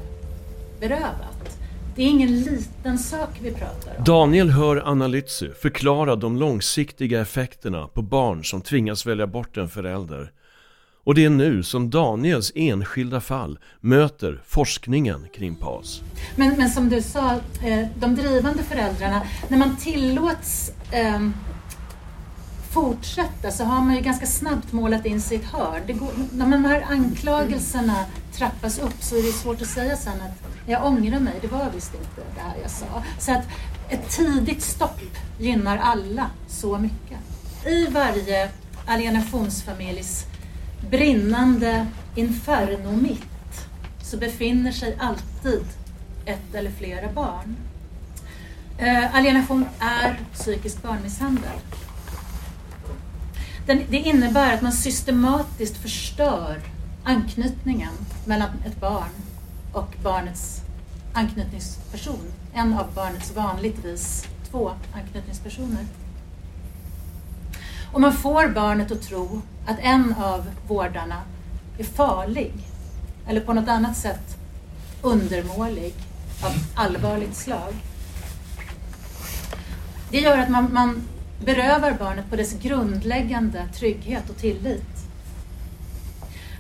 berövat. 0.80 1.60
Det 1.96 2.04
är 2.04 2.08
ingen 2.08 2.42
liten 2.42 2.98
sak 2.98 3.30
vi 3.42 3.52
pratar 3.52 3.98
om. 3.98 4.04
Daniel 4.04 4.50
hör 4.50 4.78
Anna 4.78 5.08
Lützy 5.08 5.54
förklara 5.54 6.16
de 6.16 6.38
långsiktiga 6.38 7.22
effekterna 7.22 7.88
på 7.88 8.02
barn 8.02 8.44
som 8.44 8.62
tvingas 8.62 9.06
välja 9.06 9.28
bort 9.28 9.58
en 9.58 9.70
förälder. 9.70 10.32
Och 11.04 11.16
det 11.16 11.26
är 11.26 11.30
nu 11.30 11.64
som 11.64 11.90
Daniels 11.90 12.52
enskilda 12.56 13.22
fall 13.22 13.60
möter 13.80 14.42
forskningen 14.46 15.28
kring 15.34 15.56
PAS. 15.56 16.02
Men, 16.36 16.58
men 16.58 16.70
som 16.70 16.90
du 16.90 17.02
sa, 17.02 17.32
eh, 17.64 17.88
de 17.96 18.16
drivande 18.16 18.64
föräldrarna, 18.64 19.22
när 19.48 19.58
man 19.58 19.76
tillåts 19.76 20.72
eh, 20.92 21.30
fortsätta 22.72 23.52
så 23.52 23.64
har 23.64 23.82
man 23.82 23.96
ju 23.96 24.02
ganska 24.02 24.26
snabbt 24.26 24.72
målat 24.72 25.06
in 25.06 25.22
sig 25.22 25.38
i 25.38 25.40
ett 25.40 25.46
hörn. 25.46 25.82
När 26.32 26.52
de 26.52 26.66
här 26.66 26.86
anklagelserna 26.90 28.06
trappas 28.40 28.80
upp 28.80 29.04
så 29.04 29.16
är 29.16 29.24
det 29.24 29.32
svårt 29.32 29.62
att 29.62 29.68
säga 29.68 29.98
sen 29.98 30.22
att 30.22 30.50
jag 30.66 30.86
ångrar 30.86 31.20
mig, 31.20 31.34
det 31.42 31.48
var 31.48 31.70
visst 31.76 31.94
inte 31.94 32.22
det 32.36 32.42
här 32.42 32.56
jag 32.62 32.72
sa. 32.72 33.04
Så 33.20 33.32
att 33.32 33.48
ett 33.90 34.10
tidigt 34.10 34.62
stopp 34.64 35.02
gynnar 35.40 35.78
alla 35.78 36.30
så 36.48 36.78
mycket. 36.78 37.18
I 37.66 37.88
varje 37.88 38.50
alienationsfamiljs 38.86 40.26
brinnande 40.90 41.88
infernomitt 42.16 43.68
så 44.04 44.18
befinner 44.18 44.72
sig 44.72 44.98
alltid 45.00 45.66
ett 46.26 46.56
eller 46.56 46.72
flera 46.72 47.12
barn. 47.12 47.56
Eh, 48.78 49.16
alienation 49.16 49.66
är 49.80 50.20
psykisk 50.34 50.84
barnmisshandel. 50.84 51.60
Den, 53.66 53.82
det 53.90 53.98
innebär 53.98 54.54
att 54.54 54.62
man 54.62 54.72
systematiskt 54.72 55.78
förstör 55.78 56.62
anknytningen 57.04 57.94
mellan 58.26 58.50
ett 58.66 58.80
barn 58.80 59.10
och 59.74 59.96
barnets 60.04 60.62
anknytningsperson. 61.14 62.32
En 62.54 62.74
av 62.74 62.94
barnets 62.96 63.36
vanligtvis 63.36 64.28
två 64.52 64.72
anknytningspersoner. 64.94 65.86
Och 67.94 68.02
man 68.02 68.14
får 68.14 68.48
barnet 68.48 68.92
att 68.92 69.02
tro 69.02 69.42
att 69.66 69.78
en 69.80 70.14
av 70.14 70.50
vårdarna 70.68 71.22
är 71.78 71.84
farlig 71.84 72.54
eller 73.28 73.42
på 73.42 73.54
något 73.54 73.70
annat 73.70 73.98
sätt 73.98 74.38
undermålig 75.02 75.94
av 76.44 76.52
allvarligt 76.76 77.36
slag. 77.36 77.74
Det 80.12 80.20
gör 80.20 80.38
att 80.38 80.50
man, 80.50 80.74
man 80.74 81.02
berövar 81.46 81.94
barnet 82.00 82.30
på 82.30 82.36
dess 82.36 82.54
grundläggande 82.54 83.68
trygghet 83.76 84.30
och 84.30 84.38
tillit. 84.38 84.99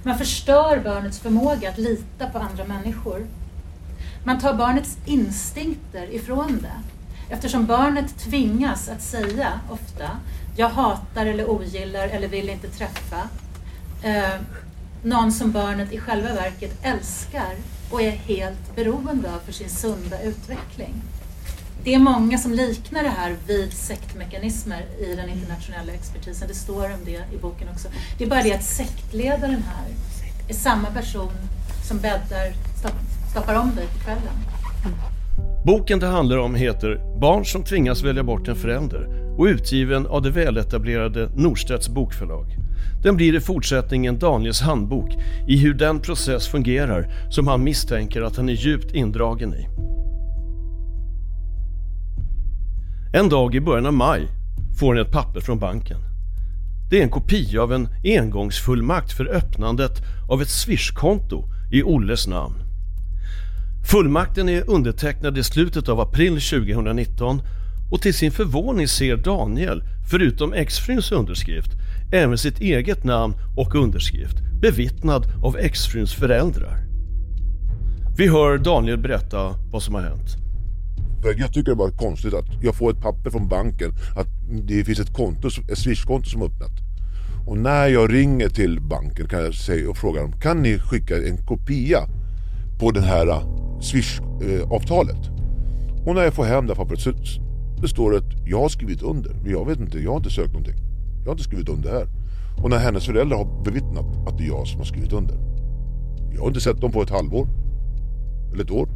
Man 0.03 0.17
förstör 0.17 0.79
barnets 0.79 1.19
förmåga 1.19 1.69
att 1.69 1.77
lita 1.77 2.29
på 2.29 2.39
andra 2.39 2.65
människor. 2.65 3.25
Man 4.23 4.39
tar 4.39 4.53
barnets 4.53 4.97
instinkter 5.05 6.13
ifrån 6.13 6.59
det 6.61 6.83
eftersom 7.33 7.65
barnet 7.65 8.17
tvingas 8.19 8.89
att 8.89 9.01
säga 9.01 9.59
ofta 9.69 10.09
jag 10.55 10.69
hatar 10.69 11.25
eller 11.25 11.49
ogillar 11.49 12.07
eller 12.07 12.27
vill 12.27 12.49
inte 12.49 12.69
träffa 12.69 13.29
eh, 14.03 14.41
någon 15.03 15.31
som 15.31 15.51
barnet 15.51 15.93
i 15.93 15.99
själva 15.99 16.33
verket 16.33 16.79
älskar 16.81 17.55
och 17.91 18.01
är 18.01 18.11
helt 18.11 18.75
beroende 18.75 19.33
av 19.33 19.39
för 19.39 19.51
sin 19.51 19.69
sunda 19.69 20.21
utveckling. 20.21 20.93
Det 21.83 21.93
är 21.93 21.99
många 21.99 22.37
som 22.37 22.53
liknar 22.53 23.03
det 23.03 23.09
här 23.09 23.35
vid 23.47 23.73
sektmekanismer 23.73 24.85
i 24.99 25.15
den 25.15 25.29
internationella 25.29 25.93
expertisen. 25.93 26.47
Det 26.47 26.53
står 26.53 26.85
om 26.85 27.05
det 27.05 27.11
i 27.35 27.37
boken 27.41 27.67
också. 27.73 27.87
Det 28.17 28.23
är 28.23 28.29
bara 28.29 28.43
det 28.43 28.53
att 28.53 28.63
sektledaren 28.63 29.63
här 29.63 29.87
är 30.49 30.53
samma 30.53 30.87
person 30.89 31.31
som 31.87 31.97
bäddar, 31.97 32.53
stoppar 33.31 33.55
om 33.55 33.75
dig 33.75 33.87
på 33.87 33.99
kvällen. 33.99 34.33
Boken 35.65 35.99
det 35.99 36.07
handlar 36.07 36.37
om 36.37 36.55
heter 36.55 37.19
Barn 37.19 37.45
som 37.45 37.63
tvingas 37.63 38.03
välja 38.03 38.23
bort 38.23 38.47
en 38.47 38.55
förälder 38.55 39.35
och 39.39 39.43
utgiven 39.43 40.07
av 40.07 40.21
det 40.21 40.31
väletablerade 40.31 41.29
Norstedts 41.35 41.89
bokförlag. 41.89 42.45
Den 43.03 43.15
blir 43.15 43.35
i 43.35 43.39
fortsättningen 43.39 44.19
Daniels 44.19 44.61
handbok 44.61 45.09
i 45.47 45.57
hur 45.57 45.73
den 45.73 45.99
process 45.99 46.47
fungerar 46.47 47.07
som 47.29 47.47
han 47.47 47.63
misstänker 47.63 48.21
att 48.21 48.37
han 48.37 48.49
är 48.49 48.53
djupt 48.53 48.93
indragen 48.95 49.53
i. 49.53 49.88
En 53.13 53.29
dag 53.29 53.55
i 53.55 53.61
början 53.61 53.85
av 53.85 53.93
maj 53.93 54.27
får 54.79 54.95
han 54.95 55.05
ett 55.05 55.11
papper 55.11 55.39
från 55.39 55.59
banken. 55.59 55.97
Det 56.89 56.99
är 56.99 57.03
en 57.03 57.09
kopia 57.09 57.61
av 57.61 57.73
en 57.73 57.89
engångsfullmakt 58.03 59.11
för 59.11 59.25
öppnandet 59.25 60.01
av 60.29 60.41
ett 60.41 60.49
swishkonto 60.49 61.43
i 61.71 61.83
Olles 61.83 62.27
namn. 62.27 62.55
Fullmakten 63.91 64.49
är 64.49 64.69
undertecknad 64.69 65.37
i 65.37 65.43
slutet 65.43 65.89
av 65.89 65.99
april 65.99 66.41
2019 66.41 67.41
och 67.91 68.01
till 68.01 68.13
sin 68.13 68.31
förvåning 68.31 68.87
ser 68.87 69.17
Daniel, 69.17 69.83
förutom 70.09 70.53
exfruns 70.53 71.11
underskrift, 71.11 71.71
även 72.11 72.37
sitt 72.37 72.59
eget 72.59 73.03
namn 73.03 73.33
och 73.57 73.75
underskrift 73.75 74.37
bevittnad 74.61 75.23
av 75.43 75.57
exfruns 75.57 76.13
föräldrar. 76.13 76.77
Vi 78.17 78.27
hör 78.27 78.57
Daniel 78.57 78.97
berätta 78.97 79.55
vad 79.71 79.83
som 79.83 79.95
har 79.95 80.01
hänt. 80.01 80.48
Jag 81.23 81.53
tycker 81.53 81.71
det 81.71 81.77
var 81.77 81.91
konstigt 81.91 82.33
att 82.33 82.45
jag 82.61 82.75
får 82.75 82.91
ett 82.91 83.01
papper 83.01 83.29
från 83.29 83.47
banken 83.47 83.91
att 84.15 84.27
det 84.49 84.83
finns 84.83 84.99
ett 84.99 85.13
konto, 85.13 85.47
ett 85.71 85.77
swishkonto 85.77 86.29
som 86.29 86.41
är 86.41 86.45
öppnat. 86.45 86.71
Och 87.47 87.57
när 87.57 87.87
jag 87.87 88.13
ringer 88.13 88.49
till 88.49 88.81
banken 88.81 89.27
kan 89.27 89.43
jag 89.43 89.53
säga 89.53 89.89
och 89.89 89.97
fråga 89.97 90.21
dem, 90.21 90.31
kan 90.31 90.61
ni 90.61 90.79
skicka 90.79 91.27
en 91.27 91.37
kopia 91.37 92.07
på 92.79 92.91
det 92.91 93.01
här 93.01 93.27
eh, 93.27 93.43
swish-avtalet? 93.81 95.25
Eh, 95.25 96.07
och 96.07 96.15
när 96.15 96.23
jag 96.23 96.33
får 96.33 96.43
hem 96.43 96.67
det 96.67 96.73
här 96.73 96.83
pappret 96.83 96.99
så 96.99 97.11
det 97.81 97.87
står 97.87 98.15
att 98.15 98.33
jag 98.45 98.61
har 98.61 98.69
skrivit 98.69 99.01
under. 99.01 99.33
Men 99.43 99.51
jag 99.51 99.65
vet 99.65 99.79
inte, 99.79 99.99
jag 99.99 100.11
har 100.11 100.17
inte 100.17 100.29
sökt 100.29 100.53
någonting. 100.53 100.77
Jag 101.19 101.25
har 101.25 101.31
inte 101.31 101.43
skrivit 101.43 101.69
under 101.69 101.91
här. 101.91 102.07
Och 102.63 102.69
när 102.69 102.77
hennes 102.77 103.05
föräldrar 103.05 103.37
har 103.37 103.63
bevittnat 103.63 104.27
att 104.27 104.37
det 104.37 104.43
är 104.43 104.47
jag 104.47 104.67
som 104.67 104.77
har 104.79 104.85
skrivit 104.85 105.13
under. 105.13 105.35
Jag 106.33 106.41
har 106.41 106.47
inte 106.47 106.61
sett 106.61 106.81
dem 106.81 106.91
på 106.91 107.01
ett 107.01 107.09
halvår. 107.09 107.47
Eller 108.53 108.63
ett 108.63 108.71
år. 108.71 108.89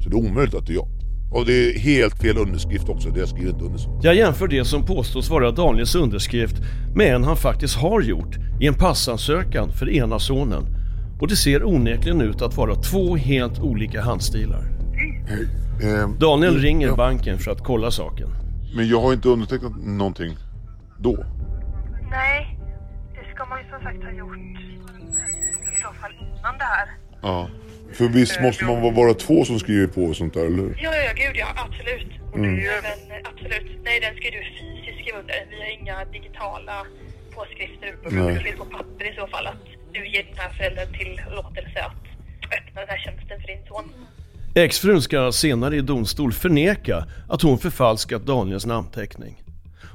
Så 0.00 0.08
det 0.08 0.16
är 0.16 0.30
omöjligt 0.30 0.54
att 0.54 0.66
det 0.66 0.72
är 0.72 0.74
jag. 0.74 0.88
Och 1.32 1.46
det 1.46 1.52
är 1.52 1.78
helt 1.78 2.22
fel 2.22 2.38
underskrift 2.38 2.88
också, 2.88 3.08
det 3.08 3.20
jag 3.20 3.28
skriver 3.28 3.50
inte 3.50 3.64
under. 3.64 3.80
Jag 4.02 4.14
jämför 4.14 4.48
det 4.48 4.64
som 4.64 4.86
påstås 4.86 5.30
vara 5.30 5.50
Daniels 5.50 5.94
underskrift 5.94 6.56
med 6.94 7.14
en 7.14 7.24
han 7.24 7.36
faktiskt 7.36 7.76
har 7.76 8.00
gjort 8.00 8.36
i 8.60 8.66
en 8.66 8.74
passansökan 8.74 9.72
för 9.72 9.90
ena 9.90 10.18
sonen. 10.18 10.62
Och 11.20 11.28
det 11.28 11.36
ser 11.36 11.64
onekligen 11.64 12.20
ut 12.20 12.42
att 12.42 12.56
vara 12.56 12.74
två 12.74 13.16
helt 13.16 13.60
olika 13.60 14.02
handstilar. 14.02 14.64
Hej. 15.28 15.48
Eh, 15.82 16.08
Daniel 16.08 16.58
ringer 16.58 16.86
ja. 16.86 16.96
banken 16.96 17.38
för 17.38 17.50
att 17.50 17.64
kolla 17.64 17.90
saken. 17.90 18.28
Men 18.76 18.88
jag 18.88 19.00
har 19.00 19.12
inte 19.12 19.28
undertecknat 19.28 19.72
någonting 19.76 20.36
då. 20.98 21.24
Nej, 22.10 22.58
det 23.14 23.34
ska 23.34 23.44
man 23.44 23.58
ju 23.58 23.70
som 23.70 23.80
sagt 23.82 24.04
ha 24.04 24.12
gjort 24.12 24.36
i 24.36 25.82
så 25.82 26.00
fall 26.00 26.12
innan 26.12 26.58
det 26.58 26.64
här. 26.64 26.88
Ja. 27.22 27.48
För 27.92 28.08
visst 28.08 28.40
måste 28.40 28.64
man 28.64 28.94
vara 28.94 29.14
två 29.14 29.44
som 29.44 29.58
skriver 29.58 29.86
på 29.86 30.04
och 30.04 30.16
sånt 30.16 30.34
där, 30.34 30.46
eller 30.46 30.56
hur? 30.56 30.78
Ja, 30.82 30.90
ja, 30.96 31.12
gud 31.16 31.36
ja, 31.36 31.46
absolut. 31.56 32.12
Mm. 32.34 32.54
Men 32.54 33.20
absolut, 33.24 33.80
nej 33.84 34.00
den 34.00 34.14
ska 34.16 34.24
du 34.30 34.42
fysiskt 34.58 34.98
skriva 35.00 35.18
under. 35.18 35.46
Vi 35.50 35.56
har 35.56 35.70
inga 35.80 36.04
digitala 36.04 36.86
påskrifter. 37.34 37.94
Du 38.04 38.08
skriver 38.10 38.56
på 38.56 38.64
papper 38.64 39.12
i 39.12 39.14
så 39.14 39.26
fall 39.26 39.46
att 39.46 39.64
du 39.92 40.08
ger 40.08 40.22
den 40.22 40.38
här 40.38 40.50
föräldern 40.50 40.92
tillåtelse 40.98 41.78
att 41.88 42.02
öppna 42.58 42.80
den 42.80 42.88
här 42.88 42.98
tjänsten 43.04 43.40
för 43.40 43.46
din 43.46 43.66
son. 43.68 43.92
Exfrun 44.54 45.02
ska 45.02 45.32
senare 45.32 45.76
i 45.76 45.80
domstol 45.80 46.32
förneka 46.32 47.06
att 47.28 47.42
hon 47.42 47.58
förfalskat 47.58 48.26
Daniels 48.26 48.66
namnteckning. 48.66 49.42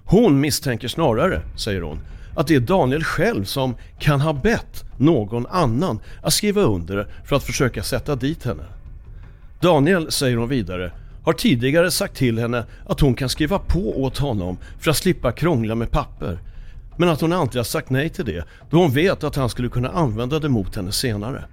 Hon 0.05 0.39
misstänker 0.39 0.87
snarare, 0.87 1.41
säger 1.57 1.81
hon, 1.81 1.99
att 2.37 2.47
det 2.47 2.55
är 2.55 2.59
Daniel 2.59 3.03
själv 3.03 3.43
som 3.43 3.75
kan 3.99 4.21
ha 4.21 4.33
bett 4.33 4.85
någon 4.97 5.47
annan 5.47 5.99
att 6.21 6.33
skriva 6.33 6.61
under 6.61 7.07
för 7.25 7.35
att 7.35 7.43
försöka 7.43 7.83
sätta 7.83 8.15
dit 8.15 8.43
henne. 8.43 8.63
Daniel, 9.59 10.11
säger 10.11 10.37
hon 10.37 10.49
vidare, 10.49 10.91
har 11.23 11.33
tidigare 11.33 11.91
sagt 11.91 12.15
till 12.15 12.39
henne 12.39 12.65
att 12.85 12.99
hon 12.99 13.13
kan 13.13 13.29
skriva 13.29 13.59
på 13.59 14.03
åt 14.03 14.17
honom 14.17 14.57
för 14.79 14.91
att 14.91 14.97
slippa 14.97 15.31
krångla 15.31 15.75
med 15.75 15.91
papper. 15.91 16.39
Men 16.97 17.09
att 17.09 17.21
hon 17.21 17.33
alltid 17.33 17.59
har 17.59 17.63
sagt 17.63 17.89
nej 17.89 18.09
till 18.09 18.25
det 18.25 18.43
då 18.69 18.77
hon 18.77 18.91
vet 18.91 19.23
att 19.23 19.35
han 19.35 19.49
skulle 19.49 19.69
kunna 19.69 19.89
använda 19.89 20.39
det 20.39 20.49
mot 20.49 20.75
henne 20.75 20.91
senare. 20.91 21.45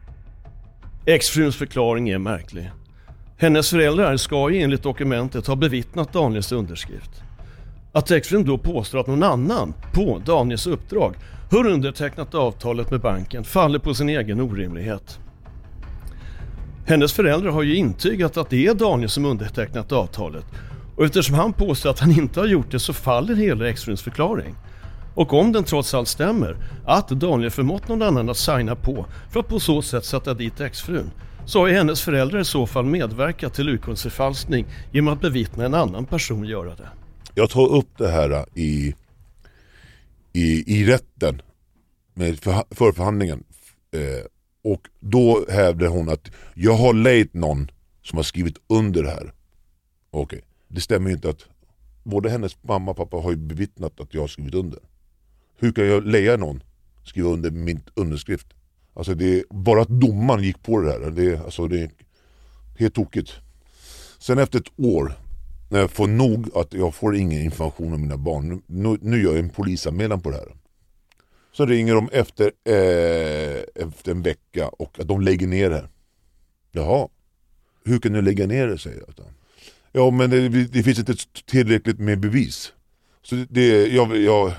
Exfruns 1.07 1.57
förklaring 1.57 2.09
är 2.09 2.19
märklig. 2.19 2.71
Hennes 3.37 3.71
föräldrar 3.71 4.17
ska 4.17 4.51
ju 4.51 4.63
enligt 4.63 4.83
dokumentet 4.83 5.47
ha 5.47 5.57
bevittnat 5.57 6.13
Daniels 6.13 6.53
underskrift. 6.53 7.24
Att 7.97 8.11
exfrun 8.11 8.45
då 8.45 8.59
påstår 8.59 8.99
att 8.99 9.07
någon 9.07 9.23
annan, 9.23 9.75
på 9.93 10.23
Daniels 10.27 10.67
uppdrag, 10.67 11.15
har 11.51 11.67
undertecknat 11.67 12.35
avtalet 12.35 12.91
med 12.91 13.01
banken 13.01 13.45
faller 13.45 13.79
på 13.79 13.95
sin 13.95 14.09
egen 14.09 14.41
orimlighet. 14.41 15.19
Hennes 16.87 17.13
föräldrar 17.13 17.51
har 17.51 17.63
ju 17.63 17.77
intygat 17.77 18.37
att 18.37 18.51
det 18.51 18.67
är 18.67 18.75
Daniel 18.75 19.09
som 19.09 19.25
undertecknat 19.25 19.93
avtalet 19.93 20.45
och 20.97 21.05
eftersom 21.05 21.35
han 21.35 21.53
påstår 21.53 21.91
att 21.91 22.01
han 22.01 22.11
inte 22.11 22.41
har 22.41 22.47
gjort 22.47 22.71
det 22.71 22.79
så 22.79 22.93
faller 22.93 23.35
hela 23.35 23.69
exfruns 23.69 24.03
förklaring. 24.03 24.55
Och 25.15 25.33
om 25.33 25.53
den 25.53 25.65
trots 25.65 25.95
allt 25.95 26.09
stämmer, 26.09 26.57
att 26.85 27.09
Daniel 27.09 27.51
förmått 27.51 27.89
någon 27.89 28.03
annan 28.03 28.29
att 28.29 28.37
signa 28.37 28.77
på 28.77 29.07
för 29.31 29.41
att 29.41 29.49
på 29.49 29.61
så 29.61 29.83
sätt 29.83 30.05
sätta 30.05 30.35
dit 30.35 30.61
exfrun, 30.61 31.11
så 31.47 31.61
har 31.61 31.67
ju 31.67 31.75
hennes 31.75 32.03
föräldrar 32.03 32.41
i 32.41 32.45
så 32.45 32.67
fall 32.67 32.85
medverkat 32.85 33.55
till 33.55 33.69
urkundsförfalskning 33.69 34.67
genom 34.93 35.13
att 35.13 35.21
bevittna 35.21 35.65
en 35.65 35.75
annan 35.75 36.05
person 36.05 36.45
göra 36.45 36.75
det. 36.75 36.89
Jag 37.35 37.51
tar 37.51 37.73
upp 37.73 37.99
det 37.99 38.09
här 38.09 38.47
i, 38.55 38.95
i, 40.33 40.77
i 40.79 40.87
rätten 40.87 41.43
med 42.15 42.39
för, 42.39 42.65
förförhandlingen. 42.71 43.45
Eh, 43.91 44.25
och 44.63 44.89
då 45.01 45.47
hävdar 45.49 45.87
hon 45.87 46.09
att 46.09 46.31
jag 46.55 46.75
har 46.75 46.95
lejt 46.95 47.35
någon 47.35 47.71
som 48.03 48.17
har 48.17 48.23
skrivit 48.23 48.57
under 48.67 49.03
det 49.03 49.11
här. 49.11 49.33
Okej, 50.11 50.43
det 50.69 50.81
stämmer 50.81 51.09
ju 51.09 51.15
inte 51.15 51.31
att 51.31 51.45
både 52.03 52.31
hennes 52.31 52.63
mamma 52.63 52.91
och 52.91 52.97
pappa 52.97 53.17
har 53.17 53.31
ju 53.31 53.37
bevittnat 53.37 54.01
att 54.01 54.15
jag 54.15 54.21
har 54.21 54.29
skrivit 54.29 54.55
under. 54.55 54.81
Hur 55.59 55.73
kan 55.73 55.87
jag 55.87 56.07
leja 56.07 56.37
någon 56.37 56.63
skriva 57.05 57.29
under 57.29 57.51
min 57.51 57.83
underskrift? 57.95 58.47
Alltså 58.95 59.15
det 59.15 59.39
är, 59.39 59.45
bara 59.51 59.83
att 59.83 59.89
domaren 59.89 60.43
gick 60.43 60.63
på 60.63 60.81
det 60.81 60.91
här, 60.91 61.11
det 61.11 61.41
alltså 61.45 61.69
det 61.69 61.81
är 61.81 61.91
helt 62.79 62.95
tokigt. 62.95 63.33
Sen 64.19 64.39
efter 64.39 64.59
ett 64.59 64.73
år, 64.77 65.13
när 65.69 65.81
jag 65.81 65.91
får 65.91 66.07
nog 66.07 66.57
att 66.57 66.75
jag 66.75 66.95
får 66.95 67.17
ingen 67.17 67.43
information 67.43 67.93
om 67.93 68.01
mina 68.01 68.17
barn, 68.17 68.63
nu, 68.67 68.99
nu 69.01 69.23
gör 69.23 69.31
jag 69.31 69.39
en 69.39 69.51
polisanmälan 69.51 70.21
på 70.21 70.31
det 70.31 70.37
här. 70.37 70.55
Så 71.53 71.67
ringer 71.67 71.95
de 71.95 72.09
efter, 72.13 72.53
eh, 72.65 73.85
efter 73.85 74.11
en 74.11 74.23
vecka 74.23 74.69
och 74.69 75.01
att 75.01 75.09
de 75.09 75.21
lägger 75.21 75.47
ner 75.47 75.71
det. 75.71 75.89
Jaha, 76.73 77.09
hur 77.85 77.99
kan 77.99 78.13
du 78.13 78.23
lägga 78.23 78.47
ner 78.47 78.67
det 78.67 78.79
säger 78.79 79.03
jag. 79.07 79.27
Ja 79.93 80.11
men 80.11 80.31
det, 80.31 80.49
det 80.49 80.83
finns 80.83 80.99
inte 80.99 81.15
tillräckligt 81.47 81.99
med 81.99 82.21
bevis. 82.21 82.73
Så 83.23 83.35
det, 83.49 83.87
jag, 83.87 84.17
jag, 84.17 84.53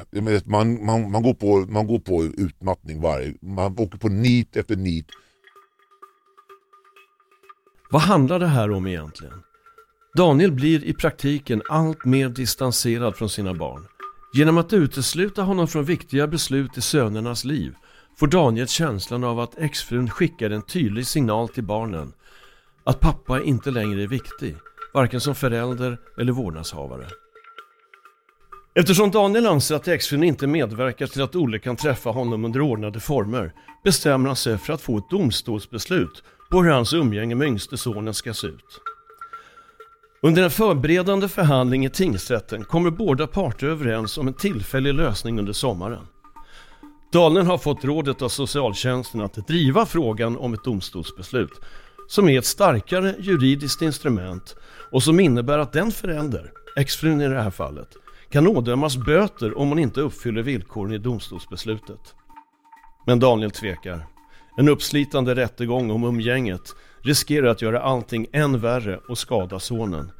man, 0.46 0.86
man, 0.86 1.12
man, 1.12 1.24
går 1.24 1.34
på, 1.34 1.65
man 1.70 1.88
går 1.88 2.00
på 2.00 2.24
utmattning 2.24 3.02
varje, 3.02 3.34
man 3.41 3.80
åker 3.80 3.98
på 3.98 4.10
nit 4.10 4.56
efter 4.56 4.76
nit. 4.76 5.08
Vad 7.91 8.02
handlar 8.02 8.39
det 8.39 8.48
här 8.48 8.72
om 8.72 8.88
egentligen? 8.88 9.34
Daniel 10.15 10.51
blir 10.51 10.84
i 10.84 10.93
praktiken 10.93 11.62
allt 11.69 12.06
mer 12.06 12.30
distanserad 12.30 13.15
från 13.15 13.30
sina 13.30 13.54
barn. 13.54 13.88
Genom 14.34 14.58
att 14.58 14.73
utesluta 14.73 15.43
honom 15.43 15.67
från 15.67 15.86
viktiga 15.86 16.28
beslut 16.28 16.78
i 16.78 16.82
sönernas 16.82 17.45
liv 17.45 17.73
får 18.19 18.28
Daniel 18.28 18.67
känslan 18.67 19.23
av 19.23 19.39
att 19.39 19.58
exfrun 19.58 20.10
skickar 20.10 20.49
en 20.49 20.62
tydlig 20.62 21.08
signal 21.08 21.49
till 21.49 21.63
barnen. 21.63 22.13
Att 22.84 22.99
pappa 22.99 23.41
inte 23.41 23.71
längre 23.71 24.04
är 24.04 24.08
viktig, 24.08 24.56
varken 24.93 25.21
som 25.21 25.36
förälder 25.36 25.97
eller 26.17 26.32
vårdnadshavare. 26.32 27.08
Eftersom 28.75 29.12
Daniel 29.12 29.47
anser 29.47 29.75
att 29.75 29.88
exfrun 29.88 30.23
inte 30.23 30.47
medverkar 30.47 31.08
till 31.08 31.21
att 31.21 31.36
Olle 31.36 31.60
kan 31.60 31.75
träffa 31.75 32.10
honom 32.10 32.45
under 32.45 32.62
ordnade 32.62 32.99
former 32.99 33.54
bestämmer 33.84 34.30
han 34.30 34.36
sig 34.36 34.58
för 34.58 34.73
att 34.73 34.82
få 34.82 34.97
ett 34.97 35.10
domstolsbeslut 35.10 36.23
på 36.51 36.63
hur 36.63 36.71
hans 36.71 36.93
umgänge 36.93 37.36
med 37.36 37.47
yngste 37.47 37.78
sonen 37.78 38.13
ska 38.13 38.34
se 38.34 38.47
ut. 38.47 38.82
Under 40.21 40.43
en 40.43 40.51
förberedande 40.51 41.28
förhandling 41.28 41.86
i 41.86 41.89
tingsrätten 41.89 42.63
kommer 42.63 42.89
båda 42.89 43.28
parter 43.28 43.67
överens 43.67 44.17
om 44.17 44.28
en 44.28 44.34
tillfällig 44.34 44.93
lösning 44.93 45.39
under 45.39 45.54
sommaren. 45.54 46.08
Dalen 47.12 47.47
har 47.47 47.58
fått 47.58 47.84
rådet 47.86 48.21
av 48.21 48.30
socialtjänsten 48.30 49.21
att 49.21 49.47
driva 49.47 49.86
frågan 49.86 50.38
om 50.38 50.54
ett 50.54 50.63
domstolsbeslut 50.63 51.51
som 52.08 52.30
är 52.30 52.39
ett 52.39 52.45
starkare 52.45 53.15
juridiskt 53.19 53.82
instrument 53.82 54.56
och 54.91 55.04
som 55.04 55.19
innebär 55.19 55.60
att 55.60 55.73
den 55.73 55.91
förälder, 55.91 56.51
exfrun 56.75 57.21
i 57.21 57.28
det 57.28 57.41
här 57.41 57.51
fallet, 57.51 57.89
kan 58.30 58.47
ådömas 58.47 58.97
böter 58.97 59.58
om 59.58 59.69
hon 59.69 59.80
inte 59.80 60.01
uppfyller 60.01 60.41
villkoren 60.41 60.93
i 60.93 60.97
domstolsbeslutet. 60.97 62.15
Men 63.06 63.19
Daniel 63.19 63.51
tvekar. 63.51 64.06
En 64.58 64.69
uppslitande 64.69 65.36
rättegång 65.36 65.91
om 65.91 66.04
umgänget 66.04 66.75
riskerar 67.06 67.48
att 67.48 67.62
göra 67.62 67.82
allting 67.82 68.28
än 68.32 68.60
värre 68.60 69.00
och 69.10 69.18
skada 69.18 69.60
sonen. 69.60 70.12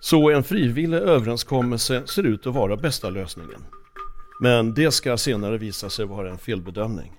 Så 0.00 0.30
en 0.30 0.44
frivillig 0.44 0.98
överenskommelse 0.98 2.06
ser 2.06 2.22
ut 2.22 2.46
att 2.46 2.54
vara 2.54 2.76
bästa 2.76 3.10
lösningen. 3.10 3.64
Men 4.40 4.74
det 4.74 4.90
ska 4.90 5.16
senare 5.16 5.58
visa 5.58 5.90
sig 5.90 6.06
vara 6.06 6.30
en 6.30 6.38
felbedömning. 6.38 7.12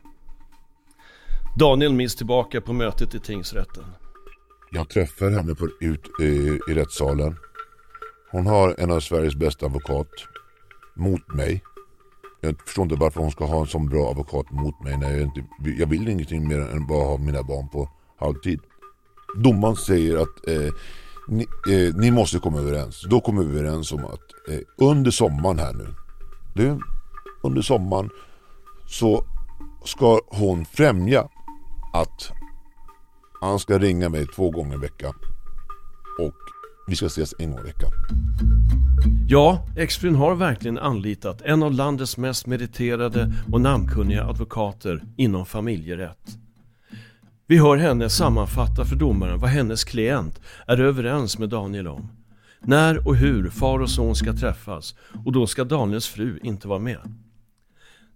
Daniel 1.60 1.94
minns 1.94 2.16
tillbaka 2.16 2.62
på 2.62 2.74
mötet 2.74 3.16
i 3.16 3.20
tingsrätten. 3.20 3.84
Jag 4.72 4.90
träffar 4.90 5.30
henne 5.30 5.56
på, 5.56 5.70
ut 5.80 6.10
i, 6.22 6.60
i 6.70 6.74
rättssalen. 6.74 7.36
Hon 8.32 8.48
har 8.48 8.76
en 8.78 8.92
av 8.92 9.00
Sveriges 9.00 9.36
bästa 9.36 9.66
advokat 9.66 10.08
mot 10.96 11.34
mig. 11.34 11.64
Jag 12.42 12.56
förstår 12.66 12.84
inte 12.84 12.96
varför 12.96 13.22
hon 13.22 13.32
ska 13.32 13.46
ha 13.46 13.60
en 13.60 13.68
sån 13.68 13.90
bra 13.90 14.10
advokat 14.10 14.52
mot 14.52 14.84
mig 14.84 14.98
när 14.98 15.12
jag 15.12 15.22
inte 15.22 15.44
jag 15.78 15.88
vill 15.88 16.10
ingenting 16.10 16.48
mer 16.48 16.60
än 16.60 16.88
bara 16.88 17.06
ha 17.06 17.18
mina 17.18 17.44
barn 17.44 17.70
på 17.70 17.90
halvtid. 18.20 18.60
Domaren 19.36 19.76
säger 19.76 20.18
att 20.18 20.48
eh, 20.48 20.74
ni, 21.28 21.48
eh, 21.72 21.96
ni, 21.96 22.12
måste 22.12 22.40
komma 22.40 22.60
överens. 22.60 23.06
Då 23.10 23.20
kommer 23.20 23.44
vi 23.44 23.60
överens 23.60 23.92
om 23.92 24.06
att 24.06 24.50
eh, 24.50 24.60
under 24.78 25.12
sommaren 25.12 25.60
här 25.60 25.74
nu. 25.74 25.88
Du, 26.56 26.80
under 27.44 27.62
sommaren 27.62 28.10
så 28.88 29.26
ska 29.86 30.20
hon 30.28 30.66
främja 30.66 31.30
att 31.94 32.32
han 33.42 33.60
ska 33.60 33.80
ringa 33.80 34.10
mig 34.10 34.28
två 34.36 34.52
gånger 34.52 34.76
i 34.76 34.80
veckan. 34.80 35.14
Och 36.20 36.36
vi 36.88 36.96
ska 36.96 37.06
ses 37.06 37.34
en 37.40 37.52
gång 37.52 37.60
i 37.60 37.64
veckan. 37.64 37.92
Ja, 39.28 39.68
exfrun 39.78 40.16
har 40.16 40.36
verkligen 40.36 40.78
anlitat 40.78 41.42
en 41.42 41.64
av 41.64 41.72
landets 41.72 42.18
mest 42.18 42.48
meriterade 42.48 43.34
och 43.52 43.62
namnkunniga 43.62 44.24
advokater 44.24 45.04
inom 45.18 45.46
familjerätt. 45.46 46.38
Vi 47.48 47.58
hör 47.58 47.78
henne 47.78 48.10
sammanfatta 48.10 48.86
för 48.86 48.96
domaren 48.96 49.40
vad 49.40 49.50
hennes 49.50 49.84
klient 49.84 50.42
är 50.68 50.80
överens 50.80 51.38
med 51.38 51.50
Daniel 51.50 51.88
om. 51.88 52.10
När 52.62 53.08
och 53.08 53.16
hur 53.16 53.50
far 53.50 53.80
och 53.80 53.90
son 53.90 54.16
ska 54.16 54.34
träffas 54.34 54.96
och 55.26 55.32
då 55.32 55.48
ska 55.48 55.64
Daniels 55.64 56.08
fru 56.08 56.40
inte 56.44 56.68
vara 56.68 56.80
med. 56.80 57.14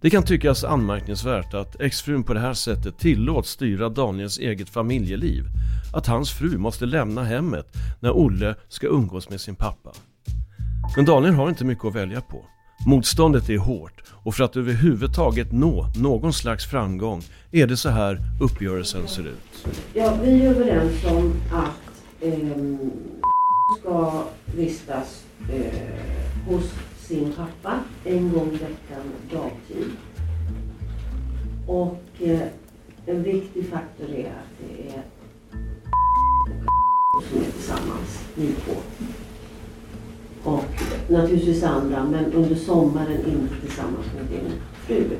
Det 0.00 0.10
kan 0.10 0.22
tyckas 0.22 0.64
anmärkningsvärt 0.64 1.54
att 1.54 1.80
exfrun 1.80 2.24
på 2.24 2.34
det 2.34 2.40
här 2.40 2.54
sättet 2.54 2.98
tillåts 2.98 3.50
styra 3.50 3.88
Daniels 3.88 4.38
eget 4.38 4.68
familjeliv. 4.68 5.44
Att 5.92 6.06
hans 6.06 6.30
fru 6.30 6.58
måste 6.58 6.86
lämna 6.86 7.24
hemmet 7.24 7.66
när 8.00 8.10
Olle 8.10 8.54
ska 8.68 8.86
umgås 8.86 9.30
med 9.30 9.40
sin 9.40 9.54
pappa. 9.54 9.92
Men 10.96 11.04
Daniel 11.04 11.34
har 11.34 11.48
inte 11.48 11.64
mycket 11.64 11.84
att 11.84 11.94
välja 11.94 12.20
på. 12.20 12.44
Motståndet 12.86 13.48
är 13.48 13.58
hårt 13.58 14.02
och 14.22 14.34
för 14.34 14.44
att 14.44 14.56
överhuvudtaget 14.56 15.52
nå 15.52 15.86
någon 15.96 16.32
slags 16.32 16.66
framgång 16.66 17.22
är 17.52 17.66
det 17.66 17.76
så 17.76 17.88
här 17.88 18.18
uppgörelsen 18.40 19.08
ser 19.08 19.26
ut. 19.26 19.66
Ja, 19.94 20.18
vi 20.22 20.42
är 20.42 20.50
överens 20.50 21.04
om 21.04 21.32
att 21.52 22.24
eh, 22.24 22.76
ska 23.80 24.24
vistas 24.56 25.24
eh, 25.52 26.46
hos 26.46 26.64
sin 26.98 27.32
pappa 27.32 27.80
en 28.04 28.32
gång 28.32 28.48
i 28.48 28.56
veckan 28.56 29.04
dagtid. 29.32 29.90
Och 31.66 32.02
eh, 32.20 32.48
en 33.06 33.22
viktig 33.22 33.68
faktor 33.68 34.10
är 34.10 34.30
att 34.30 34.58
det 34.58 34.88
är 34.88 35.02
som 37.30 37.40
är 37.40 37.50
tillsammans, 37.50 38.24
ni 38.34 38.46
två. 38.46 38.72
Och 40.44 40.64
naturligtvis 41.08 41.62
andra, 41.62 42.04
men 42.04 42.32
under 42.32 42.54
sommaren 42.54 43.26
inte 43.26 43.66
tillsammans 43.66 44.06
med 44.16 44.24
din 44.24 44.52
fru. 44.86 45.16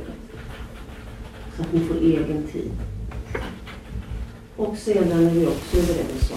Så 1.56 1.62
att 1.62 1.72
ni 1.72 1.80
får 1.80 1.96
egen 1.96 2.46
tid. 2.52 2.70
Och 4.56 4.76
sedan 4.76 5.26
är 5.26 5.30
vi 5.30 5.46
också 5.46 5.76
överens 5.76 6.30
om 6.30 6.36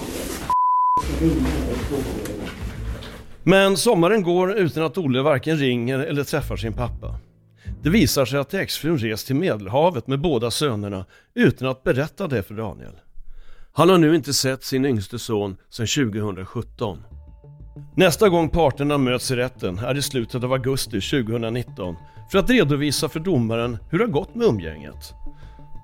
att 1.00 1.22
ringa 1.22 1.34
dig 1.34 1.76
två 1.90 1.96
gånger 1.96 2.30
i 2.30 2.40
veckan. 2.40 2.56
Men 3.44 3.78
sommaren 3.78 4.24
går 4.24 4.58
utan 4.58 4.84
att 4.84 4.98
Olle 4.98 5.22
varken 5.22 5.58
ringer 5.58 6.00
eller 6.00 6.24
träffar 6.24 6.58
sin 6.58 6.74
pappa. 6.74 7.20
Det 7.82 7.90
visar 7.90 8.26
sig 8.26 8.40
att 8.40 8.54
exfrun 8.54 8.98
rest 8.98 9.28
till 9.28 9.36
Medelhavet 9.36 10.08
med 10.08 10.22
båda 10.22 10.52
sönerna 10.52 11.06
utan 11.34 11.68
att 11.68 11.84
berätta 11.84 12.28
det 12.28 12.44
för 12.44 12.54
Daniel. 12.54 12.94
Han 13.74 13.90
har 13.90 13.98
nu 13.98 14.16
inte 14.16 14.34
sett 14.34 14.64
sin 14.64 14.86
yngste 14.86 15.20
son 15.20 15.58
sedan 15.70 15.88
2017. 15.88 17.04
Nästa 17.96 18.30
gång 18.30 18.50
parterna 18.50 18.98
möts 18.98 19.32
i 19.32 19.36
rätten 19.36 19.80
är 19.80 19.98
i 19.98 20.02
slutet 20.02 20.44
av 20.44 20.54
augusti 20.54 21.02
2019 21.02 21.96
för 22.32 22.40
att 22.40 22.50
redovisa 22.50 23.10
för 23.10 23.20
domaren 23.20 23.78
hur 23.90 23.98
det 24.00 24.06
har 24.06 24.12
gått 24.12 24.36
med 24.36 24.48
umgänget. 24.48 25.14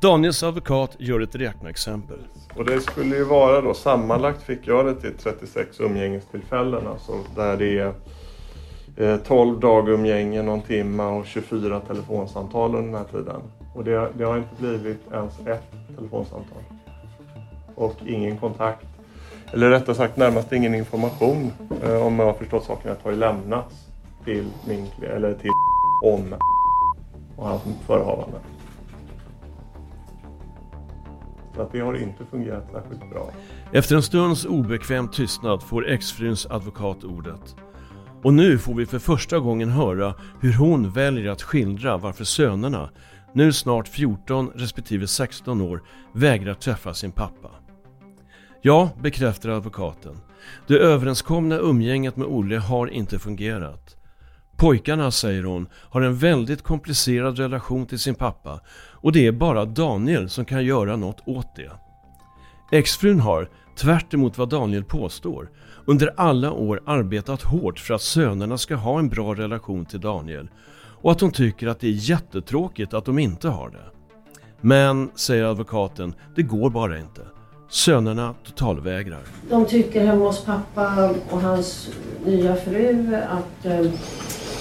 Daniels 0.02 0.44
advokat 0.44 0.96
gör 1.00 1.20
ett 1.20 1.36
räkneexempel. 1.36 2.18
Och 2.56 2.66
det 2.66 2.82
skulle 2.82 3.16
ju 3.16 3.24
vara 3.24 3.62
då 3.62 3.74
sammanlagt 3.74 4.44
fick 4.44 4.60
jag 4.68 4.86
det 4.86 4.96
till 4.96 5.14
36 5.18 5.80
umgängestillfällen. 5.80 6.88
Alltså 6.88 7.12
där 7.36 7.58
det 7.58 7.80
är 7.80 7.94
eh, 8.98 9.18
12 9.18 9.60
dagumgänge, 9.60 10.42
någon 10.42 10.62
timme 10.62 11.04
och 11.04 11.26
24 11.26 11.80
telefonsamtal 11.80 12.76
under 12.76 12.92
den 12.92 12.96
här 12.96 13.20
tiden. 13.20 13.42
Och 13.76 13.84
det, 13.84 14.12
det 14.18 14.24
har 14.24 14.38
inte 14.38 14.56
blivit 14.58 15.12
ens 15.14 15.40
ett 15.40 15.96
telefonsamtal. 15.96 16.64
Och 17.76 17.96
ingen 18.06 18.38
kontakt. 18.38 18.86
Eller 19.54 19.70
rättare 19.70 19.96
sagt 19.96 20.18
närmast 20.18 20.52
ingen 20.52 20.76
information 20.76 21.52
eh, 21.84 22.06
om 22.06 22.20
jag 22.20 22.26
har 22.26 22.34
förstått 22.34 22.64
saken 22.64 22.92
att 22.92 23.04
har 23.04 23.12
ju 23.12 23.18
lämnats 23.18 23.76
till 24.26 24.46
min 24.68 24.88
eller 25.04 25.34
till 25.34 25.50
om 26.04 26.36
och 27.36 27.48
hans 27.48 27.62
förehavande. 27.88 28.38
Så 31.56 31.62
att 31.62 31.72
det 31.72 31.80
har 31.80 31.98
inte 31.98 32.26
fungerat 32.26 32.70
särskilt 32.72 33.10
bra. 33.10 33.32
Efter 33.72 33.96
en 33.96 34.04
stunds 34.04 34.46
obekväm 34.46 35.08
tystnad 35.08 35.64
får 35.64 35.90
exfruns 35.90 36.46
advokat 36.46 37.04
ordet. 37.04 37.56
Och 38.24 38.34
nu 38.34 38.58
får 38.58 38.74
vi 38.74 38.86
för 38.86 39.00
första 39.00 39.40
gången 39.40 39.70
höra 39.70 40.14
hur 40.42 40.54
hon 40.54 40.92
väljer 40.92 41.32
att 41.32 41.42
skildra 41.42 41.98
varför 41.98 42.24
sönerna, 42.24 42.90
nu 43.34 43.54
snart 43.54 43.88
14 43.88 44.52
respektive 44.56 45.08
16 45.08 45.62
år, 45.62 45.84
vägrar 46.14 46.54
träffa 46.54 46.94
sin 46.94 47.12
pappa. 47.12 47.59
Ja, 48.62 48.90
bekräftar 49.02 49.50
advokaten. 49.50 50.18
Det 50.68 50.78
överenskomna 50.78 51.58
umgänget 51.58 52.18
med 52.18 52.28
Olle 52.28 52.58
har 52.58 52.88
inte 52.88 53.20
fungerat. 53.20 53.96
Pojkarna, 54.58 55.12
säger 55.12 55.44
hon, 55.44 55.68
har 55.74 56.02
en 56.02 56.16
väldigt 56.16 56.62
komplicerad 56.62 57.38
relation 57.38 57.86
till 57.86 58.00
sin 58.00 58.16
pappa 58.16 58.60
och 58.92 59.12
det 59.12 59.28
är 59.28 59.32
bara 59.32 59.66
Daniel 59.66 60.30
som 60.30 60.46
kan 60.46 60.66
göra 60.66 60.96
något 60.96 61.22
åt 61.26 61.56
det. 61.56 61.72
Exfrun 62.72 63.20
har, 63.20 63.50
tvärt 63.78 64.14
emot 64.14 64.38
vad 64.38 64.50
Daniel 64.50 64.84
påstår, 64.84 65.50
under 65.86 66.14
alla 66.18 66.52
år 66.52 66.82
arbetat 66.86 67.42
hårt 67.42 67.80
för 67.80 67.94
att 67.94 68.02
sönerna 68.02 68.58
ska 68.58 68.76
ha 68.76 69.00
en 69.00 69.10
bra 69.10 69.36
relation 69.36 69.86
till 69.86 70.02
Daniel 70.02 70.50
och 71.02 71.12
att 71.12 71.22
hon 71.22 71.32
tycker 71.32 71.68
att 71.68 71.80
det 71.80 71.88
är 71.88 72.10
jättetråkigt 72.10 72.94
att 72.94 73.06
de 73.06 73.20
inte 73.20 73.50
har 73.50 73.70
det. 73.70 73.86
Men, 74.62 75.12
säger 75.16 75.44
advokaten, 75.44 76.14
det 76.36 76.44
går 76.44 76.70
bara 76.70 77.00
inte. 77.00 77.22
Sönerna 77.70 78.36
totalvägrar. 78.46 79.22
De 79.50 79.66
tycker 79.66 80.06
hemma 80.06 80.26
hos 80.26 80.46
pappa 80.46 81.14
och 81.30 81.42
hans 81.42 81.90
nya 82.26 82.56
fru 82.56 83.16
att 83.16 83.64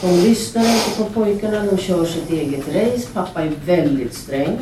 de 0.03 0.11
lyssnar 0.11 0.63
inte 0.63 0.97
på 0.99 1.05
pojkarna, 1.05 1.65
de 1.65 1.79
kör 1.79 2.05
sitt 2.05 2.31
eget 2.31 2.69
race. 2.69 3.09
Pappa 3.15 3.43
är 3.43 3.53
väldigt 3.67 4.15
sträng. 4.15 4.57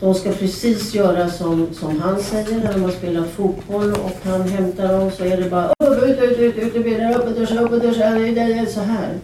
De 0.00 0.14
ska 0.14 0.32
precis 0.32 0.94
göra 0.94 1.30
som, 1.30 1.68
som 1.72 2.00
han 2.00 2.20
säger 2.20 2.58
när 2.58 2.72
de 2.72 2.82
har 2.82 2.90
spelat 2.90 3.30
fotboll 3.30 3.92
och 3.92 4.18
han 4.24 4.48
hämtar 4.48 4.92
dem 4.92 5.10
så 5.10 5.24
är 5.24 5.36
det 5.36 5.50
bara 5.50 5.66
upp, 5.66 6.02
ut, 6.02 6.18
ut, 6.18 6.38
ut, 6.38 6.56
ut, 6.56 6.76
ut, 6.76 7.16
upp 7.16 7.26
och 7.26 7.32
duscha, 7.32 7.60
upp 7.60 7.72
och 7.72 7.80
duscha, 7.80 8.66
så 8.66 8.80
här. 8.80 9.18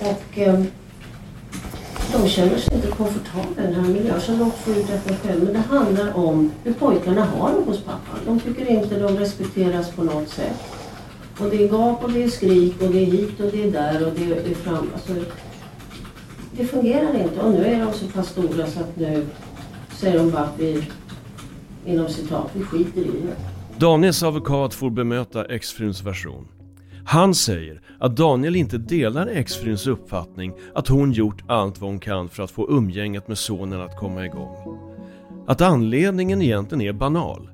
Och 0.00 0.38
de 2.12 2.28
känner 2.28 2.58
sig 2.58 2.74
inte 2.74 2.88
komfortabla 2.88 3.62
i 3.62 3.66
den 3.66 3.74
här 3.74 3.92
miljön 3.92 4.20
så 4.20 4.32
de 4.32 4.50
får 4.50 4.76
uträtta 4.76 5.14
själv. 5.14 5.44
Men 5.44 5.52
det 5.52 5.76
handlar 5.76 6.16
om 6.16 6.52
hur 6.64 6.72
pojkarna 6.72 7.24
har 7.24 7.50
det 7.50 7.70
hos 7.70 7.80
pappan. 7.80 8.18
De 8.26 8.40
tycker 8.40 8.70
inte 8.70 8.98
de 8.98 9.16
respekteras 9.16 9.90
på 9.90 10.04
något 10.04 10.28
sätt. 10.28 10.56
Och 11.38 11.50
det 11.50 11.64
är 11.64 11.68
gap 11.68 12.04
och 12.04 12.12
det 12.12 12.22
är 12.22 12.28
skrik 12.28 12.82
och 12.82 12.90
det 12.90 12.98
är 12.98 13.06
hit 13.06 13.40
och 13.40 13.50
det 13.52 13.62
är 13.64 13.70
där 13.70 14.06
och 14.06 14.12
det 14.16 14.50
är 14.50 14.54
fram. 14.54 14.90
Alltså, 14.94 15.12
det 16.52 16.64
fungerar 16.66 17.22
inte 17.22 17.40
och 17.40 17.52
nu 17.52 17.64
är 17.64 17.86
de 17.86 17.92
så 17.92 18.06
pass 18.06 18.28
stora 18.28 18.66
så 18.66 18.80
att 18.80 18.96
nu 18.96 19.26
säger 19.96 20.18
de 20.18 20.30
bara 20.30 20.42
att 20.42 20.58
vi, 20.58 20.86
inom 21.84 22.08
citat, 22.08 22.50
vi 22.52 22.62
skiter 22.62 23.00
i 23.00 23.04
det. 23.04 23.36
Daniels 23.78 24.22
advokat 24.22 24.74
får 24.74 24.90
bemöta 24.90 25.44
exfruns 25.44 26.02
version. 26.02 26.48
Han 27.08 27.34
säger 27.34 27.80
att 27.98 28.16
Daniel 28.16 28.56
inte 28.56 28.78
delar 28.78 29.26
exfruns 29.26 29.86
uppfattning 29.86 30.52
att 30.74 30.88
hon 30.88 31.12
gjort 31.12 31.44
allt 31.48 31.80
vad 31.80 31.90
hon 31.90 31.98
kan 32.00 32.28
för 32.28 32.42
att 32.42 32.50
få 32.50 32.70
umgänget 32.70 33.28
med 33.28 33.38
sonen 33.38 33.80
att 33.80 33.96
komma 33.96 34.24
igång. 34.24 34.78
Att 35.46 35.60
anledningen 35.60 36.42
egentligen 36.42 36.82
är 36.82 36.92
banal. 36.92 37.50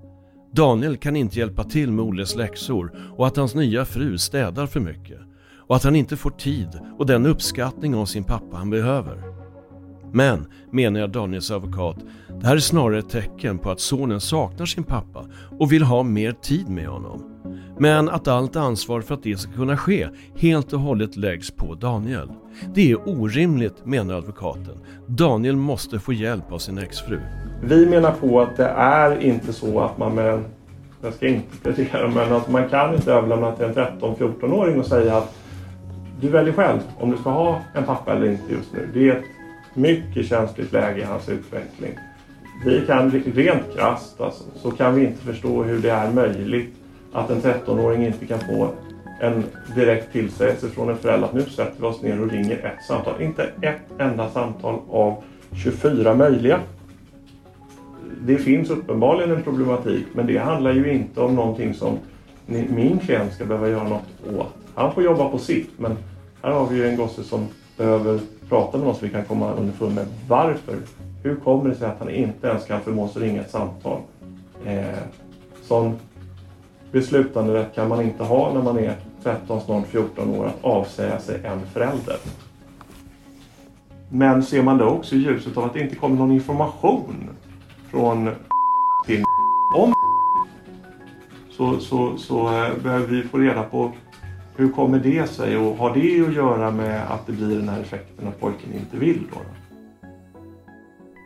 Daniel 0.53 0.97
kan 0.97 1.17
inte 1.17 1.39
hjälpa 1.39 1.65
till 1.65 1.93
med 1.93 2.05
Olles 2.05 2.37
läxor 2.37 2.93
och 3.17 3.27
att 3.27 3.37
hans 3.37 3.55
nya 3.55 3.85
fru 3.85 4.19
städar 4.19 4.67
för 4.67 4.81
mycket. 4.81 5.21
Och 5.57 5.77
att 5.77 5.85
han 5.85 5.97
inte 5.97 6.17
får 6.17 6.31
tid 6.31 6.69
och 6.99 7.07
den 7.07 7.27
uppskattning 7.27 7.95
av 7.95 8.07
sin 8.07 8.25
pappa 8.25 8.57
han 8.57 8.71
behöver. 8.71 9.23
Men, 10.13 10.47
menar 10.71 11.01
jag 11.01 11.11
Daniels 11.11 11.51
advokat, 11.51 11.97
det 12.41 12.47
här 12.47 12.57
är 12.57 12.61
snarare 12.61 12.99
ett 12.99 13.11
tecken 13.11 13.59
på 13.59 13.71
att 13.71 13.81
sonen 13.81 14.21
saknar 14.21 14.67
sin 14.67 14.85
pappa 14.85 15.27
och 15.59 15.73
vill 15.73 15.83
ha 15.83 16.03
mer 16.03 16.33
tid 16.33 16.69
med 16.69 16.87
honom. 16.87 17.32
Men 17.83 18.09
att 18.09 18.29
allt 18.29 18.57
ansvar 18.57 19.01
för 19.01 19.15
att 19.15 19.23
det 19.23 19.37
ska 19.37 19.53
kunna 19.53 19.77
ske 19.77 20.09
helt 20.37 20.73
och 20.73 20.81
hållet 20.81 21.17
läggs 21.17 21.51
på 21.51 21.75
Daniel. 21.75 22.29
Det 22.75 22.91
är 22.91 23.09
orimligt, 23.09 23.87
menar 23.87 24.15
advokaten. 24.15 24.79
Daniel 25.07 25.57
måste 25.57 25.99
få 25.99 26.13
hjälp 26.13 26.53
av 26.53 26.59
sin 26.59 26.79
exfru. 26.79 27.21
Vi 27.63 27.87
menar 27.87 28.13
på 28.13 28.41
att 28.41 28.57
det 28.57 28.69
är 28.77 29.21
inte 29.21 29.53
så 29.53 29.81
att 29.81 29.99
man 29.99 30.15
med 30.15 30.35
en, 30.35 30.45
jag 31.03 31.15
ska 31.15 31.29
inte 31.29 31.57
plädera, 31.63 32.09
men 32.09 32.33
att 32.33 32.51
man 32.51 32.69
kan 32.69 32.95
inte 32.95 33.13
överlämna 33.13 33.57
till 33.57 33.65
en 33.65 33.75
13-14-åring 33.75 34.81
och 34.81 34.87
säga 34.87 35.17
att 35.17 35.35
du 36.21 36.29
väljer 36.29 36.53
själv 36.53 36.81
om 36.99 37.11
du 37.11 37.17
ska 37.17 37.31
ha 37.31 37.61
en 37.75 37.85
pappa 37.85 38.13
eller 38.13 38.31
inte 38.31 38.53
just 38.53 38.73
nu. 38.73 38.89
Det 38.95 39.09
är 39.09 39.17
ett 39.17 39.25
mycket 39.75 40.27
känsligt 40.27 40.73
läge 40.73 41.01
i 41.01 41.05
hans 41.05 41.29
utveckling. 41.29 41.93
Vi 42.65 42.87
kan 42.87 43.11
rent 43.11 43.77
krasst 43.77 44.21
alltså, 44.21 44.45
så 44.57 44.71
kan 44.71 44.95
vi 44.95 45.05
inte 45.05 45.25
förstå 45.25 45.63
hur 45.63 45.79
det 45.79 45.91
är 45.91 46.13
möjligt 46.13 46.82
att 47.13 47.31
en 47.31 47.41
13-åring 47.41 48.07
inte 48.07 48.27
kan 48.27 48.41
få 48.41 48.69
en 49.21 49.45
direkt 49.75 50.13
tillsägelse 50.13 50.69
från 50.69 50.89
en 50.89 50.97
förälder 50.97 51.27
att 51.27 51.35
nu 51.35 51.43
sätter 51.43 51.81
vi 51.81 51.87
oss 51.87 52.03
ner 52.03 52.21
och 52.21 52.31
ringer 52.31 52.57
ett 52.57 52.85
samtal. 52.85 53.23
Inte 53.23 53.43
ett 53.61 54.01
enda 54.01 54.31
samtal 54.31 54.81
av 54.91 55.23
24 55.53 56.15
möjliga. 56.15 56.61
Det 58.21 58.37
finns 58.37 58.71
uppenbarligen 58.71 59.31
en 59.31 59.43
problematik 59.43 60.07
men 60.13 60.27
det 60.27 60.39
handlar 60.39 60.73
ju 60.73 60.93
inte 60.93 61.21
om 61.21 61.35
någonting 61.35 61.75
som 61.75 61.99
min 62.47 62.99
klient 62.99 63.33
ska 63.33 63.45
behöva 63.45 63.69
göra 63.69 63.89
något 63.89 64.37
åt. 64.39 64.55
Han 64.75 64.95
får 64.95 65.03
jobba 65.03 65.29
på 65.29 65.39
sitt 65.39 65.71
men 65.79 65.97
här 66.43 66.51
har 66.51 66.67
vi 66.67 66.77
ju 66.77 66.89
en 66.89 66.97
gosse 66.97 67.23
som 67.23 67.47
behöver 67.77 68.21
prata 68.49 68.79
med 68.79 68.89
oss 68.89 68.99
så 68.99 69.05
vi 69.07 69.13
kan 69.13 69.25
komma 69.25 69.53
underfund 69.53 69.95
med 69.95 70.07
varför. 70.29 70.77
Hur 71.23 71.37
kommer 71.37 71.71
det 71.71 71.75
sig 71.75 71.89
att 71.89 71.99
han 71.99 72.11
inte 72.11 72.47
ens 72.47 72.67
kan 72.67 72.81
förmås 72.81 73.17
ringa 73.17 73.41
ett 73.41 73.51
samtal? 73.51 74.01
Eh, 74.67 74.85
sån 75.63 75.99
beslutanderätt 76.93 77.75
kan 77.75 77.89
man 77.89 78.03
inte 78.03 78.23
ha 78.23 78.55
när 78.55 78.63
man 78.63 78.79
är 78.79 78.97
13, 79.23 79.61
snart 79.61 79.87
14 79.87 80.31
år 80.31 80.47
att 80.47 80.65
avsäga 80.65 81.19
sig 81.19 81.41
en 81.45 81.67
förälder. 81.67 82.17
Men 84.09 84.43
ser 84.43 84.63
man 84.63 84.79
då 84.79 84.85
också 84.85 85.15
i 85.15 85.19
ljuset 85.19 85.57
av 85.57 85.65
att 85.65 85.75
det 85.75 85.81
inte 85.81 85.97
kommer 85.97 86.17
någon 86.17 86.33
information 86.33 87.31
från 87.91 88.31
till 89.07 89.25
om 89.77 89.95
så, 91.51 91.79
så, 91.79 92.17
så 92.17 92.47
eh, 92.47 92.77
behöver 92.83 93.07
vi 93.07 93.23
få 93.23 93.39
reda 93.39 93.63
på 93.63 93.93
hur 94.57 94.73
kommer 94.73 94.99
det 94.99 95.27
sig 95.27 95.57
och 95.57 95.77
har 95.77 95.95
det 95.95 96.27
att 96.27 96.35
göra 96.35 96.71
med 96.71 97.13
att 97.13 97.27
det 97.27 97.33
blir 97.33 97.57
den 97.57 97.69
här 97.69 97.81
effekten 97.81 98.29
att 98.29 98.41
pojken 98.41 98.73
inte 98.73 98.97
vill 98.97 99.23
då? 99.33 99.62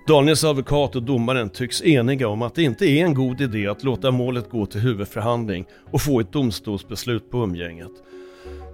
Daniels 0.07 0.45
advokat 0.45 0.97
och 0.97 1.03
domaren 1.03 1.51
tycks 1.51 1.83
eniga 1.83 2.29
om 2.29 2.43
att 2.43 2.55
det 2.55 2.63
inte 2.63 2.87
är 2.87 3.05
en 3.05 3.15
god 3.15 3.41
idé 3.41 3.67
att 3.67 3.85
låta 3.85 4.11
målet 4.11 4.51
gå 4.51 4.67
till 4.67 4.81
huvudförhandling 4.81 5.65
och 5.91 6.01
få 6.01 6.21
ett 6.21 6.33
domstolsbeslut 6.33 7.31
på 7.31 7.39
umgänget. 7.39 7.91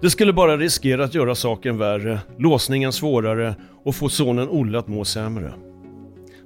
Det 0.00 0.10
skulle 0.10 0.32
bara 0.32 0.56
riskera 0.56 1.04
att 1.04 1.14
göra 1.14 1.34
saken 1.34 1.78
värre, 1.78 2.18
låsningen 2.38 2.92
svårare 2.92 3.54
och 3.84 3.94
få 3.94 4.08
sonen 4.08 4.48
Olle 4.48 4.78
att 4.78 4.88
må 4.88 5.04
sämre. 5.04 5.52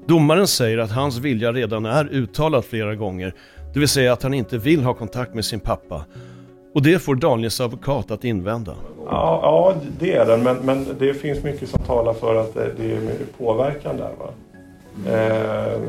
Domaren 0.06 0.46
säger 0.46 0.78
att 0.78 0.90
hans 0.90 1.18
vilja 1.18 1.52
redan 1.52 1.86
är 1.86 2.08
uttalad 2.12 2.64
flera 2.64 2.94
gånger, 2.94 3.34
det 3.74 3.78
vill 3.78 3.88
säga 3.88 4.12
att 4.12 4.22
han 4.22 4.34
inte 4.34 4.58
vill 4.58 4.82
ha 4.82 4.94
kontakt 4.94 5.34
med 5.34 5.44
sin 5.44 5.60
pappa. 5.60 6.04
Och 6.74 6.82
det 6.82 6.98
får 6.98 7.14
Daniels 7.14 7.60
advokat 7.60 8.10
att 8.10 8.24
invända. 8.24 8.74
Ja, 9.06 9.40
ja 9.42 9.74
det 9.98 10.12
är 10.12 10.26
den, 10.26 10.42
men, 10.42 10.56
men 10.56 10.86
det 10.98 11.14
finns 11.14 11.42
mycket 11.42 11.68
som 11.68 11.82
talar 11.82 12.12
för 12.12 12.34
att 12.34 12.54
det, 12.54 12.92
är 12.92 13.00
påverkan 13.38 13.96
där. 13.96 14.12
Va? 14.18 14.30
Eh, 15.06 15.80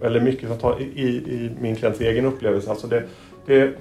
eller 0.00 0.20
mycket 0.20 0.48
som 0.48 0.58
tar 0.58 0.80
i, 0.80 1.06
i 1.06 1.50
min 1.60 1.76
klients 1.76 2.00
egen 2.00 2.24
upplevelse. 2.24 2.70
Alltså 2.70 2.86
det, 2.86 3.02
det, 3.46 3.72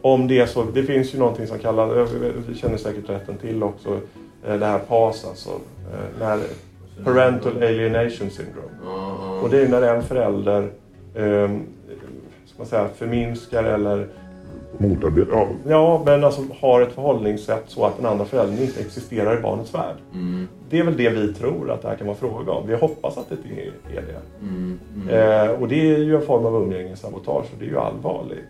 om 0.00 0.28
det 0.28 0.46
så, 0.46 0.62
det 0.62 0.82
finns 0.82 1.14
ju 1.14 1.18
någonting 1.18 1.46
som 1.46 1.58
kallas, 1.58 2.10
vi 2.48 2.54
känner 2.54 2.76
säkert 2.76 3.08
rätten 3.08 3.36
till 3.36 3.62
också, 3.62 4.00
eh, 4.46 4.56
det 4.56 4.66
här 4.66 4.78
PAS 4.78 5.24
alltså. 5.24 5.50
Eh, 5.50 6.20
när 6.20 6.40
Parental 7.04 7.56
Alienation 7.56 8.30
Syndrome. 8.30 9.00
Och 9.42 9.50
det 9.50 9.62
är 9.62 9.68
när 9.68 9.82
en 9.82 10.02
förälder 10.02 10.62
eh, 11.14 11.50
ska 12.46 12.58
man 12.58 12.66
säga, 12.66 12.88
förminskar 12.96 13.64
eller 13.64 14.08
Motarbeta? 14.78 15.30
Ja. 15.32 15.48
Ja, 15.68 16.02
men 16.06 16.24
alltså 16.24 16.42
har 16.60 16.80
ett 16.80 16.92
förhållningssätt 16.92 17.64
så 17.66 17.84
att 17.84 17.96
den 17.96 18.06
andra 18.06 18.24
föräldern 18.24 18.58
inte 18.58 18.80
existerar 18.80 19.38
i 19.38 19.42
barnets 19.42 19.74
värld. 19.74 19.96
Mm. 20.14 20.48
Det 20.70 20.78
är 20.78 20.84
väl 20.84 20.96
det 20.96 21.08
vi 21.08 21.34
tror 21.34 21.70
att 21.70 21.82
det 21.82 21.88
här 21.88 21.96
kan 21.96 22.06
vara 22.06 22.16
fråga 22.16 22.52
om. 22.52 22.66
Vi 22.66 22.74
hoppas 22.76 23.18
att 23.18 23.28
det 23.28 23.34
är 23.96 24.02
det. 24.02 24.46
Mm. 24.46 24.78
Mm. 24.94 25.08
Eh, 25.08 25.62
och 25.62 25.68
det 25.68 25.94
är 25.94 25.98
ju 25.98 26.16
en 26.16 26.22
form 26.26 26.46
av 26.46 26.62
umgängessabotage 26.62 27.44
och 27.52 27.58
det 27.58 27.64
är 27.64 27.68
ju 27.68 27.78
allvarligt. 27.78 28.44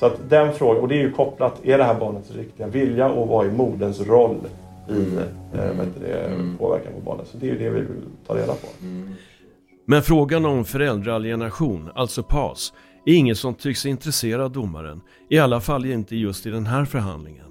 Så 0.00 0.06
att 0.06 0.30
den 0.30 0.52
frågan, 0.52 0.82
och 0.82 0.88
det 0.88 0.94
är 0.94 1.02
ju 1.02 1.12
kopplat, 1.12 1.54
är 1.62 1.78
det 1.78 1.84
här 1.84 1.94
barnets 2.00 2.30
riktiga 2.30 2.66
vilja 2.66 3.08
och 3.08 3.28
vad 3.28 3.46
är 3.46 3.50
moderns 3.50 4.00
roll 4.00 4.36
i 4.88 4.92
Mm. 4.92 5.18
eh, 5.54 5.60
heter 5.60 6.00
det, 6.00 6.30
påverkan 6.58 6.92
på 6.92 7.00
barnet? 7.00 7.26
Så 7.26 7.36
det 7.36 7.46
är 7.46 7.50
ju 7.52 7.58
det 7.58 7.70
vi 7.70 7.80
vill 7.80 8.02
ta 8.26 8.34
reda 8.36 8.52
på. 8.52 8.66
Men 9.84 10.02
frågan 10.02 10.44
om 10.46 10.64
föräldraalienation, 10.64 11.90
alltså 11.94 12.22
PAS, 12.22 12.72
är 13.08 13.14
inget 13.14 13.38
som 13.38 13.54
tycks 13.54 13.86
intressera 13.86 14.48
domaren. 14.48 15.00
I 15.30 15.38
alla 15.38 15.60
fall 15.60 15.86
inte 15.86 16.16
just 16.16 16.46
i 16.46 16.50
den 16.50 16.66
här 16.66 16.84
förhandlingen. 16.84 17.44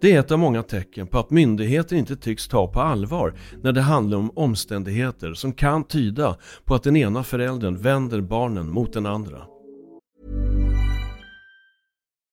Det 0.00 0.12
är 0.12 0.20
ett 0.20 0.30
av 0.30 0.38
många 0.38 0.62
tecken 0.62 1.06
på 1.06 1.18
att 1.18 1.30
myndigheter 1.30 1.96
inte 1.96 2.16
tycks 2.16 2.48
ta 2.48 2.66
på 2.66 2.80
allvar 2.80 3.34
när 3.62 3.72
det 3.72 3.80
handlar 3.80 4.18
om 4.18 4.30
omständigheter 4.34 5.34
som 5.34 5.52
kan 5.52 5.84
tyda 5.84 6.36
på 6.64 6.74
att 6.74 6.82
den 6.82 6.96
ena 6.96 7.22
föräldern 7.24 7.76
vänder 7.76 8.20
barnen 8.20 8.70
mot 8.70 8.92
den 8.92 9.06
andra. 9.06 9.53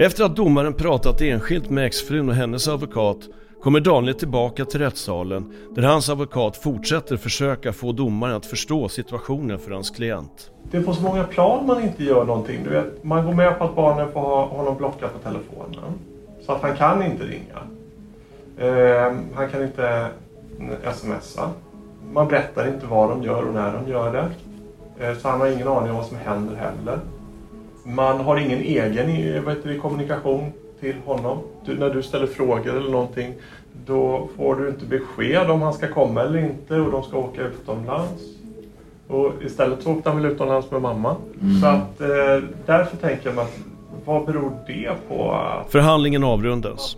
Efter 0.00 0.24
att 0.24 0.36
domaren 0.36 0.74
pratat 0.74 1.20
enskilt 1.20 1.70
med 1.70 1.86
exfrun 1.86 2.28
och 2.28 2.34
hennes 2.34 2.68
advokat 2.68 3.18
kommer 3.62 3.80
Daniel 3.80 4.14
tillbaka 4.14 4.64
till 4.64 4.80
rättssalen 4.80 5.54
där 5.74 5.82
hans 5.82 6.08
advokat 6.08 6.56
fortsätter 6.56 7.16
försöka 7.16 7.72
få 7.72 7.92
domaren 7.92 8.36
att 8.36 8.46
förstå 8.46 8.88
situationen 8.88 9.58
för 9.58 9.70
hans 9.70 9.90
klient. 9.90 10.50
Det 10.70 10.76
är 10.76 10.82
på 10.82 10.94
så 10.94 11.02
många 11.02 11.24
plan 11.24 11.66
man 11.66 11.82
inte 11.82 12.04
gör 12.04 12.24
någonting. 12.24 12.64
Du 12.64 12.70
vet, 12.70 13.04
man 13.04 13.26
går 13.26 13.34
med 13.34 13.58
på 13.58 13.64
att 13.64 13.76
barnen 13.76 14.12
får 14.12 14.20
ha 14.20 14.46
honom 14.46 14.76
blockad 14.76 15.10
på 15.12 15.18
telefonen. 15.18 15.92
Så 16.46 16.52
att 16.52 16.62
han 16.62 16.76
kan 16.76 17.02
inte 17.02 17.24
ringa. 17.24 17.58
Eh, 18.58 19.12
han 19.34 19.50
kan 19.50 19.62
inte 19.62 20.06
smsa. 20.94 21.50
Man 22.12 22.28
berättar 22.28 22.68
inte 22.68 22.86
vad 22.86 23.10
de 23.10 23.22
gör 23.22 23.48
och 23.48 23.54
när 23.54 23.72
de 23.72 23.90
gör 23.90 24.12
det. 24.12 24.28
Eh, 25.06 25.16
så 25.18 25.28
han 25.28 25.40
har 25.40 25.48
ingen 25.48 25.68
aning 25.68 25.90
om 25.90 25.96
vad 25.96 26.06
som 26.06 26.16
händer 26.16 26.54
heller. 26.54 26.98
Man 27.94 28.20
har 28.20 28.36
ingen 28.36 28.60
egen 28.60 29.44
vad 29.44 29.54
heter 29.54 29.68
det, 29.68 29.78
kommunikation 29.78 30.52
till 30.80 30.96
honom. 31.04 31.38
Du, 31.64 31.78
när 31.78 31.90
du 31.90 32.02
ställer 32.02 32.26
frågor 32.26 32.76
eller 32.76 32.90
någonting 32.90 33.34
då 33.86 34.28
får 34.36 34.56
du 34.56 34.68
inte 34.68 34.86
besked 34.86 35.50
om 35.50 35.62
han 35.62 35.72
ska 35.72 35.88
komma 35.88 36.22
eller 36.22 36.38
inte 36.38 36.74
och 36.74 36.92
de 36.92 37.02
ska 37.02 37.18
åka 37.18 37.42
utomlands. 37.42 38.22
Och 39.08 39.32
istället 39.44 39.82
så 39.82 39.92
åkte 39.92 40.10
han 40.10 40.22
väl 40.22 40.32
utomlands 40.32 40.70
med 40.70 40.82
mamma. 40.82 41.16
Så 41.60 41.66
att 41.66 42.00
eh, 42.00 42.48
därför 42.66 42.96
tänker 42.96 43.26
jag 43.26 43.34
mig 43.34 43.44
att 43.44 43.58
vad 44.04 44.26
beror 44.26 44.52
det 44.66 44.90
på? 45.08 45.32
Att... 45.32 45.72
Förhandlingen 45.72 46.24
avrundas. 46.24 46.96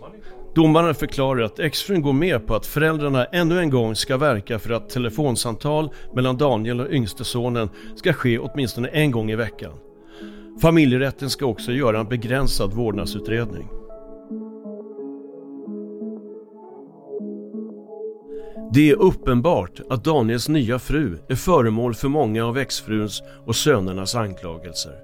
Domaren 0.55 0.95
förklarar 0.95 1.41
att 1.41 1.59
exfrun 1.59 2.01
går 2.01 2.13
med 2.13 2.47
på 2.47 2.55
att 2.55 2.65
föräldrarna 2.65 3.25
ännu 3.25 3.59
en 3.59 3.69
gång 3.69 3.95
ska 3.95 4.17
verka 4.17 4.59
för 4.59 4.73
att 4.73 4.89
telefonsamtal 4.89 5.89
mellan 6.13 6.37
Daniel 6.37 6.81
och 6.81 6.91
yngste 6.91 7.23
sonen 7.23 7.69
ska 7.95 8.13
ske 8.13 8.39
åtminstone 8.39 8.87
en 8.87 9.11
gång 9.11 9.31
i 9.31 9.35
veckan. 9.35 9.71
Familjerätten 10.61 11.29
ska 11.29 11.45
också 11.45 11.71
göra 11.71 11.99
en 11.99 12.07
begränsad 12.07 12.73
vårdnadsutredning. 12.73 13.69
Det 18.73 18.89
är 18.89 18.95
uppenbart 18.95 19.81
att 19.89 20.03
Daniels 20.03 20.49
nya 20.49 20.79
fru 20.79 21.17
är 21.29 21.35
föremål 21.35 21.93
för 21.93 22.07
många 22.07 22.45
av 22.45 22.57
exfruns 22.57 23.23
och 23.45 23.55
sönernas 23.55 24.15
anklagelser. 24.15 24.95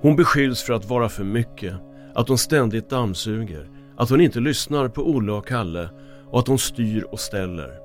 Hon 0.00 0.16
beskylls 0.16 0.62
för 0.62 0.72
att 0.72 0.88
vara 0.88 1.08
för 1.08 1.24
mycket, 1.24 1.74
att 2.14 2.28
hon 2.28 2.38
ständigt 2.38 2.90
dammsuger, 2.90 3.68
att 3.96 4.10
hon 4.10 4.20
inte 4.20 4.40
lyssnar 4.40 4.88
på 4.88 5.02
Olle 5.02 5.32
och 5.32 5.46
Kalle 5.46 5.88
och 6.30 6.38
att 6.38 6.48
hon 6.48 6.58
styr 6.58 7.06
och 7.10 7.20
ställer. 7.20 7.83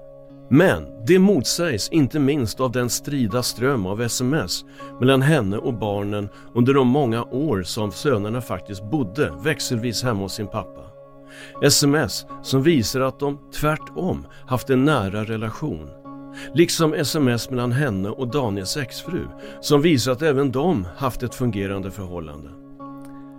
Men 0.51 1.05
det 1.05 1.19
motsägs 1.19 1.89
inte 1.89 2.19
minst 2.19 2.59
av 2.59 2.71
den 2.71 2.89
strida 2.89 3.43
ström 3.43 3.85
av 3.85 4.01
sms 4.01 4.65
mellan 4.99 5.21
henne 5.21 5.57
och 5.57 5.73
barnen 5.73 6.29
under 6.53 6.73
de 6.73 6.87
många 6.87 7.23
år 7.23 7.63
som 7.63 7.91
sönerna 7.91 8.41
faktiskt 8.41 8.83
bodde 8.83 9.33
växelvis 9.43 10.03
hemma 10.03 10.21
hos 10.21 10.33
sin 10.33 10.47
pappa. 10.47 10.81
Sms 11.63 12.25
som 12.43 12.63
visar 12.63 12.99
att 12.99 13.19
de 13.19 13.39
tvärtom 13.59 14.25
haft 14.47 14.69
en 14.69 14.85
nära 14.85 15.23
relation. 15.23 15.89
Liksom 16.53 16.93
sms 16.93 17.49
mellan 17.49 17.71
henne 17.71 18.09
och 18.09 18.27
Daniels 18.27 18.77
exfru 18.77 19.27
som 19.61 19.81
visar 19.81 20.11
att 20.11 20.21
även 20.21 20.51
de 20.51 20.87
haft 20.97 21.23
ett 21.23 21.35
fungerande 21.35 21.91
förhållande. 21.91 22.49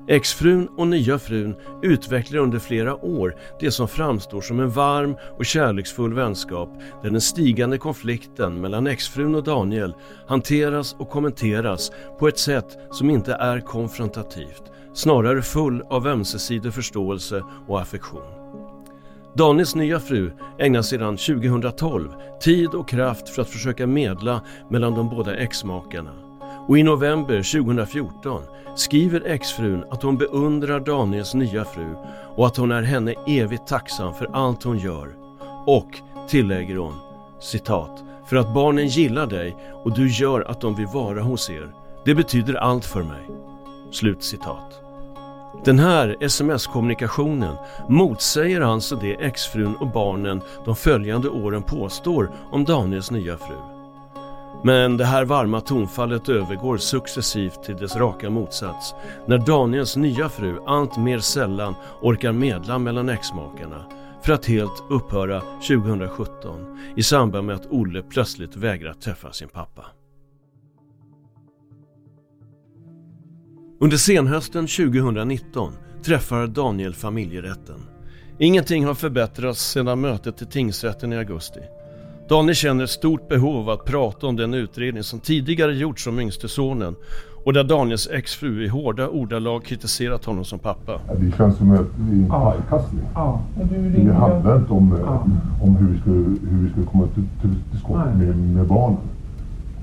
Exfrun 0.08 0.68
och 0.76 0.86
nya 0.86 1.18
frun 1.18 1.56
utvecklar 1.82 2.40
under 2.40 2.58
flera 2.58 3.04
år 3.04 3.36
det 3.60 3.70
som 3.70 3.88
framstår 3.88 4.40
som 4.40 4.60
en 4.60 4.70
varm 4.70 5.16
och 5.38 5.46
kärleksfull 5.46 6.14
vänskap 6.14 6.68
där 7.02 7.10
den 7.10 7.20
stigande 7.20 7.78
konflikten 7.78 8.60
mellan 8.60 8.86
exfrun 8.86 9.34
och 9.34 9.44
Daniel 9.44 9.94
hanteras 10.26 10.96
och 10.98 11.10
kommenteras 11.10 11.92
på 12.18 12.28
ett 12.28 12.38
sätt 12.38 12.78
som 12.90 13.10
inte 13.10 13.34
är 13.34 13.60
konfrontativt, 13.60 14.62
snarare 14.94 15.42
full 15.42 15.82
av 15.90 16.06
ömsesidig 16.06 16.74
förståelse 16.74 17.44
och 17.66 17.80
affektion. 17.80 18.40
Daniels 19.34 19.74
nya 19.74 20.00
fru 20.00 20.32
ägnar 20.58 20.82
sedan 20.82 21.16
2012 21.16 22.08
tid 22.40 22.68
och 22.68 22.88
kraft 22.88 23.28
för 23.28 23.42
att 23.42 23.50
försöka 23.50 23.86
medla 23.86 24.44
mellan 24.70 24.94
de 24.94 25.08
båda 25.08 25.36
exmakarna. 25.36 26.29
Och 26.70 26.78
i 26.78 26.82
november 26.82 27.62
2014 27.62 28.42
skriver 28.76 29.26
exfrun 29.26 29.84
att 29.90 30.02
hon 30.02 30.18
beundrar 30.18 30.80
Daniels 30.80 31.34
nya 31.34 31.64
fru 31.64 31.96
och 32.36 32.46
att 32.46 32.56
hon 32.56 32.72
är 32.72 32.82
henne 32.82 33.14
evigt 33.26 33.66
tacksam 33.66 34.14
för 34.14 34.30
allt 34.32 34.62
hon 34.62 34.78
gör. 34.78 35.08
Och, 35.66 35.88
tillägger 36.28 36.76
hon, 36.76 36.94
citat, 37.40 38.04
för 38.26 38.36
att 38.36 38.54
barnen 38.54 38.86
gillar 38.86 39.26
dig 39.26 39.56
och 39.84 39.94
du 39.94 40.08
gör 40.08 40.40
att 40.40 40.60
de 40.60 40.74
vill 40.74 40.86
vara 40.86 41.22
hos 41.22 41.50
er. 41.50 41.72
Det 42.04 42.14
betyder 42.14 42.54
allt 42.54 42.84
för 42.84 43.02
mig. 43.02 43.28
Slut 43.92 44.22
citat. 44.22 44.80
Den 45.64 45.78
här 45.78 46.16
sms-kommunikationen 46.20 47.56
motsäger 47.88 48.60
alltså 48.60 48.96
det 48.96 49.14
exfrun 49.14 49.76
och 49.76 49.90
barnen 49.90 50.42
de 50.64 50.76
följande 50.76 51.28
åren 51.28 51.62
påstår 51.62 52.30
om 52.50 52.64
Daniels 52.64 53.10
nya 53.10 53.36
fru. 53.38 53.69
Men 54.62 54.96
det 54.96 55.04
här 55.04 55.24
varma 55.24 55.60
tonfallet 55.60 56.28
övergår 56.28 56.76
successivt 56.76 57.62
till 57.62 57.76
dess 57.76 57.96
raka 57.96 58.30
motsats 58.30 58.94
när 59.26 59.38
Daniels 59.38 59.96
nya 59.96 60.28
fru 60.28 60.58
allt 60.66 60.96
mer 60.96 61.18
sällan 61.18 61.74
orkar 62.02 62.32
medla 62.32 62.78
mellan 62.78 63.08
exmakarna 63.08 63.86
för 64.22 64.32
att 64.32 64.46
helt 64.46 64.84
upphöra 64.90 65.40
2017 65.40 66.78
i 66.96 67.02
samband 67.02 67.46
med 67.46 67.56
att 67.56 67.66
Olle 67.66 68.02
plötsligt 68.02 68.56
vägrar 68.56 68.92
träffa 68.92 69.32
sin 69.32 69.48
pappa. 69.48 69.86
Under 73.80 73.96
senhösten 73.96 74.66
2019 74.66 75.72
träffar 76.02 76.46
Daniel 76.46 76.94
familjerätten. 76.94 77.80
Ingenting 78.38 78.86
har 78.86 78.94
förbättrats 78.94 79.70
sedan 79.70 80.00
mötet 80.00 80.42
i 80.42 80.46
tingsrätten 80.46 81.12
i 81.12 81.16
augusti. 81.16 81.60
Daniel 82.30 82.54
känner 82.54 82.84
ett 82.84 82.90
stort 82.90 83.28
behov 83.28 83.56
av 83.56 83.70
att 83.70 83.84
prata 83.84 84.26
om 84.26 84.36
den 84.36 84.54
utredning 84.54 85.02
som 85.02 85.20
tidigare 85.20 85.74
gjorts 85.74 86.06
om 86.06 86.20
yngste 86.20 86.48
sonen 86.48 86.94
och 87.44 87.52
där 87.52 87.64
Daniels 87.64 88.08
exfru 88.12 88.64
i 88.64 88.68
hårda 88.68 89.08
ordalag 89.08 89.64
kritiserat 89.64 90.24
honom 90.24 90.44
som 90.44 90.58
pappa. 90.58 91.00
Det 91.20 91.36
känns 91.36 91.56
som 91.56 91.72
att 91.72 91.80
vi 91.96 92.18
är 92.18 92.22
en 92.22 92.28
pajkastning. 92.28 93.02
Ja, 93.14 93.40
Det 94.04 94.12
handlar 94.12 94.56
inte 94.56 94.72
om, 94.72 94.92
om 95.62 95.76
hur, 95.76 95.88
vi 95.88 96.00
ska, 96.00 96.10
hur 96.50 96.64
vi 96.64 96.70
ska 96.70 96.90
komma 96.90 97.06
till, 97.14 97.26
till, 97.40 97.54
till 97.70 97.80
skott 97.80 98.14
med, 98.16 98.36
med 98.36 98.66
barnen. 98.66 98.98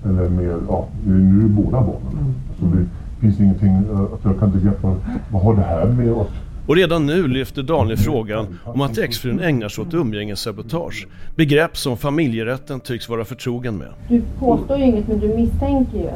Eller 0.05 0.29
med, 0.29 0.59
ja, 0.69 0.87
nu 1.05 1.39
är 1.39 1.43
det 1.43 1.49
båda 1.49 1.71
barnen. 1.71 2.35
Så 2.59 2.65
det 2.65 2.85
finns 3.19 3.39
ingenting, 3.39 3.75
eh, 3.75 4.01
att 4.01 4.19
jag 4.23 4.39
kan 4.39 4.47
inte 4.49 4.65
greppa, 4.65 4.95
vad 5.31 5.43
har 5.43 5.55
det 5.55 5.61
här 5.61 5.85
med 5.85 6.11
oss? 6.13 6.27
Och 6.67 6.75
redan 6.75 7.05
nu 7.05 7.27
lyfter 7.27 7.63
Daniel 7.63 7.97
frågan 7.97 8.59
om 8.63 8.81
att 8.81 8.97
exfrun 8.97 9.39
ägnar 9.39 9.69
sig 9.69 9.81
åt 9.81 9.93
umgängessabotage. 9.93 11.07
Begrepp 11.35 11.77
som 11.77 11.97
familjerätten 11.97 12.79
tycks 12.79 13.09
vara 13.09 13.25
förtrogen 13.25 13.77
med. 13.77 13.87
Du 14.09 14.21
påstår 14.39 14.77
ju 14.77 14.83
inget 14.83 15.07
men 15.07 15.19
du 15.19 15.27
misstänker 15.27 15.97
ju 15.97 16.07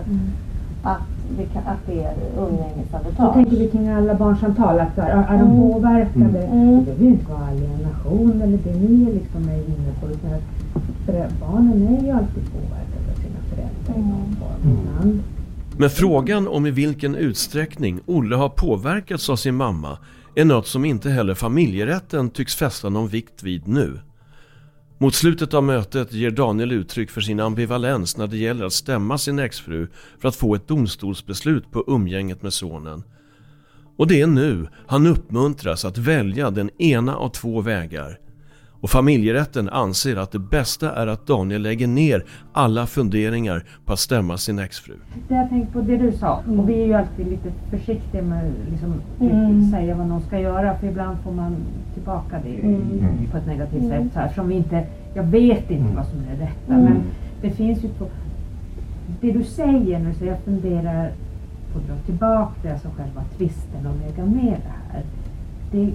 att, 0.83 1.01
det 1.37 1.45
kan, 1.53 1.63
att 1.67 1.87
det 1.87 2.03
är 2.03 2.13
umgängessabotage. 2.37 3.33
tänker 3.33 3.57
vi 3.57 3.67
kring 3.67 3.89
alla 3.89 4.13
barnsamtal, 4.15 4.79
att 4.79 4.97
är, 4.97 5.03
är 5.03 5.37
de 5.37 5.51
Mm. 5.51 5.57
påverkade? 5.71 6.39
Mm. 6.39 6.75
Det 6.75 6.85
behöver 6.85 7.03
ju 7.03 7.09
inte 7.09 7.31
vara 7.31 7.45
alienation 7.47 8.41
eller 8.41 8.57
det 8.63 8.73
ni 8.79 9.13
liksom 9.13 9.49
är 9.49 9.55
inne 9.55 9.91
på. 10.01 10.07
Utan 10.07 10.31
att 10.33 11.39
barnen 11.39 11.87
är 11.97 12.05
ju 12.05 12.11
alltid 12.11 12.43
påverkade 12.53 13.11
av 13.11 13.15
sina 13.21 13.39
föräldrar 13.49 13.95
i 13.95 14.09
någon 14.09 14.35
form. 14.39 14.77
Ibland 14.79 15.19
Men 15.77 15.89
frågan 15.89 16.47
om 16.47 16.65
i 16.65 16.71
vilken 16.71 17.15
utsträckning 17.15 17.99
Olle 18.05 18.35
har 18.35 18.49
påverkats 18.49 19.29
av 19.29 19.35
sin 19.35 19.55
mamma 19.55 19.97
är 20.35 20.45
något 20.45 20.67
som 20.67 20.85
inte 20.85 21.09
heller 21.09 21.33
familjerätten 21.33 22.29
tycks 22.29 22.55
fästa 22.55 22.89
någon 22.89 23.07
vikt 23.07 23.43
vid 23.43 23.67
nu. 23.67 23.99
Mot 24.97 25.15
slutet 25.15 25.53
av 25.53 25.63
mötet 25.63 26.13
ger 26.13 26.31
Daniel 26.31 26.71
uttryck 26.71 27.11
för 27.11 27.21
sin 27.21 27.39
ambivalens 27.39 28.17
när 28.17 28.27
det 28.27 28.37
gäller 28.37 28.65
att 28.65 28.73
stämma 28.73 29.17
sin 29.17 29.39
exfru 29.39 29.87
för 30.19 30.27
att 30.27 30.35
få 30.35 30.55
ett 30.55 30.67
domstolsbeslut 30.67 31.71
på 31.71 31.83
umgänget 31.87 32.41
med 32.41 32.53
sonen. 32.53 33.03
Och 33.97 34.07
det 34.07 34.21
är 34.21 34.27
nu 34.27 34.67
han 34.87 35.07
uppmuntras 35.07 35.85
att 35.85 35.97
välja 35.97 36.51
den 36.51 36.69
ena 36.81 37.15
av 37.15 37.29
två 37.29 37.61
vägar. 37.61 38.19
Och 38.81 38.89
familjerätten 38.89 39.69
anser 39.69 40.15
att 40.15 40.31
det 40.31 40.39
bästa 40.39 40.95
är 40.95 41.07
att 41.07 41.27
Daniel 41.27 41.61
lägger 41.61 41.87
ner 41.87 42.25
alla 42.53 42.85
funderingar 42.87 43.63
på 43.85 43.93
att 43.93 43.99
stämma 43.99 44.37
sin 44.37 44.59
exfru. 44.59 44.93
Det 45.27 45.35
jag 45.35 45.49
tänkte 45.49 45.73
på 45.73 45.81
det 45.81 45.97
du 45.97 46.11
sa, 46.11 46.41
och 46.57 46.69
vi 46.69 46.81
är 46.81 46.85
ju 46.85 46.93
alltid 46.93 47.27
lite 47.27 47.51
försiktiga 47.69 48.21
med 48.21 48.37
att 48.47 48.71
liksom, 48.71 48.93
Mm. 49.19 49.71
säga 49.71 49.95
vad 49.95 50.07
någon 50.07 50.21
ska 50.21 50.39
göra 50.39 50.77
för 50.77 50.87
ibland 50.87 51.17
får 51.23 51.31
man 51.31 51.55
tillbaka 51.93 52.35
det 52.43 52.59
Mm. 52.67 52.81
på 53.31 53.37
ett 53.37 53.47
negativt 53.47 53.83
Mm. 53.83 53.89
sätt. 54.03 54.13
Så 54.13 54.19
här, 54.19 54.29
som 54.35 54.47
vi 54.47 54.55
inte, 54.55 54.85
jag 55.13 55.23
vet 55.23 55.71
inte 55.71 55.95
vad 55.95 56.05
som 56.07 56.19
är 56.19 56.35
det 56.37 56.43
rätta 56.43 56.73
Mm. 56.73 56.83
men 56.83 57.01
det 57.41 57.49
finns 57.51 57.83
ju 57.83 57.87
två. 57.97 58.05
Det 59.21 59.31
du 59.31 59.43
säger 59.43 59.99
nu, 59.99 60.13
så 60.13 60.25
jag 60.25 60.39
funderar 60.39 61.11
på 61.73 61.79
att 61.79 61.87
dra 61.87 61.95
tillbaka 62.05 62.53
det, 62.63 62.71
alltså 62.71 62.87
själva 62.97 63.23
tvisten 63.37 63.85
och 63.85 63.95
lägga 64.07 64.25
ner 64.25 64.57
det 64.57 64.73
här. 64.93 65.03
Det 65.71 65.91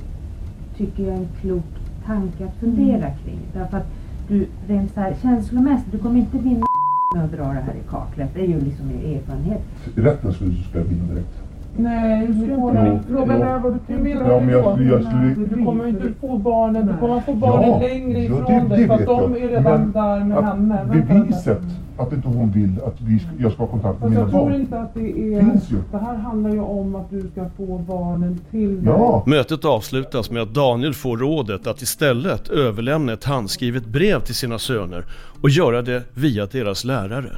tycker 0.76 1.02
jag 1.02 1.12
är 1.12 1.16
en 1.18 1.28
klok 1.40 1.64
tanke 2.06 2.44
att 2.44 2.56
fundera 2.60 3.10
kring. 3.24 3.40
Därför 3.54 3.76
att 3.76 3.86
du 4.28 4.46
rent 4.68 4.94
så 4.94 5.00
här 5.00 5.14
känslomässigt, 5.22 5.92
du 5.92 5.98
kommer 5.98 6.18
inte 6.18 6.38
vinna 6.38 6.66
med 7.14 7.24
att 7.24 7.32
dra 7.32 7.44
det 7.44 7.60
här 7.60 7.74
i 7.74 7.88
kaklet. 7.90 8.30
Det 8.34 8.40
är 8.40 8.46
ju 8.46 8.60
liksom 8.60 8.90
er 8.90 9.16
erfarenhet. 9.16 9.62
I 9.96 10.00
rätten 10.00 10.32
skulle 10.32 10.50
du 10.72 10.82
vinna 10.82 11.14
direkt. 11.14 11.45
Nej, 11.78 12.26
du 12.26 12.56
får 12.56 12.76
är 12.76 13.58
vad 13.58 13.72
du 13.74 13.78
tänker 13.86 14.10
Ja, 14.28 14.40
men 14.40 14.48
jag- 14.48 14.82
jag 14.82 15.02
skulle- 15.04 15.34
Du 15.56 15.64
kommer 15.64 15.86
inte 15.86 16.08
få 16.20 16.38
barnen, 16.38 16.86
du 16.86 16.92
kommer 17.00 17.20
få 17.20 17.34
barnen 17.34 17.70
Ja, 17.70 17.78
längre 17.80 18.18
ja, 18.18 18.24
ifrån 18.24 18.68
det- 18.68 18.76
dig 18.76 18.86
för 18.86 18.94
att 18.94 19.06
de 19.06 19.34
jag. 19.34 19.42
är 19.42 19.48
redan 19.48 19.80
Men 19.80 19.92
där 19.92 20.24
med 20.24 20.38
att 20.38 20.44
henne. 20.44 20.74
Vänta, 20.88 20.94
vänta. 21.14 21.14
Beviset 21.24 21.60
att 21.98 22.12
inte 22.12 22.28
hon 22.28 22.50
vill 22.50 22.72
att 22.86 23.00
vi 23.00 23.18
ska, 23.18 23.28
jag 23.38 23.52
ska 23.52 23.62
ha 23.62 23.70
kontakt 23.70 24.00
med 24.00 24.10
mina 24.10 24.22
jag 24.22 24.30
tror 24.30 24.40
barn. 24.40 24.54
inte 24.54 24.78
att 24.80 24.94
det 24.94 25.34
är... 25.34 25.40
Finns 25.40 25.70
ju. 25.70 25.76
Det 25.92 25.98
här 25.98 26.14
handlar 26.16 26.50
ju 26.50 26.60
om 26.60 26.94
att 26.94 27.10
du 27.10 27.20
ska 27.32 27.44
få 27.56 27.78
barnen 27.78 28.40
till 28.50 28.76
dig. 28.84 28.84
Ja. 28.98 29.22
Mötet 29.26 29.64
avslutas 29.64 30.30
med 30.30 30.42
att 30.42 30.54
Daniel 30.54 30.94
får 30.94 31.16
rådet 31.16 31.66
att 31.66 31.82
istället 31.82 32.48
överlämna 32.48 33.12
ett 33.12 33.24
handskrivet 33.24 33.86
brev 33.86 34.20
till 34.20 34.34
sina 34.34 34.58
söner 34.58 35.04
och 35.42 35.50
göra 35.50 35.82
det 35.82 36.02
via 36.14 36.46
deras 36.46 36.84
lärare. 36.84 37.28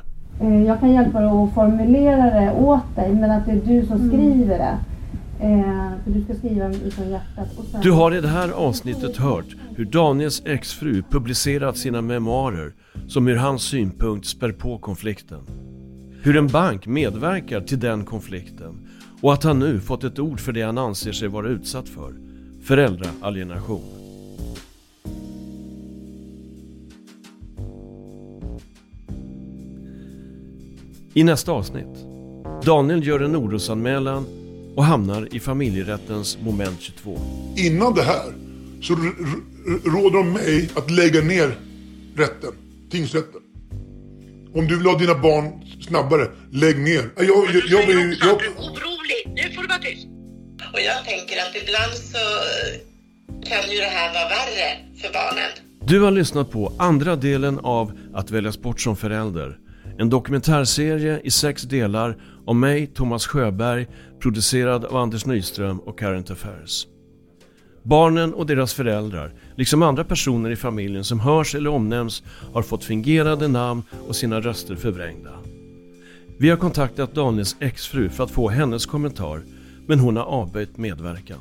Eh, 0.40 0.62
Jag 0.66 0.80
kan 0.80 0.92
hjälpa 0.92 1.20
dig 1.20 1.28
att 1.28 1.54
formulera 1.54 2.40
det 2.40 2.52
åt 2.52 2.96
dig 2.96 3.14
men 3.14 3.30
att 3.30 3.46
det 3.46 3.52
är 3.52 3.60
du 3.66 3.86
som 3.86 4.08
skriver 4.08 4.58
det. 4.58 4.78
Eh, 5.40 5.90
för 6.04 6.10
du 6.10 6.24
ska 6.24 6.34
skriva 6.34 6.70
ifrån 6.72 7.10
hjärtat. 7.10 7.58
Och 7.58 7.64
sen... 7.64 7.80
Du 7.80 7.92
har 7.92 8.14
i 8.14 8.20
det 8.20 8.28
här 8.28 8.50
avsnittet 8.50 9.16
hört 9.16 9.56
hur 9.76 9.84
Daniels 9.84 10.42
exfru 10.46 11.02
publicerat 11.10 11.76
sina 11.76 12.00
memoarer 12.02 12.72
som 13.08 13.28
ur 13.28 13.36
hans 13.36 13.62
synpunkt 13.62 14.26
spär 14.26 14.52
på 14.52 14.78
konflikten. 14.78 15.40
Hur 16.22 16.36
en 16.36 16.46
bank 16.46 16.86
medverkar 16.86 17.60
till 17.60 17.80
den 17.80 18.04
konflikten 18.04 18.88
och 19.20 19.32
att 19.32 19.44
han 19.44 19.58
nu 19.58 19.80
fått 19.80 20.04
ett 20.04 20.18
ord 20.18 20.40
för 20.40 20.52
det 20.52 20.62
han 20.62 20.78
anser 20.78 21.12
sig 21.12 21.28
vara 21.28 21.48
utsatt 21.48 21.88
för. 21.88 22.12
Föräldraalienation. 22.62 23.82
I 31.14 31.24
nästa 31.24 31.52
avsnitt. 31.52 31.96
Daniel 32.64 33.06
gör 33.06 33.20
en 33.20 33.36
orosanmälan 33.36 34.26
och 34.76 34.84
hamnar 34.84 35.28
i 35.34 35.40
familjerättens 35.40 36.38
moment 36.40 36.80
22. 36.80 37.18
Innan 37.56 37.94
det 37.94 38.02
här 38.02 38.32
så 38.82 38.94
råder 39.84 40.16
de 40.18 40.32
mig 40.32 40.70
att 40.76 40.90
lägga 40.90 41.20
ner 41.20 41.58
rätten, 42.16 42.50
tingsrätten. 42.90 43.40
Om 44.54 44.66
du 44.66 44.76
vill 44.78 44.86
ha 44.86 44.98
dina 44.98 45.14
barn 45.18 45.64
snabbare, 45.80 46.28
lägg 46.52 46.78
ner. 46.78 47.10
Jag, 47.16 47.24
jag, 47.26 47.44
jag, 47.54 47.62
jag, 47.68 47.86
vill- 47.86 48.18
jag, 48.20 48.34
orolig. 48.36 49.22
Nu 49.26 49.54
får 49.54 49.62
du 49.62 49.68
vara 49.68 49.78
tyst. 49.78 50.06
Och 50.72 50.80
jag 50.80 51.04
tänker 51.04 51.36
att 51.36 51.56
ibland 51.62 51.92
så 51.92 52.18
kan 53.48 53.70
ju 53.72 53.78
det 53.78 53.84
här 53.84 54.14
vara 54.14 54.28
värre 54.28 54.78
för 55.02 55.12
barnen. 55.12 55.50
Du 55.86 56.00
har 56.00 56.10
lyssnat 56.10 56.50
på 56.50 56.72
andra 56.78 57.16
delen 57.16 57.58
av 57.58 57.92
Att 58.14 58.30
väljas 58.30 58.58
bort 58.62 58.80
som 58.80 58.96
förälder. 58.96 59.58
En 60.00 60.10
dokumentärserie 60.10 61.20
i 61.24 61.30
sex 61.30 61.62
delar 61.62 62.16
om 62.44 62.60
mig, 62.60 62.86
Thomas 62.86 63.26
Sjöberg, 63.26 63.86
producerad 64.20 64.84
av 64.84 64.96
Anders 64.96 65.26
Nyström 65.26 65.78
och 65.78 65.98
Current 65.98 66.30
Affairs. 66.30 66.86
Barnen 67.82 68.34
och 68.34 68.46
deras 68.46 68.74
föräldrar, 68.74 69.34
liksom 69.56 69.82
andra 69.82 70.04
personer 70.04 70.50
i 70.50 70.56
familjen 70.56 71.04
som 71.04 71.20
hörs 71.20 71.54
eller 71.54 71.70
omnämns, 71.70 72.22
har 72.52 72.62
fått 72.62 72.84
fingerade 72.84 73.48
namn 73.48 73.82
och 74.08 74.16
sina 74.16 74.40
röster 74.40 74.76
förvrängda. 74.76 75.32
Vi 76.38 76.50
har 76.50 76.56
kontaktat 76.56 77.14
Daniels 77.14 77.56
exfru 77.60 78.08
för 78.08 78.24
att 78.24 78.30
få 78.30 78.48
hennes 78.48 78.86
kommentar, 78.86 79.42
men 79.86 79.98
hon 79.98 80.16
har 80.16 80.24
avböjt 80.24 80.76
medverkan. 80.76 81.40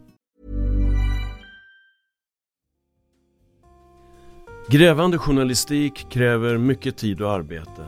Grävande 4.71 5.17
journalistik 5.17 6.09
kräver 6.09 6.57
mycket 6.57 6.97
tid 6.97 7.21
och 7.21 7.31
arbete. 7.31 7.85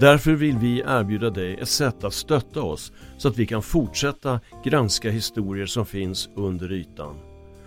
Därför 0.00 0.32
vill 0.32 0.58
vi 0.58 0.80
erbjuda 0.80 1.30
dig 1.30 1.58
ett 1.60 1.68
sätt 1.68 2.04
att 2.04 2.14
stötta 2.14 2.62
oss 2.62 2.92
så 3.18 3.28
att 3.28 3.38
vi 3.38 3.46
kan 3.46 3.62
fortsätta 3.62 4.40
granska 4.64 5.10
historier 5.10 5.66
som 5.66 5.86
finns 5.86 6.28
under 6.34 6.72
ytan. 6.72 7.16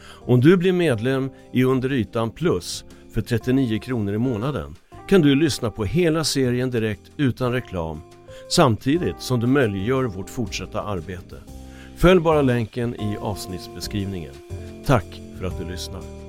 Om 0.06 0.42
du 0.42 0.58
blir 0.58 0.72
medlem 0.72 1.30
i 1.54 1.64
Under 1.64 1.92
ytan 1.92 2.32
plus 2.32 2.86
för 3.14 3.22
39 3.22 3.80
kronor 3.80 4.14
i 4.14 4.18
månaden 4.18 4.76
kan 5.10 5.22
du 5.22 5.36
lyssna 5.36 5.72
på 5.72 5.86
hela 5.86 6.24
serien 6.24 6.72
direkt 6.72 7.12
utan 7.18 7.52
reklam 7.52 8.02
samtidigt 8.50 9.20
som 9.20 9.40
du 9.40 9.48
möjliggör 9.48 10.04
vårt 10.04 10.30
fortsatta 10.30 10.82
arbete. 10.82 11.36
Följ 11.96 12.20
bara 12.20 12.42
länken 12.42 12.96
i 12.96 13.18
avsnittsbeskrivningen. 13.22 14.34
Tack 14.86 15.22
för 15.40 15.46
att 15.46 15.60
du 15.60 15.72
lyssnar. 15.72 16.25